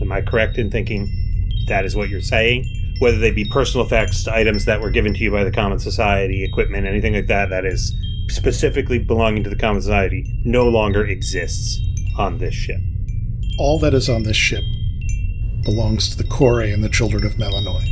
Am 0.00 0.10
I 0.12 0.22
correct 0.22 0.56
in 0.56 0.70
thinking 0.70 1.10
that 1.66 1.84
is 1.84 1.94
what 1.94 2.08
you're 2.08 2.20
saying? 2.20 2.66
Whether 2.98 3.18
they 3.18 3.30
be 3.30 3.44
personal 3.44 3.84
effects, 3.84 4.26
items 4.28 4.64
that 4.64 4.80
were 4.80 4.90
given 4.90 5.12
to 5.14 5.20
you 5.20 5.30
by 5.30 5.44
the 5.44 5.50
Comet 5.50 5.80
Society, 5.80 6.44
equipment, 6.44 6.86
anything 6.86 7.14
like 7.14 7.26
that, 7.26 7.50
that 7.50 7.64
is 7.64 7.94
specifically 8.28 8.98
belonging 8.98 9.42
to 9.44 9.50
the 9.50 9.56
Comet 9.56 9.82
Society, 9.82 10.24
no 10.44 10.68
longer 10.68 11.04
exists 11.04 11.80
on 12.16 12.38
this 12.38 12.54
ship. 12.54 12.80
All 13.58 13.78
that 13.80 13.94
is 13.94 14.08
on 14.08 14.22
this 14.22 14.36
ship 14.36 14.64
belongs 15.62 16.10
to 16.10 16.16
the 16.16 16.28
Core 16.28 16.60
and 16.60 16.82
the 16.82 16.88
children 16.88 17.24
of 17.26 17.34
Melanoy. 17.34 17.84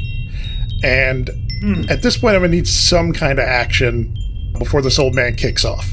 And 0.82 1.30
hmm. 1.61 1.82
at 1.91 2.03
this 2.03 2.16
point, 2.16 2.34
I'm 2.34 2.41
going 2.41 2.53
to 2.53 2.57
need 2.57 2.68
some 2.68 3.12
kind 3.12 3.38
of 3.38 3.45
action 3.45 4.16
before 4.59 4.82
this 4.82 4.99
old 4.99 5.14
man 5.14 5.34
kicks 5.34 5.64
off. 5.64 5.93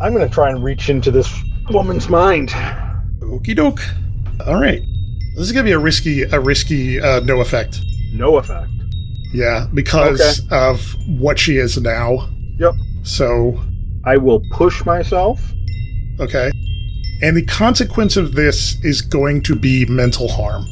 I'm 0.00 0.12
going 0.12 0.26
to 0.26 0.32
try 0.32 0.50
and 0.50 0.62
reach 0.62 0.88
into 0.88 1.10
this 1.10 1.32
woman's 1.70 2.08
mind. 2.08 2.50
Okie 3.24 3.56
doke. 3.56 3.80
All 4.46 4.60
right. 4.60 4.82
This 5.34 5.46
is 5.46 5.52
going 5.52 5.64
to 5.64 5.68
be 5.68 5.72
a 5.72 5.78
risky, 5.78 6.22
a 6.22 6.38
risky 6.40 7.00
uh, 7.00 7.20
no 7.20 7.40
effect. 7.40 7.80
No 8.12 8.36
effect. 8.36 8.70
Yeah, 9.32 9.66
because 9.74 10.42
of 10.52 10.80
what 11.18 11.38
she 11.38 11.56
is 11.56 11.76
now. 11.80 12.28
Yep. 12.58 12.74
So, 13.02 13.60
I 14.04 14.16
will 14.16 14.40
push 14.52 14.84
myself. 14.84 15.40
okay. 16.20 16.52
And 17.22 17.36
the 17.36 17.44
consequence 17.44 18.16
of 18.16 18.34
this 18.34 18.76
is 18.84 19.00
going 19.00 19.42
to 19.44 19.56
be 19.56 19.86
mental 19.86 20.28
harm. 20.28 20.66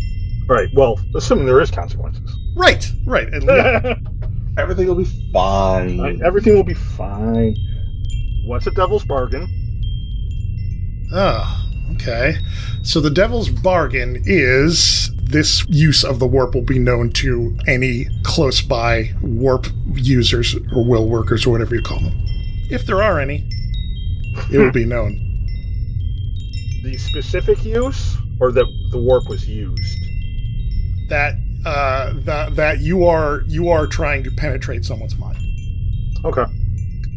Right. 0.46 0.68
Well, 0.74 1.00
assuming 1.14 1.46
there 1.46 1.60
is 1.60 1.70
consequences. 1.70 2.36
Right, 2.56 2.90
right. 3.06 3.32
And, 3.32 3.44
yeah. 3.44 3.94
Everything 4.58 4.86
will 4.86 4.96
be 4.96 5.08
fine. 5.32 6.22
Everything 6.22 6.54
will 6.54 6.62
be 6.64 6.74
fine. 6.74 7.56
What's 8.44 8.66
a 8.66 8.70
devil's 8.70 9.04
bargain? 9.04 9.48
Oh, 11.14 11.61
okay. 11.94 12.36
So 12.82 13.00
the 13.00 13.10
devil's 13.10 13.48
bargain 13.48 14.22
is 14.26 15.10
this 15.22 15.66
use 15.68 16.04
of 16.04 16.18
the 16.18 16.26
warp 16.26 16.54
will 16.54 16.62
be 16.62 16.78
known 16.78 17.10
to 17.12 17.56
any 17.66 18.06
close 18.22 18.60
by 18.60 19.12
warp 19.22 19.66
users 19.94 20.54
or 20.74 20.84
will 20.84 21.08
workers 21.08 21.46
or 21.46 21.50
whatever 21.50 21.74
you 21.74 21.82
call 21.82 22.00
them. 22.00 22.12
If 22.70 22.86
there 22.86 23.02
are 23.02 23.20
any, 23.20 23.48
it 24.50 24.58
will 24.58 24.72
be 24.72 24.84
known. 24.84 25.18
The 26.82 26.96
specific 26.98 27.64
use, 27.64 28.16
or 28.40 28.50
that 28.52 28.66
the 28.90 28.98
warp 28.98 29.28
was 29.28 29.48
used? 29.48 29.98
That 31.08 31.34
uh, 31.64 32.12
that 32.24 32.56
that 32.56 32.80
you 32.80 33.06
are 33.06 33.42
you 33.46 33.68
are 33.68 33.86
trying 33.86 34.24
to 34.24 34.30
penetrate 34.32 34.84
someone's 34.84 35.16
mind. 35.16 35.38
Okay. 36.24 36.44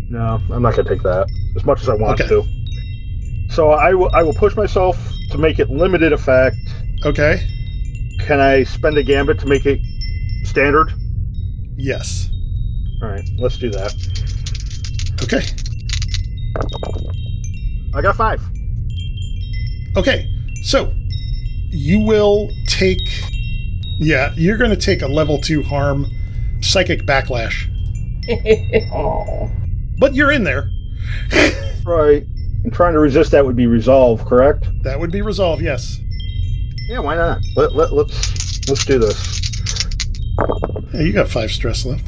No, 0.10 0.40
I'm 0.52 0.62
not 0.62 0.76
going 0.76 0.86
to 0.86 0.94
take 0.94 1.02
that 1.04 1.28
as 1.56 1.66
much 1.66 1.82
as 1.82 1.90
I 1.90 1.96
want 1.96 2.22
Okay. 2.22 2.30
to. 2.30 2.44
So 3.56 3.72
I 3.72 3.94
will. 3.94 4.10
I 4.14 4.22
will 4.22 4.34
push 4.34 4.54
myself 4.58 4.98
to 5.32 5.38
make 5.38 5.60
it 5.60 5.70
limited 5.70 6.12
effect. 6.12 6.58
Okay. 7.06 7.40
Can 8.20 8.42
I 8.42 8.64
spend 8.64 8.98
a 8.98 9.04
gambit 9.04 9.40
to 9.40 9.46
make 9.46 9.66
it 9.66 9.80
standard? 10.44 10.92
Yes. 11.78 12.30
All 13.02 13.08
right, 13.08 13.24
let's 13.38 13.58
do 13.58 13.70
that. 13.70 13.94
Okay. 15.24 15.42
I 17.94 18.02
got 18.02 18.18
five. 18.18 18.42
Okay. 19.96 20.30
So 20.62 20.94
you 21.70 22.02
will 22.02 22.52
take. 22.68 23.08
Yeah, 24.00 24.34
you're 24.36 24.58
going 24.58 24.72
to 24.72 24.76
take 24.76 25.02
a 25.02 25.08
level 25.08 25.40
two 25.40 25.64
harm, 25.64 26.08
psychic 26.60 27.04
backlash, 27.06 27.70
oh. 28.94 29.50
but 29.98 30.14
you're 30.14 30.32
in 30.32 30.44
there. 30.44 30.70
Right. 31.86 32.26
And 32.66 32.74
trying 32.74 32.94
to 32.94 33.00
resist 33.00 33.30
that 33.30 33.46
would 33.46 33.56
be 33.56 33.68
resolve, 33.68 34.26
correct? 34.26 34.66
That 34.82 35.00
would 35.00 35.12
be 35.12 35.22
resolve, 35.22 35.62
Yes. 35.62 36.00
Yeah, 36.90 37.00
why 37.00 37.16
not? 37.16 37.42
Let, 37.56 37.76
let, 37.76 37.94
let's 37.94 38.68
let's 38.68 38.86
do 38.86 39.00
this. 39.00 39.40
Yeah, 40.94 41.02
you 41.02 41.14
got 41.14 41.28
five 41.28 41.52
stress 41.52 41.86
left. 41.86 42.04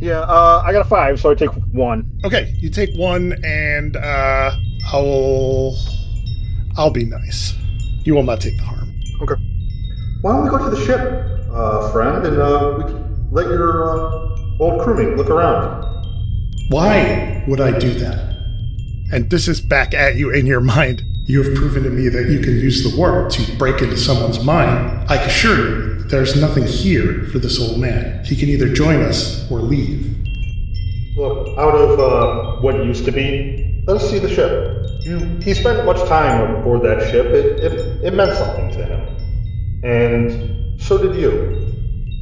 Yeah, 0.00 0.20
uh, 0.20 0.62
I 0.64 0.72
got 0.72 0.84
a 0.86 0.88
five, 0.88 1.20
so 1.20 1.30
I 1.30 1.34
take 1.34 1.50
one. 1.72 2.10
Okay, 2.24 2.54
you 2.58 2.70
take 2.70 2.90
one, 2.94 3.34
and 3.44 3.96
uh, 3.96 4.50
I'll 4.92 5.76
I'll 6.76 6.90
be 6.90 7.04
nice. 7.04 7.54
You 8.04 8.14
will 8.14 8.22
not 8.22 8.40
take 8.40 8.56
the 8.56 8.64
harm. 8.64 8.94
Okay. 9.22 9.34
Why 10.22 10.32
don't 10.32 10.44
we 10.44 10.50
go 10.50 10.58
to 10.58 10.70
the 10.76 10.84
ship, 10.84 11.00
uh, 11.50 11.90
friend, 11.90 12.26
and 12.26 12.38
uh, 12.38 12.74
we 12.78 12.84
can 12.84 13.30
let 13.30 13.46
your 13.46 13.88
uh, 13.88 14.60
old 14.60 14.80
crewmate 14.82 15.16
look 15.16 15.30
around? 15.30 15.84
Why 16.68 17.44
would 17.46 17.60
I 17.60 17.78
do 17.78 17.94
that? 17.94 18.27
And 19.10 19.30
this 19.30 19.48
is 19.48 19.62
back 19.62 19.94
at 19.94 20.16
you 20.16 20.30
in 20.30 20.44
your 20.44 20.60
mind. 20.60 21.02
You 21.24 21.42
have 21.42 21.54
proven 21.54 21.82
to 21.84 21.90
me 21.90 22.10
that 22.10 22.28
you 22.28 22.40
can 22.40 22.52
use 22.52 22.82
the 22.82 22.94
warp 22.94 23.30
to 23.32 23.56
break 23.56 23.80
into 23.80 23.96
someone's 23.96 24.44
mind. 24.44 25.10
I 25.10 25.16
assure 25.22 25.56
you, 25.56 26.02
there's 26.04 26.38
nothing 26.38 26.66
here 26.66 27.24
for 27.32 27.38
this 27.38 27.58
old 27.58 27.80
man. 27.80 28.22
He 28.26 28.36
can 28.36 28.50
either 28.50 28.70
join 28.70 29.00
us 29.00 29.50
or 29.50 29.60
leave. 29.60 30.14
Look, 31.16 31.58
out 31.58 31.74
of 31.74 31.98
uh, 31.98 32.60
what 32.60 32.84
used 32.84 33.06
to 33.06 33.10
be, 33.10 33.82
let 33.86 33.96
us 33.96 34.10
see 34.10 34.18
the 34.18 34.28
ship. 34.28 34.84
You, 35.00 35.18
he 35.42 35.54
spent 35.54 35.86
much 35.86 36.06
time 36.06 36.56
aboard 36.56 36.82
that 36.82 37.10
ship. 37.10 37.26
It, 37.26 37.60
it, 37.60 38.04
it 38.04 38.14
meant 38.14 38.34
something 38.34 38.70
to 38.72 38.84
him. 38.84 39.84
And 39.84 40.80
so 40.82 40.98
did 40.98 41.16
you. 41.16 41.66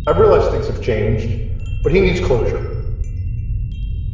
I 0.06 0.16
realize 0.16 0.48
things 0.52 0.68
have 0.68 0.80
changed, 0.80 1.82
but 1.82 1.92
he 1.92 2.00
needs 2.00 2.24
closure. 2.24 2.62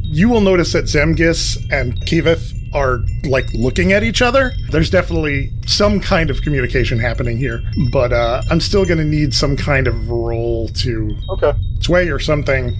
You 0.01 0.29
will 0.29 0.41
notice 0.41 0.73
that 0.73 0.85
Zemgis 0.85 1.57
and 1.71 1.95
Kivith 2.01 2.62
are 2.73 2.99
like 3.23 3.45
looking 3.53 3.91
at 3.93 4.03
each 4.03 4.21
other. 4.21 4.53
There's 4.71 4.89
definitely 4.89 5.51
some 5.65 5.99
kind 5.99 6.29
of 6.29 6.41
communication 6.41 6.99
happening 6.99 7.37
here, 7.37 7.61
but 7.91 8.11
uh, 8.13 8.41
I'm 8.49 8.59
still 8.59 8.85
going 8.85 8.97
to 8.99 9.03
need 9.05 9.33
some 9.33 9.55
kind 9.57 9.87
of 9.87 10.09
roll 10.09 10.67
to 10.69 11.15
Okay. 11.29 11.53
sway 11.79 12.09
or 12.09 12.19
something. 12.19 12.75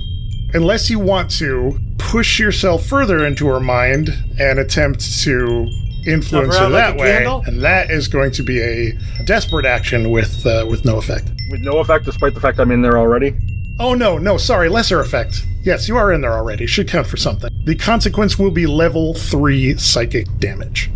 Unless 0.54 0.90
you 0.90 1.00
want 1.00 1.32
to 1.40 1.80
push 1.98 2.40
yourself 2.40 2.86
further 2.86 3.26
into 3.26 3.48
her 3.48 3.60
mind 3.60 4.10
and 4.40 4.60
attempt 4.60 5.02
to 5.24 5.68
influence 6.06 6.56
her 6.58 6.70
that 6.70 6.92
like 6.92 7.00
way, 7.00 7.12
candle? 7.18 7.44
and 7.48 7.62
that 7.62 7.90
is 7.90 8.08
going 8.08 8.30
to 8.32 8.44
be 8.44 8.62
a 8.62 8.92
desperate 9.26 9.66
action 9.66 10.12
with 10.12 10.46
uh, 10.46 10.66
with 10.70 10.86
no 10.86 10.98
effect. 10.98 11.32
With 11.50 11.62
no 11.62 11.80
effect, 11.80 12.06
despite 12.06 12.34
the 12.34 12.42
fact 12.42 12.60
I'm 12.60 12.72
in 12.72 12.82
there 12.82 12.98
already. 12.98 13.36
Oh 13.80 13.94
no, 13.94 14.18
no, 14.18 14.38
sorry, 14.38 14.70
lesser 14.70 15.00
effect. 15.00 15.46
Yes, 15.64 15.88
you 15.88 15.98
are 15.98 16.12
in 16.14 16.22
there 16.22 16.34
already. 16.34 16.68
Should 16.68 16.88
count 16.88 17.08
for 17.08 17.18
something. 17.18 17.50
The 17.66 17.76
consequence 17.76 18.38
will 18.38 18.52
be 18.52 18.68
level 18.68 19.14
three 19.14 19.76
psychic 19.78 20.28
damage. 20.40 20.92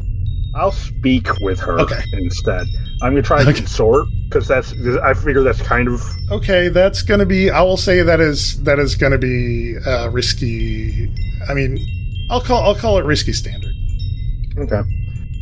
I'll 0.56 0.72
speak 0.72 1.28
with 1.40 1.60
her 1.60 1.80
Okay. 1.80 2.02
instead. 2.14 2.68
I'm 3.02 3.12
gonna 3.14 3.22
try 3.22 3.40
and 3.42 3.50
Okay. 3.50 3.60
consort 3.60 4.08
because 4.28 4.48
that's 4.48 4.74
I 5.04 5.14
figure 5.14 5.44
that's 5.44 5.62
kind 5.62 5.88
of 5.88 6.02
Okay, 6.32 6.68
that's 6.70 7.02
going 7.04 7.20
to 7.20 7.26
be. 7.26 7.50
I 7.52 7.62
will 7.62 7.78
say 7.78 8.02
that 8.02 8.20
is 8.20 8.62
that 8.64 8.80
is 8.80 8.96
going 8.96 9.12
to 9.12 9.18
be 9.18 9.78
uh, 9.86 10.10
risky. 10.10 11.12
I 11.48 11.54
mean, 11.54 11.78
I'll 12.30 12.42
call 12.42 12.64
I'll 12.64 12.76
call 12.76 12.98
it 12.98 13.06
risky 13.06 13.34
standard. 13.34 13.74
okay. 14.58 14.82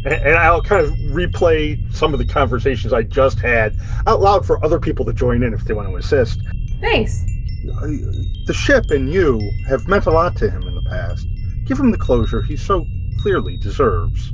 And, 0.06 0.14
and 0.14 0.36
I'll 0.38 0.62
kind 0.62 0.86
of 0.86 0.92
replay 1.16 1.80
some 1.94 2.14
of 2.14 2.20
the 2.20 2.26
conversations 2.26 2.94
I 2.94 3.02
just 3.04 3.40
had 3.40 3.76
out 4.06 4.22
loud 4.22 4.46
for 4.46 4.64
other 4.64 4.80
people 4.80 5.04
to 5.06 5.14
join 5.14 5.42
in 5.44 5.54
if 5.54 5.64
they 5.66 5.74
want 5.74 5.90
to 5.90 5.96
assist. 5.96 6.40
Thanks. 6.82 7.24
The 8.46 8.54
ship 8.54 8.92
and 8.92 9.12
you 9.12 9.40
have 9.68 9.88
meant 9.88 10.06
a 10.06 10.12
lot 10.12 10.36
to 10.38 10.50
him 10.50 10.64
in 10.64 10.76
the 10.76 10.88
past. 10.90 11.28
Give 11.66 11.80
him 11.80 11.92
the 11.92 11.98
closure 11.98 12.42
he 12.42 12.56
so 12.56 12.86
clearly 13.22 13.58
deserves. 13.58 14.32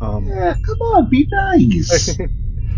Um, 0.00 0.26
Yeah, 0.26 0.54
come 0.64 0.80
on, 0.80 1.10
be 1.10 1.28
nice. 1.30 2.16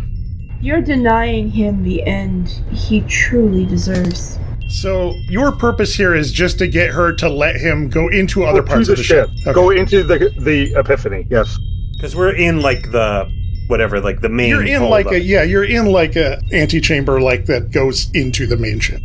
You're 0.61 0.83
denying 0.83 1.51
him 1.51 1.83
the 1.83 2.05
end 2.05 2.49
he 2.73 3.03
truly 3.03 3.65
deserves. 3.65 4.39
So 4.69 5.15
your 5.29 5.53
purpose 5.53 5.95
here 5.95 6.15
is 6.15 6.31
just 6.31 6.59
to 6.59 6.69
get 6.69 6.91
her 6.91 7.13
to 7.15 7.29
let 7.29 7.57
him 7.57 7.89
go 7.89 8.09
into 8.09 8.45
other 8.45 8.63
go 8.63 8.69
parts 8.69 8.87
to 8.87 8.93
of 8.93 8.99
the 8.99 9.05
ship. 9.05 9.29
Okay. 9.43 9.53
Go 9.53 9.71
into 9.71 10.03
the 10.03 10.33
the 10.39 10.75
epiphany. 10.79 11.27
Yes. 11.31 11.59
Because 11.93 12.15
we're 12.15 12.35
in 12.35 12.61
like 12.61 12.91
the 12.93 13.31
whatever, 13.71 14.01
like 14.01 14.21
the 14.21 14.29
main. 14.29 14.49
You're 14.51 14.67
in 14.67 14.83
like 14.83 15.07
up. 15.07 15.13
a 15.13 15.21
yeah, 15.21 15.43
you're 15.43 15.65
in 15.65 15.87
like 15.87 16.17
a 16.17 16.43
antechamber 16.53 17.21
like 17.21 17.47
that 17.47 17.71
goes 17.71 18.11
into 18.13 18.47
the 18.47 18.57
main 18.57 18.81
ship. 18.81 19.01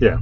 Yeah. 0.00 0.18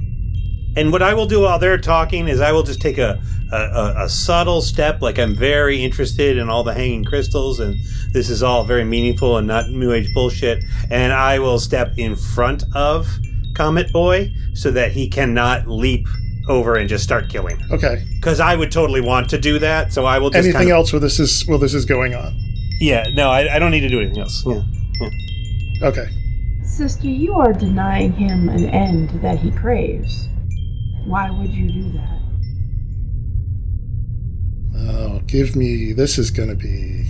And 0.77 0.91
what 0.91 1.01
I 1.01 1.13
will 1.13 1.25
do 1.25 1.41
while 1.41 1.59
they're 1.59 1.77
talking 1.77 2.27
is 2.27 2.41
I 2.41 2.51
will 2.51 2.63
just 2.63 2.81
take 2.81 2.97
a, 2.97 3.21
a, 3.51 3.55
a, 3.55 4.03
a 4.05 4.09
subtle 4.09 4.61
step, 4.61 5.01
like 5.01 5.17
I'm 5.17 5.33
very 5.33 5.81
interested 5.83 6.37
in 6.37 6.49
all 6.49 6.63
the 6.63 6.73
hanging 6.73 7.05
crystals, 7.05 7.59
and 7.61 7.77
this 8.11 8.29
is 8.29 8.43
all 8.43 8.65
very 8.65 8.83
meaningful 8.83 9.37
and 9.37 9.47
not 9.47 9.69
New 9.69 9.93
Age 9.93 10.13
bullshit. 10.13 10.63
And 10.89 11.13
I 11.13 11.39
will 11.39 11.59
step 11.59 11.93
in 11.97 12.17
front 12.17 12.63
of 12.73 13.07
Comet 13.53 13.93
Boy 13.93 14.33
so 14.53 14.69
that 14.71 14.91
he 14.91 15.07
cannot 15.07 15.67
leap 15.67 16.07
over 16.49 16.75
and 16.75 16.89
just 16.89 17.03
start 17.03 17.29
killing. 17.29 17.57
Okay. 17.71 18.05
Because 18.15 18.41
I 18.41 18.55
would 18.55 18.71
totally 18.71 19.01
want 19.01 19.29
to 19.29 19.37
do 19.37 19.59
that, 19.59 19.93
so 19.93 20.05
I 20.05 20.19
will 20.19 20.29
just 20.29 20.43
Anything 20.43 20.53
kind 20.53 20.71
of, 20.71 20.75
else 20.75 20.93
where 20.93 20.99
this 20.99 21.19
is 21.19 21.47
while 21.47 21.57
this 21.57 21.73
is 21.73 21.85
going 21.85 22.13
on? 22.15 22.35
Yeah, 22.79 23.05
no, 23.13 23.29
I, 23.29 23.55
I 23.55 23.59
don't 23.59 23.71
need 23.71 23.81
to 23.81 23.89
do 23.89 23.99
anything 24.01 24.19
else. 24.21 24.43
Yeah. 24.45 24.61
Okay. 25.81 26.07
Sister, 26.63 27.07
you 27.07 27.33
are 27.35 27.53
denying 27.53 28.11
him 28.13 28.49
an 28.49 28.65
end 28.65 29.09
that 29.21 29.39
he 29.39 29.51
craves. 29.51 30.27
Why 31.05 31.29
would 31.29 31.51
you 31.53 31.71
do 31.71 31.91
that? 31.93 32.19
Oh, 34.77 35.19
give 35.27 35.55
me. 35.55 35.93
This 35.93 36.17
is 36.17 36.31
going 36.31 36.49
to 36.49 36.55
be 36.55 37.05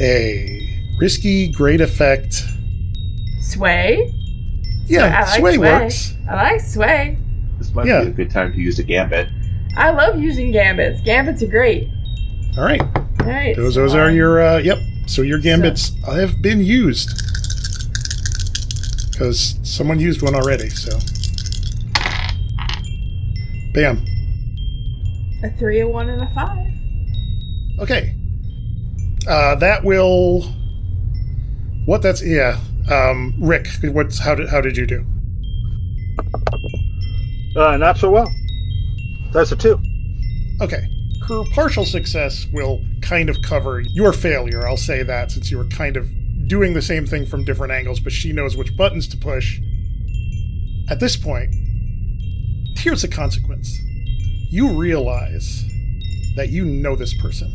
a 0.00 0.94
risky, 0.98 1.50
great 1.52 1.80
effect. 1.80 2.42
Sway? 3.40 4.12
Yeah, 4.86 5.04
I 5.04 5.20
like 5.20 5.40
sway, 5.40 5.54
sway. 5.56 5.72
works. 5.72 6.14
I 6.28 6.34
like 6.34 6.60
sway. 6.60 7.18
this 7.58 7.72
might 7.74 7.86
Yeah. 7.86 8.02
be 8.04 8.08
a 8.08 8.10
good 8.12 8.30
time 8.30 8.52
to 8.52 8.58
use 8.58 8.78
a 8.78 8.82
gambit. 8.82 9.28
I 9.76 9.90
love 9.90 10.18
using 10.20 10.52
gambits. 10.52 11.00
Gambits 11.02 11.42
are 11.42 11.46
great. 11.46 11.88
All 12.58 12.64
right, 12.64 12.82
Alright. 13.26 13.56
those 13.56 13.74
those 13.74 13.94
are 13.94 14.08
um, 14.08 14.14
your. 14.14 14.42
Uh, 14.42 14.58
yep. 14.58 14.78
So 15.06 15.22
your 15.22 15.38
gambits 15.38 15.92
have 16.06 16.40
been 16.40 16.60
used 16.60 17.10
because 19.10 19.58
someone 19.62 20.00
used 20.00 20.22
one 20.22 20.34
already. 20.34 20.68
So, 20.70 20.98
bam. 23.74 24.04
a 25.42 25.50
three, 25.58 25.80
a 25.80 25.88
one, 25.88 26.08
and 26.08 26.22
a 26.22 26.34
five. 26.34 26.72
Okay. 27.78 28.16
Uh, 29.28 29.54
that 29.56 29.84
will. 29.84 30.42
What 31.84 32.02
that's 32.02 32.24
yeah. 32.24 32.58
Um, 32.90 33.34
Rick, 33.38 33.68
what's 33.84 34.18
how 34.18 34.34
did 34.34 34.48
how 34.48 34.60
did 34.60 34.76
you 34.76 34.86
do? 34.86 35.04
Uh, 37.54 37.76
not 37.76 37.98
so 37.98 38.10
well. 38.10 38.32
That's 39.32 39.52
a 39.52 39.56
two. 39.56 39.80
Okay. 40.60 40.88
Her 41.32 41.44
partial 41.44 41.86
success 41.86 42.46
will 42.52 42.84
kind 43.00 43.30
of 43.30 43.40
cover 43.40 43.80
your 43.80 44.12
failure. 44.12 44.68
I'll 44.68 44.76
say 44.76 45.02
that 45.02 45.30
since 45.30 45.50
you 45.50 45.56
were 45.56 45.64
kind 45.64 45.96
of 45.96 46.06
doing 46.46 46.74
the 46.74 46.82
same 46.82 47.06
thing 47.06 47.24
from 47.24 47.42
different 47.42 47.72
angles, 47.72 48.00
but 48.00 48.12
she 48.12 48.34
knows 48.34 48.54
which 48.54 48.76
buttons 48.76 49.08
to 49.08 49.16
push. 49.16 49.58
At 50.90 51.00
this 51.00 51.16
point, 51.16 51.50
here's 52.76 53.00
the 53.00 53.08
consequence. 53.08 53.78
You 54.50 54.78
realize 54.78 55.64
that 56.36 56.50
you 56.50 56.66
know 56.66 56.96
this 56.96 57.14
person. 57.14 57.50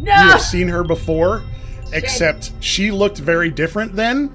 No! 0.00 0.10
You 0.10 0.30
have 0.30 0.40
seen 0.40 0.68
her 0.68 0.82
before, 0.82 1.44
except 1.92 2.52
she 2.60 2.90
looked 2.90 3.18
very 3.18 3.50
different 3.50 3.94
then. 3.94 4.34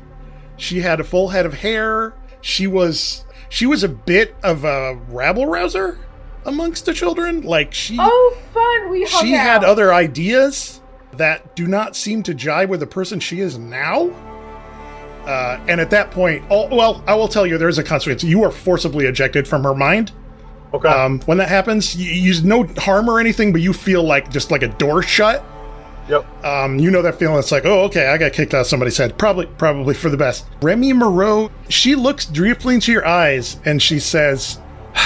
She 0.58 0.82
had 0.82 1.00
a 1.00 1.04
full 1.04 1.30
head 1.30 1.48
of 1.48 1.56
hair. 1.56 2.14
She 2.42 2.68
was 2.68 3.26
she 3.50 3.66
was 3.66 3.84
a 3.84 3.90
bit 3.90 4.36
of 4.44 4.66
a 4.66 4.94
rabble 5.10 5.48
rouser 5.48 5.98
amongst 6.46 6.86
the 6.86 6.94
children. 6.94 7.42
Like 7.42 7.74
she 7.74 7.98
Oh, 8.00 8.38
fun! 8.54 8.90
We 8.92 9.04
hung 9.06 9.26
she 9.26 9.36
out. 9.36 9.42
had 9.42 9.64
other 9.64 9.94
ideas 9.94 10.82
that 11.14 11.56
do 11.56 11.68
not 11.68 11.96
seem 11.96 12.24
to 12.24 12.34
jive 12.34 12.70
with 12.70 12.80
the 12.80 12.88
person 12.88 13.20
she 13.20 13.40
is 13.40 13.58
now. 13.58 14.10
Uh, 15.26 15.58
and 15.70 15.80
at 15.80 15.90
that 15.92 16.12
point, 16.12 16.44
oh, 16.50 16.68
well, 16.76 17.02
I 17.08 17.16
will 17.16 17.28
tell 17.30 17.48
you, 17.48 17.58
there 17.58 17.70
is 17.70 17.78
a 17.78 17.84
consequence. 17.84 18.24
You 18.24 18.44
are 18.44 18.52
forcibly 18.52 19.06
ejected 19.06 19.48
from 19.48 19.64
her 19.64 19.74
mind. 19.74 20.12
Okay. 20.74 20.90
Um, 20.90 21.20
when 21.22 21.38
that 21.38 21.48
happens, 21.50 21.96
you, 21.96 22.12
you 22.12 22.42
no 22.44 22.64
harm 22.78 23.08
or 23.10 23.20
anything, 23.20 23.54
but 23.54 23.62
you 23.62 23.72
feel 23.74 24.04
like 24.04 24.30
just 24.32 24.52
like 24.52 24.64
a 24.64 24.68
door 24.68 25.02
shut. 25.04 25.46
yep. 26.10 26.26
Um, 26.44 26.78
you 26.80 26.90
know 26.92 27.02
that 27.04 27.20
feeling. 27.20 27.38
It's 27.38 27.52
like, 27.54 27.64
oh, 27.64 27.84
okay, 27.84 28.08
I 28.08 28.18
got 28.18 28.34
kicked 28.34 28.54
out 28.54 28.62
of 28.62 28.68
somebody's 28.68 28.98
head. 28.98 29.18
Probably, 29.18 29.46
probably 29.46 29.94
for 29.94 30.10
the 30.10 30.18
best. 30.18 30.46
Remy 30.62 30.92
Moreau, 30.94 31.52
she 31.70 31.96
looks 31.96 32.26
directly 32.26 32.74
into 32.76 32.92
your 32.92 33.06
eyes 33.08 33.58
and 33.64 33.82
she 33.82 34.00
says, 34.00 34.60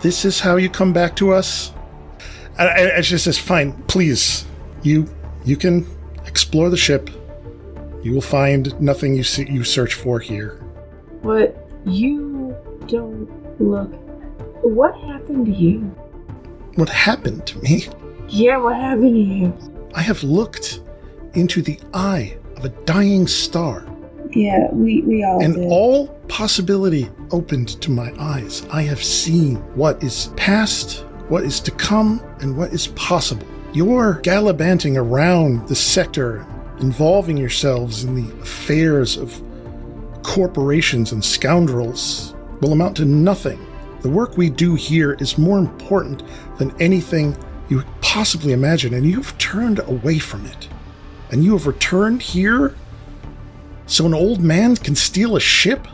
"This 0.00 0.24
is 0.24 0.40
how 0.40 0.56
you 0.56 0.68
come 0.68 0.92
back 0.92 1.16
to 1.16 1.32
us." 1.32 1.72
And, 2.58 2.68
and 2.68 3.04
she 3.04 3.18
says, 3.18 3.38
"Fine, 3.38 3.72
please, 3.86 4.44
you 4.82 5.08
you 5.44 5.56
can 5.56 5.86
explore 6.26 6.70
the 6.70 6.76
ship. 6.76 7.10
You 8.02 8.12
will 8.14 8.20
find 8.20 8.78
nothing 8.80 9.14
you 9.14 9.24
see 9.24 9.46
you 9.50 9.64
search 9.64 9.94
for 9.94 10.20
here." 10.20 10.60
But 11.22 11.68
you 11.84 12.54
don't 12.86 13.28
look. 13.60 13.92
What 14.62 14.94
happened 15.00 15.46
to 15.46 15.52
you? 15.52 15.80
What 16.74 16.88
happened 16.88 17.46
to 17.46 17.58
me? 17.58 17.88
Yeah, 18.28 18.58
what 18.58 18.76
happened 18.76 19.14
to 19.14 19.20
you? 19.20 19.54
I 19.94 20.02
have 20.02 20.22
looked 20.22 20.80
into 21.34 21.62
the 21.62 21.78
eye 21.92 22.36
of 22.56 22.64
a 22.64 22.68
dying 22.84 23.26
star. 23.26 23.86
Yeah, 24.32 24.68
we, 24.72 25.02
we 25.02 25.24
all 25.24 25.42
and 25.42 25.54
did. 25.54 25.66
all 25.68 26.08
possibility 26.28 27.08
opened 27.30 27.80
to 27.82 27.90
my 27.90 28.12
eyes. 28.18 28.66
I 28.70 28.82
have 28.82 29.02
seen 29.02 29.56
what 29.74 30.02
is 30.02 30.30
past, 30.36 31.04
what 31.28 31.44
is 31.44 31.60
to 31.60 31.70
come, 31.72 32.22
and 32.40 32.56
what 32.56 32.72
is 32.72 32.88
possible. 32.88 33.46
You're 33.72 34.14
gallivanting 34.22 34.96
around 34.96 35.68
the 35.68 35.74
sector, 35.74 36.46
involving 36.80 37.36
yourselves 37.36 38.04
in 38.04 38.14
the 38.14 38.32
affairs 38.42 39.16
of 39.16 39.42
corporations 40.22 41.12
and 41.12 41.24
scoundrels, 41.24 42.34
will 42.60 42.72
amount 42.72 42.96
to 42.98 43.04
nothing. 43.04 43.64
The 44.02 44.10
work 44.10 44.36
we 44.36 44.50
do 44.50 44.74
here 44.74 45.14
is 45.20 45.38
more 45.38 45.58
important 45.58 46.22
than 46.58 46.74
anything 46.80 47.36
you 47.68 47.78
could 47.78 48.00
possibly 48.00 48.52
imagine, 48.52 48.94
and 48.94 49.06
you've 49.06 49.36
turned 49.38 49.78
away 49.80 50.18
from 50.18 50.46
it. 50.46 50.68
And 51.30 51.44
you 51.44 51.52
have 51.52 51.66
returned 51.66 52.22
here 52.22 52.74
so 53.90 54.06
an 54.06 54.14
old 54.14 54.40
man 54.40 54.76
can 54.76 54.94
steal 54.94 55.34
a 55.34 55.40
ship 55.40 55.88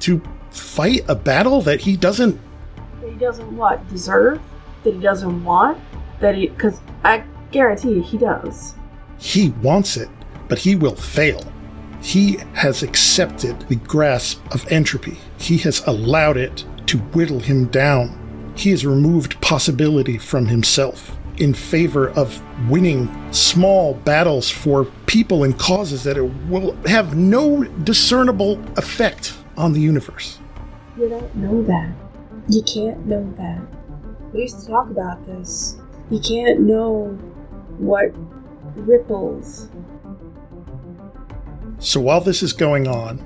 to 0.00 0.22
fight 0.50 1.04
a 1.08 1.14
battle 1.14 1.60
that 1.60 1.78
he 1.78 1.94
doesn't. 1.94 2.40
that 3.02 3.10
he 3.10 3.18
doesn't 3.18 3.54
what 3.54 3.86
deserve? 3.90 4.40
That 4.82 4.94
he 4.94 5.00
doesn't 5.00 5.44
want? 5.44 5.78
That 6.20 6.34
he 6.36 6.48
because 6.48 6.80
I 7.04 7.22
guarantee 7.52 7.90
you 7.90 8.02
he 8.02 8.16
does. 8.16 8.74
He 9.18 9.50
wants 9.62 9.98
it, 9.98 10.08
but 10.48 10.58
he 10.58 10.74
will 10.74 10.96
fail. 10.96 11.44
He 12.00 12.38
has 12.54 12.82
accepted 12.82 13.60
the 13.68 13.76
grasp 13.76 14.42
of 14.54 14.66
entropy. 14.72 15.18
He 15.38 15.58
has 15.58 15.86
allowed 15.86 16.38
it 16.38 16.64
to 16.86 16.98
whittle 16.98 17.40
him 17.40 17.66
down. 17.66 18.52
He 18.56 18.70
has 18.70 18.86
removed 18.86 19.38
possibility 19.42 20.16
from 20.16 20.46
himself 20.46 21.14
in 21.38 21.52
favor 21.54 22.10
of 22.10 22.42
winning 22.70 23.08
small 23.32 23.94
battles 23.94 24.50
for 24.50 24.84
people 25.06 25.44
and 25.44 25.58
causes 25.58 26.04
that 26.04 26.16
it 26.16 26.22
will 26.48 26.76
have 26.86 27.16
no 27.16 27.64
discernible 27.64 28.60
effect 28.76 29.36
on 29.56 29.72
the 29.72 29.80
universe. 29.80 30.38
You 30.96 31.08
don't 31.08 31.34
know 31.34 31.62
that. 31.64 31.92
You 32.48 32.62
can't 32.62 33.06
know 33.06 33.32
that. 33.36 33.60
We 34.32 34.42
used 34.42 34.60
to 34.60 34.66
talk 34.66 34.90
about 34.90 35.24
this. 35.26 35.76
You 36.10 36.20
can't 36.20 36.60
know 36.60 37.06
what 37.78 38.12
ripples. 38.76 39.68
So 41.78 42.00
while 42.00 42.20
this 42.20 42.42
is 42.42 42.52
going 42.52 42.86
on, 42.86 43.24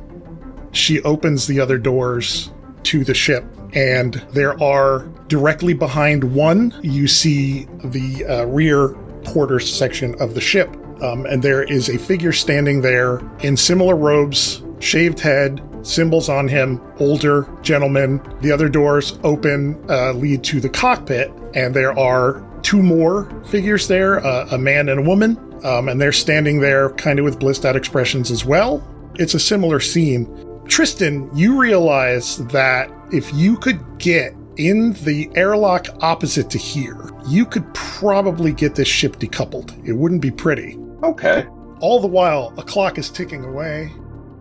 she 0.73 1.03
opens 1.03 1.47
the 1.47 1.61
other 1.61 1.79
doors 1.79 2.51
to 2.85 3.05
the 3.05 3.15
ship, 3.15 3.45
and 3.75 4.15
there 4.33 4.61
are 4.63 5.09
directly 5.29 5.75
behind 5.75 6.35
one, 6.35 6.75
you 6.83 7.07
see 7.07 7.67
the 7.85 8.25
uh, 8.27 8.45
rear 8.47 8.89
quarters 9.27 9.73
section 9.73 10.15
of 10.21 10.35
the 10.35 10.41
ship. 10.41 10.75
um, 11.03 11.27
and 11.27 11.43
there 11.43 11.63
is 11.63 11.89
a 11.89 11.99
figure 11.99 12.33
standing 12.33 12.81
there 12.81 13.21
in 13.41 13.57
similar 13.57 13.97
robes, 13.97 14.63
shaved 14.81 15.21
head, 15.21 15.63
symbols 15.83 16.29
on 16.29 16.49
him, 16.49 16.81
older 16.99 17.49
gentleman. 17.63 18.21
The 18.41 18.53
other 18.53 18.69
doors 18.69 19.19
open, 19.23 19.83
uh, 19.89 20.13
lead 20.13 20.43
to 20.45 20.61
the 20.61 20.69
cockpit, 20.69 21.31
and 21.55 21.75
there 21.75 21.97
are 21.99 22.45
two 22.63 22.83
more 22.83 23.31
figures 23.47 23.87
there 23.87 24.25
uh, 24.25 24.49
a 24.51 24.59
man 24.59 24.89
and 24.89 25.01
a 25.01 25.03
woman, 25.03 25.39
um, 25.65 25.89
and 25.89 26.01
they're 26.01 26.13
standing 26.13 26.61
there 26.61 26.91
kind 26.91 27.19
of 27.19 27.25
with 27.25 27.39
blissed 27.39 27.65
out 27.65 27.77
expressions 27.77 28.31
as 28.31 28.45
well. 28.45 28.87
It's 29.15 29.35
a 29.35 29.41
similar 29.41 29.81
scene. 29.81 30.29
Tristan, 30.67 31.31
you 31.35 31.59
realize 31.59 32.39
that 32.49 32.91
if 33.13 33.33
you 33.33 33.57
could 33.57 33.81
get 33.99 34.35
in 34.59 34.93
the 35.05 35.31
airlock 35.35 35.87
opposite 36.03 36.51
to 36.51 36.59
here, 36.59 37.11
you 37.27 37.47
could 37.47 37.73
probably 37.75 38.53
get 38.53 38.75
this 38.75 38.89
ship 38.89 39.17
decoupled. 39.17 39.87
It 39.87 39.93
wouldn't 39.93 40.21
be 40.21 40.31
pretty. 40.31 40.77
Okay. 41.03 41.47
All 41.81 42.01
the 42.01 42.09
while, 42.09 42.53
a 42.59 42.63
clock 42.63 42.99
is 42.99 43.09
ticking 43.09 43.45
away. 43.45 43.87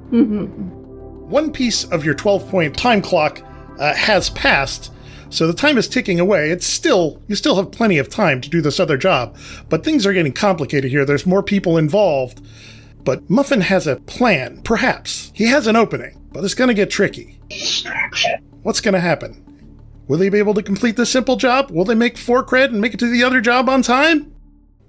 One 0.10 1.52
piece 1.52 1.84
of 1.86 2.04
your 2.04 2.16
12 2.16 2.50
point 2.50 2.76
time 2.76 3.02
clock 3.02 3.42
uh, 3.80 3.94
has 3.94 4.32
passed, 4.32 4.92
so 5.30 5.46
the 5.46 5.54
time 5.54 5.78
is 5.78 5.88
ticking 5.88 6.20
away. 6.20 6.50
It's 6.50 6.66
still, 6.66 7.22
you 7.28 7.36
still 7.36 7.58
have 7.58 7.72
plenty 7.72 7.98
of 7.98 8.10
time 8.10 8.42
to 8.42 8.50
do 8.50 8.62
this 8.62 8.80
other 8.80 8.98
job, 8.98 9.38
but 9.70 9.84
things 9.84 10.06
are 10.06 10.14
getting 10.14 10.34
complicated 10.34 10.90
here. 10.90 11.06
There's 11.06 11.26
more 11.26 11.44
people 11.44 11.78
involved. 11.78 12.42
But 13.04 13.30
Muffin 13.30 13.62
has 13.62 13.88
a 13.88 13.96
plan, 13.98 14.62
perhaps. 14.64 15.32
He 15.34 15.46
has 15.46 15.66
an 15.68 15.78
opening, 15.78 16.20
but 16.34 16.44
it's 16.44 16.54
going 16.54 16.68
to 16.68 16.74
get 16.74 16.90
tricky. 16.90 17.40
Distraction. 17.50 18.44
What's 18.64 18.82
going 18.82 18.96
to 18.96 19.00
happen? 19.00 19.42
Will 20.08 20.18
they 20.18 20.30
be 20.30 20.40
able 20.40 20.54
to 20.54 20.64
complete 20.64 20.96
this 20.96 21.12
simple 21.12 21.36
job? 21.36 21.70
Will 21.70 21.84
they 21.84 21.96
make 21.96 22.18
four 22.18 22.44
cred 22.44 22.66
and 22.66 22.80
make 22.80 22.94
it 22.94 23.00
to 23.00 23.12
the 23.12 23.24
other 23.24 23.42
job 23.42 23.68
on 23.68 23.82
time? 23.82 24.34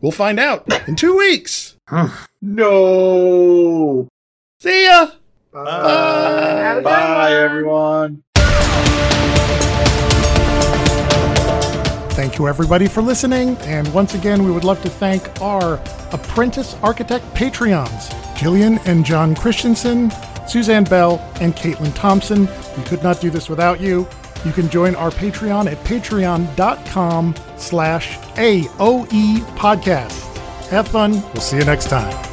We'll 0.00 0.12
find 0.12 0.38
out 0.38 0.66
in 0.88 0.96
two 0.96 1.16
weeks. 1.16 1.76
No. 2.40 4.06
See 4.60 4.84
ya! 4.86 5.08
Have 5.52 5.66
a 5.66 6.74
good 6.76 6.84
Bye, 6.84 7.34
everyone. 7.34 8.22
Thank 12.14 12.38
you, 12.38 12.46
everybody, 12.46 12.86
for 12.86 13.02
listening. 13.02 13.56
And 13.62 13.92
once 13.92 14.14
again, 14.14 14.44
we 14.44 14.52
would 14.52 14.62
love 14.62 14.80
to 14.82 14.88
thank 14.88 15.40
our 15.42 15.82
apprentice 16.12 16.76
architect 16.82 17.24
Patreons 17.34 18.10
Jillian 18.36 18.80
and 18.86 19.04
John 19.04 19.34
Christensen, 19.34 20.12
Suzanne 20.46 20.84
Bell, 20.84 21.18
and 21.40 21.56
Caitlin 21.56 21.92
Thompson. 21.96 22.46
We 22.76 22.84
could 22.84 23.02
not 23.02 23.20
do 23.20 23.30
this 23.30 23.48
without 23.48 23.80
you. 23.80 24.06
You 24.44 24.52
can 24.52 24.68
join 24.68 24.94
our 24.94 25.10
Patreon 25.10 25.70
at 25.70 25.78
patreon.com 25.84 27.34
slash 27.56 28.18
AOE 28.36 29.38
podcast. 29.56 30.36
Have 30.68 30.88
fun. 30.88 31.22
We'll 31.32 31.42
see 31.42 31.56
you 31.58 31.64
next 31.64 31.88
time. 31.88 32.27